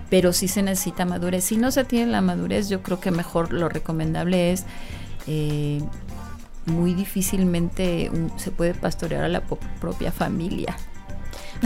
Pero 0.09 0.32
sí 0.32 0.47
se 0.47 0.63
necesita 0.63 1.05
madurez. 1.05 1.43
Si 1.43 1.57
no 1.57 1.72
se 1.72 1.84
tiene 1.84 2.11
la 2.11 2.22
madurez, 2.22 2.70
yo 2.70 2.82
creo 2.82 2.99
que 2.99 3.11
mejor 3.11 3.51
lo 3.51 3.68
recomendable 3.68 4.53
es. 4.53 4.65
Eh, 5.28 5.82
muy 6.68 6.93
difícilmente 6.93 8.11
se 8.36 8.51
puede 8.51 8.74
pastorear 8.74 9.24
a 9.24 9.30
la 9.30 9.41
propia 9.80 10.11
familia. 10.11 10.76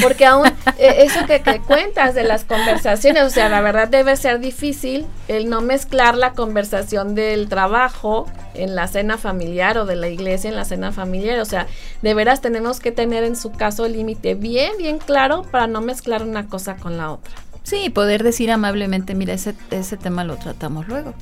Porque 0.02 0.26
aún 0.26 0.48
eh, 0.78 0.96
eso 1.00 1.26
que, 1.26 1.40
te 1.40 1.60
cuentas 1.60 2.16
de 2.16 2.24
las 2.24 2.46
conversaciones, 2.46 3.24
o 3.24 3.30
sea, 3.30 3.50
la 3.50 3.62
verdad 3.62 3.88
debe 3.88 4.16
ser 4.16 4.40
difícil 4.40 5.06
el 5.28 5.50
no 5.50 5.62
mezclar 5.62 6.16
la 6.18 6.34
conversación 6.34 7.16
del 7.16 7.50
trabajo 7.50 8.28
en 8.54 8.76
la 8.76 8.88
cena 8.88 9.18
familiar 9.18 9.78
o 9.78 9.86
de 9.86 9.96
la 9.96 10.08
iglesia 10.08 10.50
en 10.50 10.56
la 10.56 10.66
cena 10.66 10.92
familiar. 10.92 11.40
O 11.40 11.46
sea, 11.46 11.68
de 12.02 12.14
veras 12.14 12.42
tenemos 12.42 12.80
que 12.80 12.92
tener 12.92 13.24
en 13.24 13.36
su 13.36 13.52
caso 13.52 13.86
el 13.86 13.94
límite 13.94 14.36
bien, 14.36 14.74
bien 14.78 15.00
claro 15.00 15.44
para 15.44 15.68
no 15.68 15.82
mezclar 15.82 16.24
una 16.24 16.48
cosa 16.48 16.76
con 16.76 16.98
la 16.98 17.12
otra. 17.12 17.34
Sí, 17.64 17.90
poder 17.90 18.24
decir 18.24 18.52
amablemente, 18.52 19.14
mira, 19.14 19.34
ese, 19.34 19.56
ese 19.70 19.98
tema 19.98 20.24
lo 20.24 20.36
tratamos 20.38 20.88
luego. 20.88 21.14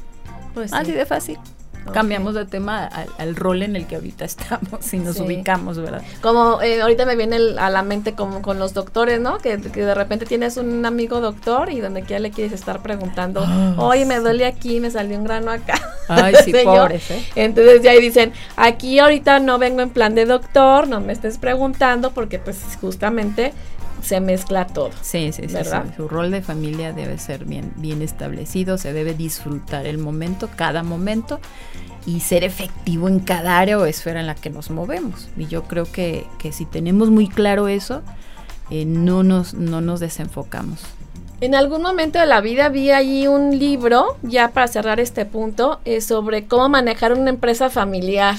Pues 0.54 0.74
Así 0.74 0.92
de 0.92 1.06
fácil. 1.06 1.38
Cambiamos 1.92 2.36
de 2.36 2.46
tema 2.46 2.86
al, 3.18 3.36
rol 3.36 3.64
en 3.64 3.76
el 3.76 3.88
que 3.88 3.96
ahorita 3.96 4.26
estamos 4.26 4.94
y 4.94 5.00
nos 5.00 5.20
ubicamos, 5.20 5.78
¿verdad? 5.78 6.02
Como 6.22 6.62
eh, 6.62 6.82
ahorita 6.82 7.06
me 7.06 7.16
viene 7.16 7.38
a 7.58 7.70
la 7.70 7.84
mente 7.84 8.14
como 8.14 8.42
con 8.42 8.60
los 8.60 8.74
doctores, 8.74 9.20
¿no? 9.20 9.38
Que, 9.38 9.58
de 9.58 9.96
repente 9.96 10.26
tienes 10.26 10.58
un 10.58 10.86
amigo 10.86 11.22
doctor 11.22 11.72
y 11.72 11.80
donde 11.80 12.02
quiera 12.04 12.20
le 12.20 12.32
quieres 12.32 12.54
estar 12.54 12.82
preguntando, 12.82 13.46
oye, 13.78 14.06
me 14.06 14.20
duele 14.20 14.46
aquí, 14.46 14.80
me 14.80 14.92
salió 14.92 15.18
un 15.18 15.24
grano 15.24 15.52
acá. 15.52 15.80
Ay, 16.08 16.34
sí, 16.46 16.54
pobres, 16.64 17.10
¿eh? 17.12 17.24
Entonces 17.36 17.82
ya 17.82 17.92
ahí 17.92 18.02
dicen, 18.02 18.34
aquí 18.56 19.00
ahorita 19.00 19.40
no 19.40 19.58
vengo 19.60 19.82
en 19.82 19.90
plan 19.90 20.16
de 20.16 20.26
doctor, 20.26 20.88
no 20.88 21.00
me 21.00 21.14
estés 21.14 21.38
preguntando 21.38 22.12
porque 22.12 22.40
pues 22.40 22.60
justamente 22.82 23.54
se 24.02 24.20
mezcla 24.20 24.68
todo. 24.68 24.92
Sí, 25.02 25.32
sí, 25.32 25.44
sí, 25.48 25.58
Su 25.96 26.08
rol 26.08 26.32
de 26.32 26.42
familia 26.42 26.94
debe 26.94 27.18
ser 27.18 27.46
bien, 27.46 27.74
bien 27.78 28.02
establecido, 28.02 28.78
se 28.78 28.94
debe 28.94 29.14
disfrutar 29.14 29.86
el 29.86 29.98
momento, 29.98 30.50
cada 30.56 30.84
momento, 30.84 31.40
y 32.06 32.22
ser 32.22 32.44
efectivo 32.44 33.08
en 33.08 33.20
cada 33.20 33.60
área 33.60 33.78
o 33.78 33.86
esfera 33.86 34.20
en 34.20 34.28
la 34.28 34.36
que 34.36 34.50
nos 34.50 34.70
movemos. 34.70 35.30
Y 35.38 35.48
yo 35.48 35.64
creo 35.64 35.86
que, 35.86 36.26
que 36.40 36.52
si 36.52 36.66
tenemos 36.66 37.10
muy 37.10 37.28
claro 37.28 37.68
eso, 37.68 38.02
eh, 38.70 38.86
no, 38.86 39.24
nos, 39.24 39.54
no 39.54 39.82
nos 39.82 40.00
desenfocamos. 40.00 40.82
En 41.42 41.56
algún 41.56 41.82
momento 41.82 42.20
de 42.20 42.26
la 42.26 42.42
vida 42.42 42.68
vi 42.70 42.92
allí 42.92 43.28
un 43.28 43.58
libro, 43.58 44.18
ya 44.24 44.50
para 44.50 44.68
cerrar 44.68 45.00
este 45.00 45.26
punto, 45.26 45.80
eh, 45.86 46.02
sobre 46.02 46.46
cómo 46.46 46.68
manejar 46.68 47.14
una 47.14 47.30
empresa 47.30 47.70
familiar 47.70 48.36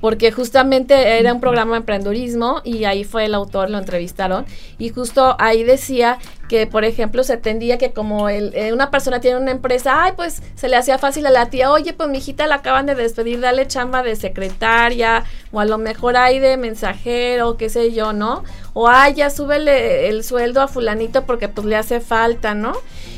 porque 0.00 0.32
justamente 0.32 1.18
era 1.18 1.32
un 1.32 1.40
programa 1.40 1.72
de 1.72 1.78
emprendurismo 1.78 2.60
y 2.64 2.84
ahí 2.84 3.04
fue 3.04 3.24
el 3.24 3.34
autor, 3.34 3.70
lo 3.70 3.78
entrevistaron 3.78 4.46
y 4.78 4.90
justo 4.90 5.36
ahí 5.38 5.64
decía 5.64 6.18
que, 6.48 6.66
por 6.66 6.84
ejemplo, 6.84 7.22
se 7.24 7.36
tendía 7.36 7.78
que 7.78 7.92
como 7.92 8.28
el, 8.28 8.54
eh, 8.54 8.72
una 8.72 8.90
persona 8.90 9.20
tiene 9.20 9.38
una 9.38 9.50
empresa, 9.50 10.04
ay, 10.04 10.12
pues 10.16 10.42
se 10.54 10.68
le 10.68 10.76
hacía 10.76 10.98
fácil 10.98 11.26
a 11.26 11.30
la 11.30 11.50
tía, 11.50 11.70
oye, 11.70 11.92
pues 11.92 12.08
mi 12.08 12.18
hijita 12.18 12.46
la 12.46 12.56
acaban 12.56 12.86
de 12.86 12.94
despedir, 12.94 13.40
dale 13.40 13.66
chamba 13.66 14.02
de 14.02 14.16
secretaria, 14.16 15.24
o 15.52 15.60
a 15.60 15.64
lo 15.64 15.78
mejor 15.78 16.16
hay 16.16 16.38
de 16.38 16.56
mensajero, 16.56 17.56
qué 17.56 17.68
sé 17.68 17.92
yo, 17.92 18.12
¿no? 18.12 18.44
O 18.74 18.88
ay, 18.88 19.14
ya 19.14 19.30
súbele 19.30 20.08
el 20.08 20.24
sueldo 20.24 20.60
a 20.60 20.68
fulanito 20.68 21.24
porque 21.24 21.48
pues 21.48 21.66
le 21.66 21.76
hace 21.76 22.00
falta, 22.00 22.54
¿no? 22.54 22.74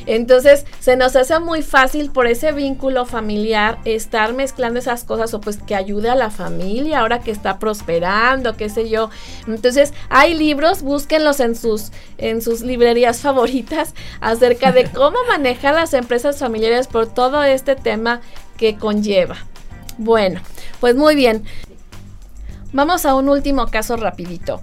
Entonces 0.07 0.65
se 0.81 0.97
nos 0.97 1.15
hace 1.17 1.39
muy 1.39 1.63
fácil 1.63 2.11
por 2.11 2.27
ese 2.27 2.53
vínculo 2.53 3.05
familiar 3.05 3.79
estar 3.85 4.33
mezclando 4.33 4.79
esas 4.79 5.05
cosas 5.05 5.35
o 5.35 5.41
pues 5.41 5.59
que 5.59 5.75
ayude 5.75 6.09
a 6.09 6.15
la 6.15 6.31
familia 6.31 7.01
ahora 7.01 7.21
que 7.21 7.31
está 7.31 7.59
prosperando, 7.59 8.57
qué 8.57 8.69
sé 8.69 8.89
yo. 8.89 9.11
Entonces 9.47 9.93
hay 10.09 10.35
libros, 10.35 10.83
búsquenlos 10.83 11.41
en 11.41 11.55
sus, 11.55 11.93
en 12.19 12.43
sus 12.43 12.63
librerías 12.63 13.20
favoritas 13.23 13.95
acerca 14.21 14.73
de 14.73 14.85
cómo 14.95 15.19
manejar 15.29 15.75
las 15.75 15.95
empresas 15.95 16.39
familiares 16.39 16.87
por 16.87 17.13
todo 17.13 17.43
este 17.43 17.77
tema 17.77 18.21
que 18.57 18.77
conlleva. 18.77 19.37
Bueno, 19.99 20.41
pues 20.81 20.97
muy 20.97 21.15
bien. 21.15 21.45
Vamos 22.73 23.05
a 23.05 23.15
un 23.15 23.29
último 23.29 23.67
caso 23.67 23.97
rapidito. 23.97 24.61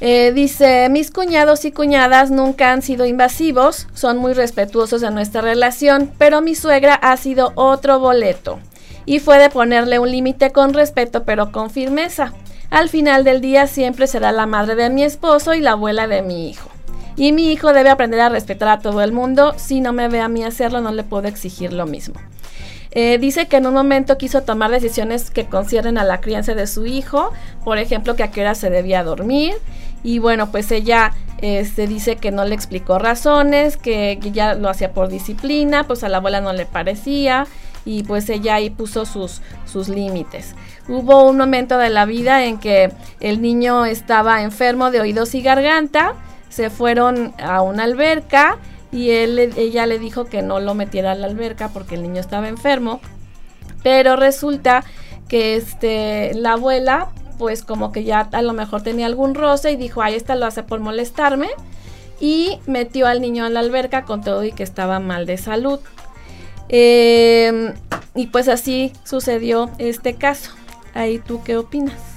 Eh, 0.00 0.32
dice, 0.34 0.88
mis 0.90 1.10
cuñados 1.10 1.64
y 1.64 1.72
cuñadas 1.72 2.30
nunca 2.30 2.72
han 2.72 2.82
sido 2.82 3.06
invasivos, 3.06 3.88
son 3.94 4.18
muy 4.18 4.34
respetuosos 4.34 5.00
de 5.00 5.10
nuestra 5.10 5.40
relación, 5.40 6.12
pero 6.18 6.42
mi 6.42 6.54
suegra 6.54 6.94
ha 6.94 7.16
sido 7.16 7.52
otro 7.54 7.98
boleto. 7.98 8.58
Y 9.06 9.20
fue 9.20 9.38
de 9.38 9.48
ponerle 9.48 9.98
un 9.98 10.10
límite 10.10 10.50
con 10.50 10.74
respeto, 10.74 11.24
pero 11.24 11.50
con 11.50 11.70
firmeza. 11.70 12.32
Al 12.70 12.88
final 12.88 13.24
del 13.24 13.40
día 13.40 13.66
siempre 13.68 14.06
será 14.06 14.32
la 14.32 14.46
madre 14.46 14.74
de 14.74 14.90
mi 14.90 15.02
esposo 15.02 15.54
y 15.54 15.60
la 15.60 15.72
abuela 15.72 16.08
de 16.08 16.22
mi 16.22 16.50
hijo. 16.50 16.68
Y 17.16 17.32
mi 17.32 17.50
hijo 17.52 17.72
debe 17.72 17.90
aprender 17.90 18.20
a 18.20 18.28
respetar 18.28 18.68
a 18.68 18.78
todo 18.78 19.02
el 19.02 19.12
mundo. 19.12 19.54
Si 19.56 19.80
no 19.80 19.92
me 19.92 20.08
ve 20.08 20.20
a 20.20 20.28
mí 20.28 20.44
hacerlo, 20.44 20.80
no 20.80 20.92
le 20.92 21.02
puedo 21.02 21.26
exigir 21.28 21.72
lo 21.72 21.86
mismo. 21.86 22.14
Eh, 22.90 23.18
dice 23.18 23.46
que 23.46 23.56
en 23.56 23.66
un 23.66 23.74
momento 23.74 24.16
quiso 24.16 24.42
tomar 24.42 24.70
decisiones 24.70 25.30
que 25.30 25.46
conciernen 25.46 25.98
a 25.98 26.04
la 26.04 26.20
crianza 26.20 26.54
de 26.54 26.66
su 26.66 26.86
hijo, 26.86 27.32
por 27.64 27.78
ejemplo, 27.78 28.16
que 28.16 28.22
a 28.22 28.30
qué 28.30 28.40
hora 28.40 28.54
se 28.54 28.70
debía 28.70 29.02
dormir. 29.04 29.54
y 30.02 30.18
bueno, 30.18 30.50
pues 30.52 30.70
ella 30.70 31.12
este, 31.38 31.86
dice 31.86 32.16
que 32.16 32.30
no 32.30 32.44
le 32.44 32.54
explicó 32.54 32.98
razones, 32.98 33.76
que, 33.76 34.18
ya 34.32 34.54
lo 34.54 34.68
hacía 34.68 34.92
por 34.92 35.08
disciplina, 35.08 35.84
pues 35.86 36.02
a 36.02 36.08
la 36.08 36.18
abuela 36.18 36.40
no 36.40 36.52
le 36.52 36.64
parecía 36.64 37.46
y 37.84 38.02
pues 38.02 38.28
ella 38.30 38.54
ahí 38.54 38.70
puso 38.70 39.04
sus, 39.04 39.42
sus 39.64 39.88
límites. 39.88 40.54
Hubo 40.88 41.24
un 41.28 41.36
momento 41.36 41.78
de 41.78 41.90
la 41.90 42.04
vida 42.04 42.44
en 42.44 42.58
que 42.58 42.90
el 43.20 43.42
niño 43.42 43.84
estaba 43.84 44.42
enfermo 44.42 44.90
de 44.90 45.00
oídos 45.00 45.34
y 45.34 45.42
garganta, 45.42 46.14
se 46.48 46.70
fueron 46.70 47.34
a 47.38 47.62
una 47.62 47.84
alberca 47.84 48.58
y 48.92 49.10
él, 49.10 49.38
ella 49.38 49.86
le 49.86 49.98
dijo 49.98 50.24
que 50.24 50.42
no 50.42 50.60
lo 50.60 50.74
metiera 50.74 51.12
a 51.12 51.14
la 51.14 51.26
alberca 51.26 51.68
porque 51.68 51.96
el 51.96 52.02
niño 52.02 52.20
estaba 52.20 52.48
enfermo, 52.48 53.00
pero 53.82 54.16
resulta 54.16 54.84
que 55.28 55.56
este, 55.56 56.32
la 56.34 56.52
abuela 56.52 57.10
pues 57.38 57.62
como 57.62 57.92
que 57.92 58.04
ya 58.04 58.28
a 58.32 58.42
lo 58.42 58.52
mejor 58.52 58.82
tenía 58.82 59.06
algún 59.06 59.34
roce 59.34 59.72
y 59.72 59.76
dijo, 59.76 60.02
ay, 60.02 60.14
esta 60.14 60.34
lo 60.36 60.46
hace 60.46 60.62
por 60.62 60.80
molestarme. 60.80 61.48
Y 62.18 62.58
metió 62.66 63.06
al 63.06 63.20
niño 63.20 63.44
a 63.44 63.50
la 63.50 63.60
alberca 63.60 64.04
con 64.04 64.22
todo 64.22 64.42
y 64.44 64.52
que 64.52 64.62
estaba 64.62 65.00
mal 65.00 65.26
de 65.26 65.36
salud. 65.36 65.80
Em, 66.68 67.74
y 68.14 68.28
pues 68.28 68.48
así 68.48 68.92
sucedió 69.04 69.70
este 69.78 70.14
caso. 70.14 70.52
Ahí 70.94 71.18
tú 71.18 71.42
qué 71.44 71.58
opinas? 71.58 72.15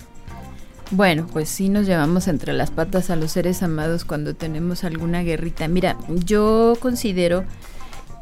Bueno, 0.92 1.28
pues 1.32 1.50
sí 1.50 1.70
nos 1.70 1.86
llevamos 1.86 2.28
entre 2.28 2.52
las 2.54 2.72
patas 2.72 3.12
a 3.12 3.16
los 3.16 3.32
seres 3.32 3.62
amados 3.62 4.06
cuando 4.06 4.36
tenemos 4.36 4.84
alguna 4.84 5.22
guerrita. 5.22 5.68
Mira, 5.68 5.98
yo 6.26 6.76
considero 6.80 7.46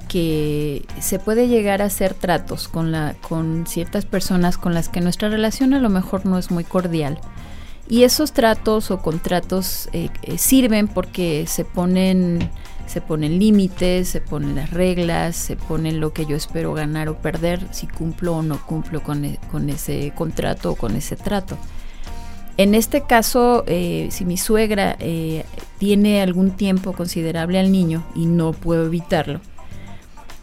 que 0.10 0.86
se 1.00 1.18
puede 1.18 1.48
llegar 1.48 1.82
a 1.82 1.86
hacer 1.86 2.14
tratos 2.14 2.68
con, 2.68 2.92
la, 2.92 3.16
con 3.28 3.66
ciertas 3.68 4.06
personas 4.06 4.58
con 4.58 4.74
las 4.74 4.90
que 4.90 5.00
nuestra 5.00 5.30
relación 5.30 5.74
a 5.74 5.80
lo 5.80 5.90
mejor 5.90 6.26
no 6.26 6.38
es 6.38 6.52
muy 6.52 6.66
cordial. 6.66 7.20
Y 7.90 8.04
esos 8.04 8.34
tratos 8.34 8.92
o 8.92 9.02
contratos 9.02 9.88
eh, 9.94 10.10
eh, 10.24 10.38
sirven 10.38 10.90
porque 10.90 11.46
se 11.48 11.64
ponen, 11.64 12.50
se 12.86 13.00
ponen 13.00 13.40
límites, 13.40 14.10
se 14.10 14.20
ponen 14.20 14.56
las 14.56 14.72
reglas, 14.72 15.38
se 15.38 15.56
ponen 15.56 16.02
lo 16.02 16.12
que 16.12 16.26
yo 16.26 16.36
espero 16.36 16.74
ganar 16.74 17.08
o 17.08 17.18
perder, 17.18 17.66
si 17.72 17.88
cumplo 17.88 18.36
o 18.36 18.44
no 18.44 18.66
cumplo 18.66 19.02
con, 19.02 19.24
e, 19.24 19.40
con 19.52 19.70
ese 19.70 20.12
contrato 20.18 20.72
o 20.72 20.76
con 20.76 20.98
ese 20.98 21.16
trato. 21.16 21.58
En 22.58 22.74
este 22.76 23.04
caso, 23.04 23.64
eh, 23.68 24.08
si 24.12 24.26
mi 24.26 24.38
suegra 24.38 24.98
tiene 25.78 26.22
algún 26.22 26.52
tiempo 26.52 26.94
considerable 26.94 27.60
al 27.60 27.72
niño 27.72 28.04
y 28.16 28.26
no 28.26 28.52
puedo 28.52 28.86
evitarlo, 28.86 29.42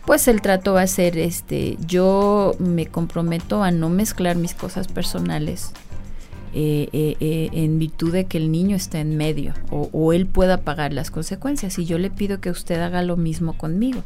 pues 0.06 0.28
el 0.28 0.40
trato 0.42 0.74
va 0.74 0.82
a 0.82 0.86
ser 0.86 1.18
este, 1.18 1.76
yo 1.86 2.54
me 2.58 2.86
comprometo 2.86 3.62
a 3.62 3.70
no 3.70 3.88
mezclar 3.88 4.36
mis 4.36 4.54
cosas 4.54 4.86
personales 4.86 5.72
eh, 6.56 6.88
eh, 6.92 7.16
eh, 7.18 7.48
en 7.52 7.80
virtud 7.80 8.12
de 8.12 8.26
que 8.26 8.38
el 8.38 8.52
niño 8.52 8.76
esté 8.76 9.00
en 9.00 9.16
medio 9.16 9.54
o, 9.70 10.12
él 10.12 10.26
pueda 10.26 10.58
pagar 10.58 10.92
las 10.92 11.10
consecuencias 11.10 11.80
y 11.80 11.84
yo 11.84 11.98
le 11.98 12.10
pido 12.10 12.40
que 12.40 12.50
usted 12.50 12.80
haga 12.80 13.02
lo 13.02 13.16
mismo 13.16 13.54
conmigo. 13.58 14.04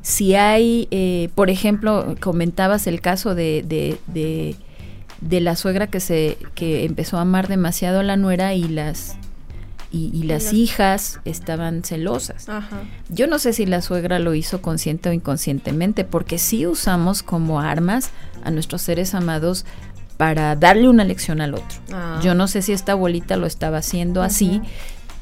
Si 0.00 0.36
hay, 0.36 1.28
por 1.34 1.50
ejemplo, 1.50 2.14
comentabas 2.20 2.86
el 2.86 3.00
caso 3.00 3.34
de, 3.34 3.64
de, 3.66 3.98
de, 4.06 4.54
de, 5.22 5.40
la 5.40 5.56
suegra 5.56 5.86
que 5.86 6.00
se 6.00 6.38
que 6.54 6.84
empezó 6.84 7.18
a 7.18 7.22
amar 7.22 7.48
demasiado 7.48 8.00
a 8.00 8.02
la 8.02 8.16
nuera 8.16 8.54
y 8.54 8.64
las 8.64 9.16
y, 9.92 10.22
las 10.22 10.54
hijas 10.54 11.20
estaban 11.26 11.84
celosas. 11.84 12.46
Yo 13.10 13.26
no 13.26 13.38
sé 13.38 13.52
si 13.52 13.66
la 13.66 13.82
suegra 13.82 14.18
lo 14.18 14.34
hizo 14.34 14.62
consciente 14.62 15.10
o 15.10 15.12
inconscientemente, 15.12 16.04
porque 16.04 16.38
sí 16.38 16.66
usamos 16.66 17.22
como 17.22 17.60
armas 17.60 18.10
a 18.42 18.50
nuestros 18.50 18.80
seres 18.80 19.14
amados 19.14 19.66
para 20.16 20.56
darle 20.56 20.88
una 20.88 21.04
lección 21.04 21.42
al 21.42 21.54
otro. 21.54 21.78
Ah. 21.92 22.20
Yo 22.22 22.34
no 22.34 22.48
sé 22.48 22.62
si 22.62 22.72
esta 22.72 22.92
abuelita 22.92 23.36
lo 23.36 23.46
estaba 23.46 23.78
haciendo 23.78 24.22
así 24.22 24.62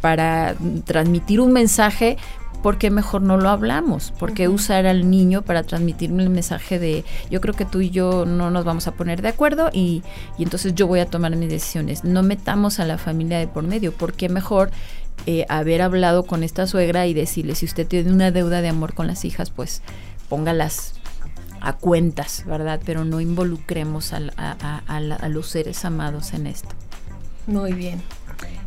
para 0.00 0.54
transmitir 0.84 1.40
un 1.40 1.52
mensaje 1.52 2.16
¿por 2.62 2.78
qué 2.78 2.90
mejor 2.90 3.22
no 3.22 3.36
lo 3.36 3.48
hablamos? 3.48 4.12
¿Por 4.12 4.32
qué 4.32 4.48
usar 4.48 4.86
al 4.86 5.10
niño 5.10 5.42
para 5.42 5.62
transmitirme 5.62 6.22
el 6.22 6.30
mensaje 6.30 6.78
de 6.78 7.04
yo 7.30 7.40
creo 7.40 7.54
que 7.54 7.64
tú 7.64 7.80
y 7.80 7.90
yo 7.90 8.24
no 8.26 8.50
nos 8.50 8.64
vamos 8.64 8.86
a 8.86 8.92
poner 8.92 9.22
de 9.22 9.28
acuerdo 9.28 9.70
y, 9.72 10.02
entonces 10.38 10.74
yo 10.74 10.86
voy 10.86 11.00
a 11.00 11.06
tomar 11.06 11.34
mis 11.36 11.50
decisiones? 11.50 12.04
No 12.04 12.22
metamos 12.22 12.80
a 12.80 12.84
la 12.84 12.98
familia 12.98 13.38
de 13.38 13.48
por 13.48 13.64
medio, 13.64 13.92
¿por 13.92 14.12
qué 14.12 14.28
mejor 14.28 14.70
eh, 15.26 15.46
haber 15.48 15.82
hablado 15.82 16.24
con 16.24 16.42
esta 16.42 16.66
suegra 16.66 17.06
y 17.06 17.14
decirle 17.14 17.54
si 17.54 17.66
usted 17.66 17.86
tiene 17.86 18.12
una 18.12 18.30
deuda 18.30 18.62
de 18.62 18.68
amor 18.68 18.94
con 18.94 19.06
las 19.06 19.24
hijas, 19.24 19.50
pues 19.50 19.82
póngalas 20.28 20.94
a 21.60 21.74
cuentas, 21.74 22.44
¿verdad? 22.46 22.80
Pero 22.84 23.04
no 23.04 23.20
involucremos 23.20 24.14
a 24.14 25.28
los 25.28 25.46
seres 25.46 25.84
amados 25.84 26.32
en 26.32 26.46
esto. 26.46 26.70
Muy 27.46 27.72
bien. 27.72 28.00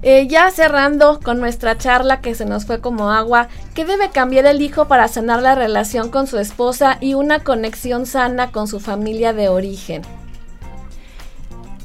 Eh, 0.06 0.28
ya 0.28 0.52
cerrando 0.52 1.22
con 1.22 1.40
nuestra 1.40 1.78
charla 1.78 2.20
que 2.20 2.36
se 2.36 2.46
nos 2.46 2.66
fue 2.66 2.82
como 2.82 3.10
agua, 3.12 3.48
¿qué 3.74 3.86
debe 3.86 4.10
cambiar 4.10 4.46
el 4.46 4.62
hijo 4.62 4.86
para 4.90 5.08
sanar 5.08 5.42
la 5.42 5.56
relación 5.56 6.10
con 6.10 6.28
su 6.28 6.40
esposa 6.40 6.98
y 7.00 7.14
una 7.14 7.40
conexión 7.40 8.06
sana 8.06 8.52
con 8.52 8.68
su 8.68 8.82
familia 8.82 9.32
de 9.32 9.48
origen? 9.48 10.02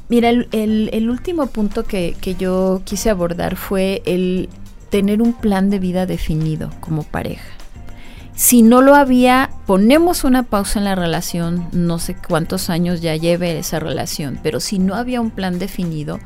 Mira, 0.08 0.30
el, 0.30 1.10
último 1.10 1.46
punto 1.46 1.84
que, 1.84 2.16
que, 2.20 2.34
yo 2.34 2.80
quise 2.84 3.10
abordar 3.10 3.56
fue 3.56 4.02
el 4.04 4.48
tener 4.90 5.22
un 5.22 5.34
plan 5.34 5.70
de 5.70 5.78
vida 5.78 6.06
definido 6.06 6.70
como 6.80 7.04
pareja. 7.04 7.46
Si 8.34 8.62
no 8.62 8.82
lo 8.82 8.94
había, 8.94 9.50
ponemos 9.66 10.24
una 10.24 10.44
pausa 10.44 10.78
en 10.78 10.86
la 10.86 10.94
relación, 10.94 11.68
no 11.72 11.98
sé 11.98 12.16
cuántos 12.16 12.70
años 12.70 13.00
ya 13.00 13.14
lleve 13.16 13.58
esa 13.58 13.80
relación, 13.80 14.40
pero 14.42 14.60
si 14.60 14.78
no 14.78 14.94
había 14.94 15.20
un 15.20 15.30
plan 15.30 15.58
definido, 15.58 16.20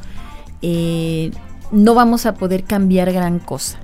eh, 0.63 1.33
no 1.73 1.95
vamos 1.95 2.27
a 2.27 2.35
poder 2.35 2.65
cambiar 2.65 3.13
gran 3.13 3.39
cosa. 3.39 3.79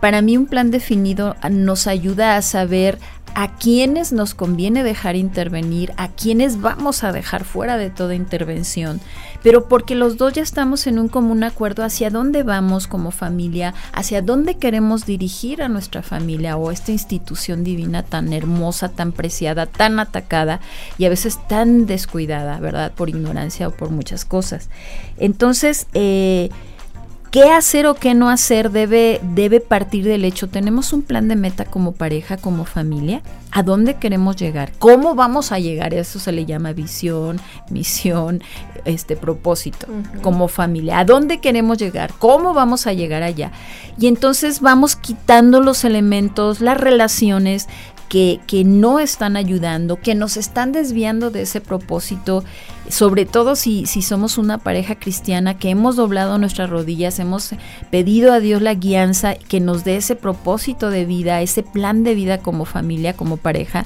Para 0.00 0.22
mí 0.22 0.36
un 0.36 0.46
plan 0.46 0.70
definido 0.70 1.34
nos 1.50 1.88
ayuda 1.88 2.36
a 2.36 2.42
saber 2.42 2.98
a 3.34 3.56
quiénes 3.56 4.12
nos 4.12 4.34
conviene 4.34 4.82
dejar 4.82 5.14
intervenir, 5.14 5.92
a 5.96 6.08
quiénes 6.08 6.60
vamos 6.60 7.04
a 7.04 7.12
dejar 7.12 7.44
fuera 7.44 7.76
de 7.76 7.90
toda 7.90 8.14
intervención, 8.14 9.00
pero 9.42 9.68
porque 9.68 9.94
los 9.94 10.16
dos 10.16 10.32
ya 10.32 10.42
estamos 10.42 10.86
en 10.86 10.98
un 10.98 11.08
común 11.08 11.44
acuerdo 11.44 11.84
hacia 11.84 12.10
dónde 12.10 12.42
vamos 12.42 12.86
como 12.86 13.10
familia, 13.10 13.74
hacia 13.92 14.22
dónde 14.22 14.56
queremos 14.56 15.06
dirigir 15.06 15.62
a 15.62 15.68
nuestra 15.68 16.02
familia 16.02 16.56
o 16.56 16.70
esta 16.70 16.90
institución 16.90 17.64
divina 17.64 18.02
tan 18.02 18.32
hermosa, 18.32 18.88
tan 18.88 19.12
preciada, 19.12 19.66
tan 19.66 20.00
atacada 20.00 20.60
y 20.96 21.04
a 21.04 21.10
veces 21.10 21.38
tan 21.48 21.86
descuidada, 21.86 22.58
¿verdad? 22.58 22.92
Por 22.92 23.08
ignorancia 23.08 23.68
o 23.68 23.70
por 23.70 23.90
muchas 23.90 24.24
cosas. 24.24 24.68
Entonces, 25.16 25.86
eh, 25.94 26.50
qué 27.30 27.50
hacer 27.50 27.86
o 27.86 27.94
qué 27.94 28.14
no 28.14 28.28
hacer 28.28 28.70
debe, 28.70 29.20
debe 29.22 29.60
partir 29.60 30.04
del 30.04 30.24
hecho. 30.24 30.48
Tenemos 30.48 30.92
un 30.92 31.02
plan 31.02 31.28
de 31.28 31.36
meta 31.36 31.64
como 31.64 31.92
pareja, 31.92 32.36
como 32.36 32.64
familia. 32.64 33.22
¿A 33.50 33.62
dónde 33.62 33.94
queremos 33.94 34.36
llegar? 34.36 34.72
¿Cómo 34.78 35.14
vamos 35.14 35.52
a 35.52 35.58
llegar? 35.58 35.94
Eso 35.94 36.18
se 36.18 36.32
le 36.32 36.46
llama 36.46 36.72
visión, 36.72 37.40
misión, 37.70 38.42
este 38.84 39.16
propósito, 39.16 39.86
como 40.22 40.48
familia. 40.48 40.98
¿A 40.98 41.04
dónde 41.04 41.38
queremos 41.38 41.78
llegar? 41.78 42.12
¿Cómo 42.18 42.54
vamos 42.54 42.86
a 42.86 42.92
llegar 42.92 43.22
allá? 43.22 43.52
Y 43.98 44.06
entonces 44.06 44.60
vamos 44.60 44.96
quitando 44.96 45.60
los 45.60 45.84
elementos, 45.84 46.60
las 46.60 46.78
relaciones 46.78 47.68
que, 48.08 48.40
que 48.46 48.64
no 48.64 48.98
están 48.98 49.36
ayudando, 49.36 49.96
que 50.00 50.14
nos 50.14 50.36
están 50.36 50.72
desviando 50.72 51.30
de 51.30 51.42
ese 51.42 51.60
propósito 51.60 52.44
sobre 52.88 53.26
todo 53.26 53.54
si, 53.54 53.86
si 53.86 54.02
somos 54.02 54.38
una 54.38 54.58
pareja 54.58 54.94
cristiana 54.94 55.58
que 55.58 55.70
hemos 55.70 55.96
doblado 55.96 56.38
nuestras 56.38 56.70
rodillas, 56.70 57.18
hemos 57.18 57.50
pedido 57.90 58.32
a 58.32 58.40
Dios 58.40 58.62
la 58.62 58.74
guianza, 58.74 59.34
que 59.34 59.60
nos 59.60 59.84
dé 59.84 59.96
ese 59.96 60.16
propósito 60.16 60.90
de 60.90 61.04
vida, 61.04 61.42
ese 61.42 61.62
plan 61.62 62.02
de 62.02 62.14
vida 62.14 62.38
como 62.38 62.64
familia, 62.64 63.14
como 63.14 63.36
pareja, 63.36 63.84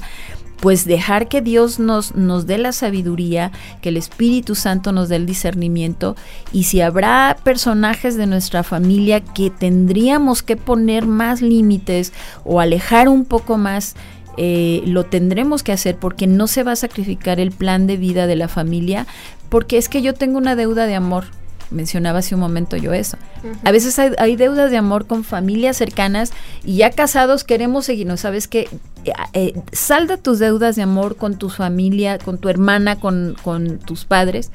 pues 0.63 0.85
dejar 0.85 1.27
que 1.27 1.41
Dios 1.41 1.77
nos, 1.77 2.15
nos 2.15 2.47
dé 2.47 2.57
la 2.57 2.71
sabiduría, 2.71 3.51
que 3.81 3.89
el 3.89 3.97
Espíritu 3.97 4.55
Santo 4.55 4.93
nos 4.93 5.09
dé 5.09 5.17
el 5.17 5.25
discernimiento. 5.25 6.15
Y 6.53 6.63
si 6.63 6.79
habrá 6.79 7.35
personajes 7.43 8.15
de 8.15 8.27
nuestra 8.27 8.63
familia 8.63 9.19
que 9.19 9.49
tendríamos 9.49 10.41
que 10.41 10.55
poner 10.55 11.05
más 11.05 11.41
límites 11.41 12.13
o 12.45 12.61
alejar 12.61 13.09
un 13.09 13.25
poco 13.25 13.57
más 13.57 13.95
eh, 14.37 14.81
lo 14.85 15.03
tendremos 15.03 15.63
que 15.63 15.71
hacer 15.71 15.95
porque 15.97 16.27
no 16.27 16.47
se 16.47 16.63
va 16.63 16.73
a 16.73 16.75
sacrificar 16.75 17.39
el 17.39 17.51
plan 17.51 17.87
de 17.87 17.97
vida 17.97 18.27
de 18.27 18.35
la 18.35 18.47
familia, 18.47 19.07
porque 19.49 19.77
es 19.77 19.89
que 19.89 20.01
yo 20.01 20.13
tengo 20.13 20.37
una 20.37 20.55
deuda 20.55 20.85
de 20.85 20.95
amor. 20.95 21.25
Mencionaba 21.71 22.19
hace 22.19 22.35
un 22.35 22.41
momento 22.41 22.77
yo 22.77 22.93
eso. 22.93 23.17
A 23.63 23.71
veces 23.71 23.97
hay, 23.97 24.35
deudas 24.35 24.69
de 24.69 24.77
amor 24.77 25.07
con 25.07 25.23
familias 25.23 25.77
cercanas 25.77 26.31
y 26.63 26.77
ya 26.77 26.91
casados 26.91 27.43
queremos 27.43 27.85
seguir, 27.85 28.05
¿no 28.05 28.15
sabes 28.15 28.47
qué? 28.47 28.67
Eh, 29.05 29.13
eh, 29.33 29.53
salda 29.71 30.17
tus 30.17 30.37
deudas 30.37 30.75
de 30.75 30.83
amor 30.83 31.15
con 31.15 31.35
tu 31.37 31.49
familia, 31.49 32.19
con 32.19 32.37
tu 32.37 32.49
hermana, 32.49 32.99
con, 32.99 33.35
con 33.43 33.79
tus 33.79 34.05
padres 34.05 34.51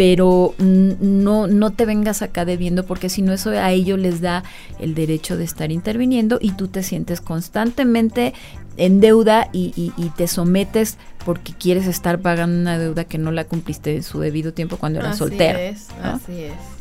pero 0.00 0.54
no, 0.56 1.46
no 1.46 1.72
te 1.72 1.84
vengas 1.84 2.22
acá 2.22 2.46
debiendo 2.46 2.86
porque 2.86 3.10
si 3.10 3.20
no 3.20 3.34
eso 3.34 3.50
a 3.50 3.70
ellos 3.70 3.98
les 3.98 4.22
da 4.22 4.44
el 4.78 4.94
derecho 4.94 5.36
de 5.36 5.44
estar 5.44 5.70
interviniendo 5.70 6.38
y 6.40 6.52
tú 6.52 6.68
te 6.68 6.82
sientes 6.82 7.20
constantemente 7.20 8.32
en 8.78 9.00
deuda 9.00 9.50
y, 9.52 9.92
te 10.16 10.26
sometes 10.26 10.96
porque 11.26 11.52
quieres 11.52 11.86
estar 11.86 12.18
pagando 12.18 12.58
una 12.58 12.78
deuda 12.78 13.04
que 13.04 13.18
no 13.18 13.30
la 13.30 13.44
cumpliste 13.44 13.94
en 13.96 14.02
su 14.02 14.20
debido 14.20 14.54
tiempo 14.54 14.78
cuando 14.78 15.00
eras 15.00 15.18
soltero. 15.18 15.58
Es, 15.58 15.88
Así 16.02 16.44
es. 16.44 16.79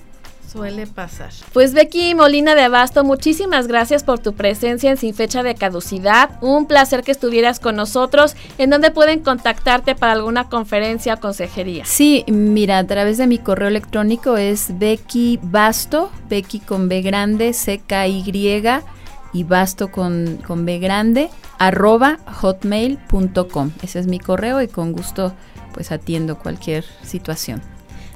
Suele 0.51 0.87
pasar. 0.87 1.29
Pues 1.53 1.73
Becky 1.73 2.15
Molina 2.15 2.55
de 2.55 2.63
Abasto, 2.63 3.03
muchísimas 3.03 3.67
gracias 3.67 4.03
por 4.03 4.17
tu 4.17 4.33
presencia 4.33 4.89
en 4.89 4.97
Sin 4.97 5.13
Fecha 5.13 5.43
de 5.43 5.53
Caducidad. 5.53 6.31
Un 6.41 6.65
placer 6.65 7.03
que 7.03 7.11
estuvieras 7.11 7.59
con 7.59 7.75
nosotros. 7.75 8.35
¿En 8.57 8.71
dónde 8.71 8.89
pueden 8.89 9.19
contactarte 9.19 9.93
para 9.93 10.13
alguna 10.13 10.49
conferencia 10.49 11.13
o 11.13 11.19
consejería? 11.19 11.85
Sí, 11.85 12.23
mira, 12.27 12.79
a 12.79 12.87
través 12.87 13.19
de 13.19 13.27
mi 13.27 13.37
correo 13.37 13.67
electrónico 13.67 14.37
es 14.37 14.79
Becky 14.79 15.39
Basto, 15.43 16.09
Becky 16.29 16.59
con 16.59 16.89
B 16.89 17.01
grande, 17.03 17.53
C 17.53 17.79
K 17.85 18.07
Y 18.07 18.23
y 19.31 19.43
basto 19.43 19.91
con, 19.91 20.39
con 20.47 20.65
B 20.65 20.79
grande, 20.79 21.29
arroba 21.59 22.17
hotmail.com. 22.41 23.71
Ese 23.83 23.99
es 23.99 24.07
mi 24.07 24.17
correo 24.17 24.61
y 24.63 24.67
con 24.67 24.93
gusto 24.93 25.33
pues 25.73 25.91
atiendo 25.91 26.39
cualquier 26.39 26.83
situación. 27.03 27.61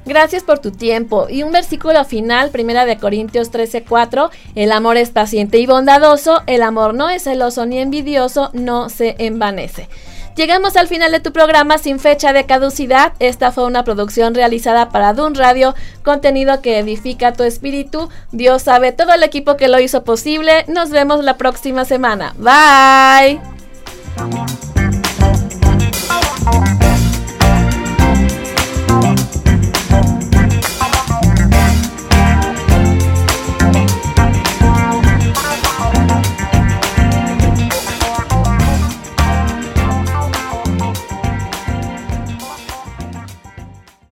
Gracias 0.04 0.42
por 0.42 0.58
tu 0.58 0.70
tiempo. 0.70 1.26
Y 1.28 1.42
un 1.42 1.52
versículo 1.52 2.04
final, 2.04 2.50
primera 2.50 2.84
de 2.84 2.98
Corintios 2.98 3.50
13:4, 3.50 4.30
el 4.54 4.72
amor 4.72 4.96
es 4.96 5.10
paciente 5.10 5.58
y 5.58 5.66
bondadoso, 5.66 6.42
el 6.46 6.62
amor 6.62 6.94
no 6.94 7.08
es 7.08 7.24
celoso 7.24 7.66
ni 7.66 7.78
envidioso, 7.78 8.50
no 8.52 8.88
se 8.88 9.16
envanece. 9.18 9.88
Llegamos 10.36 10.76
al 10.76 10.88
final 10.88 11.12
de 11.12 11.20
tu 11.20 11.32
programa 11.32 11.78
sin 11.78 12.00
fecha 12.00 12.32
de 12.32 12.44
caducidad. 12.44 13.12
Esta 13.20 13.52
fue 13.52 13.66
una 13.66 13.84
producción 13.84 14.34
realizada 14.34 14.88
para 14.88 15.12
Dun 15.12 15.36
Radio, 15.36 15.74
contenido 16.02 16.60
que 16.60 16.78
edifica 16.80 17.32
tu 17.32 17.44
espíritu. 17.44 18.08
Dios 18.32 18.62
sabe 18.62 18.90
todo 18.90 19.12
el 19.14 19.22
equipo 19.22 19.56
que 19.56 19.68
lo 19.68 19.78
hizo 19.78 20.02
posible. 20.02 20.64
Nos 20.66 20.90
vemos 20.90 21.22
la 21.22 21.36
próxima 21.36 21.84
semana. 21.84 22.34
Bye. 22.36 23.40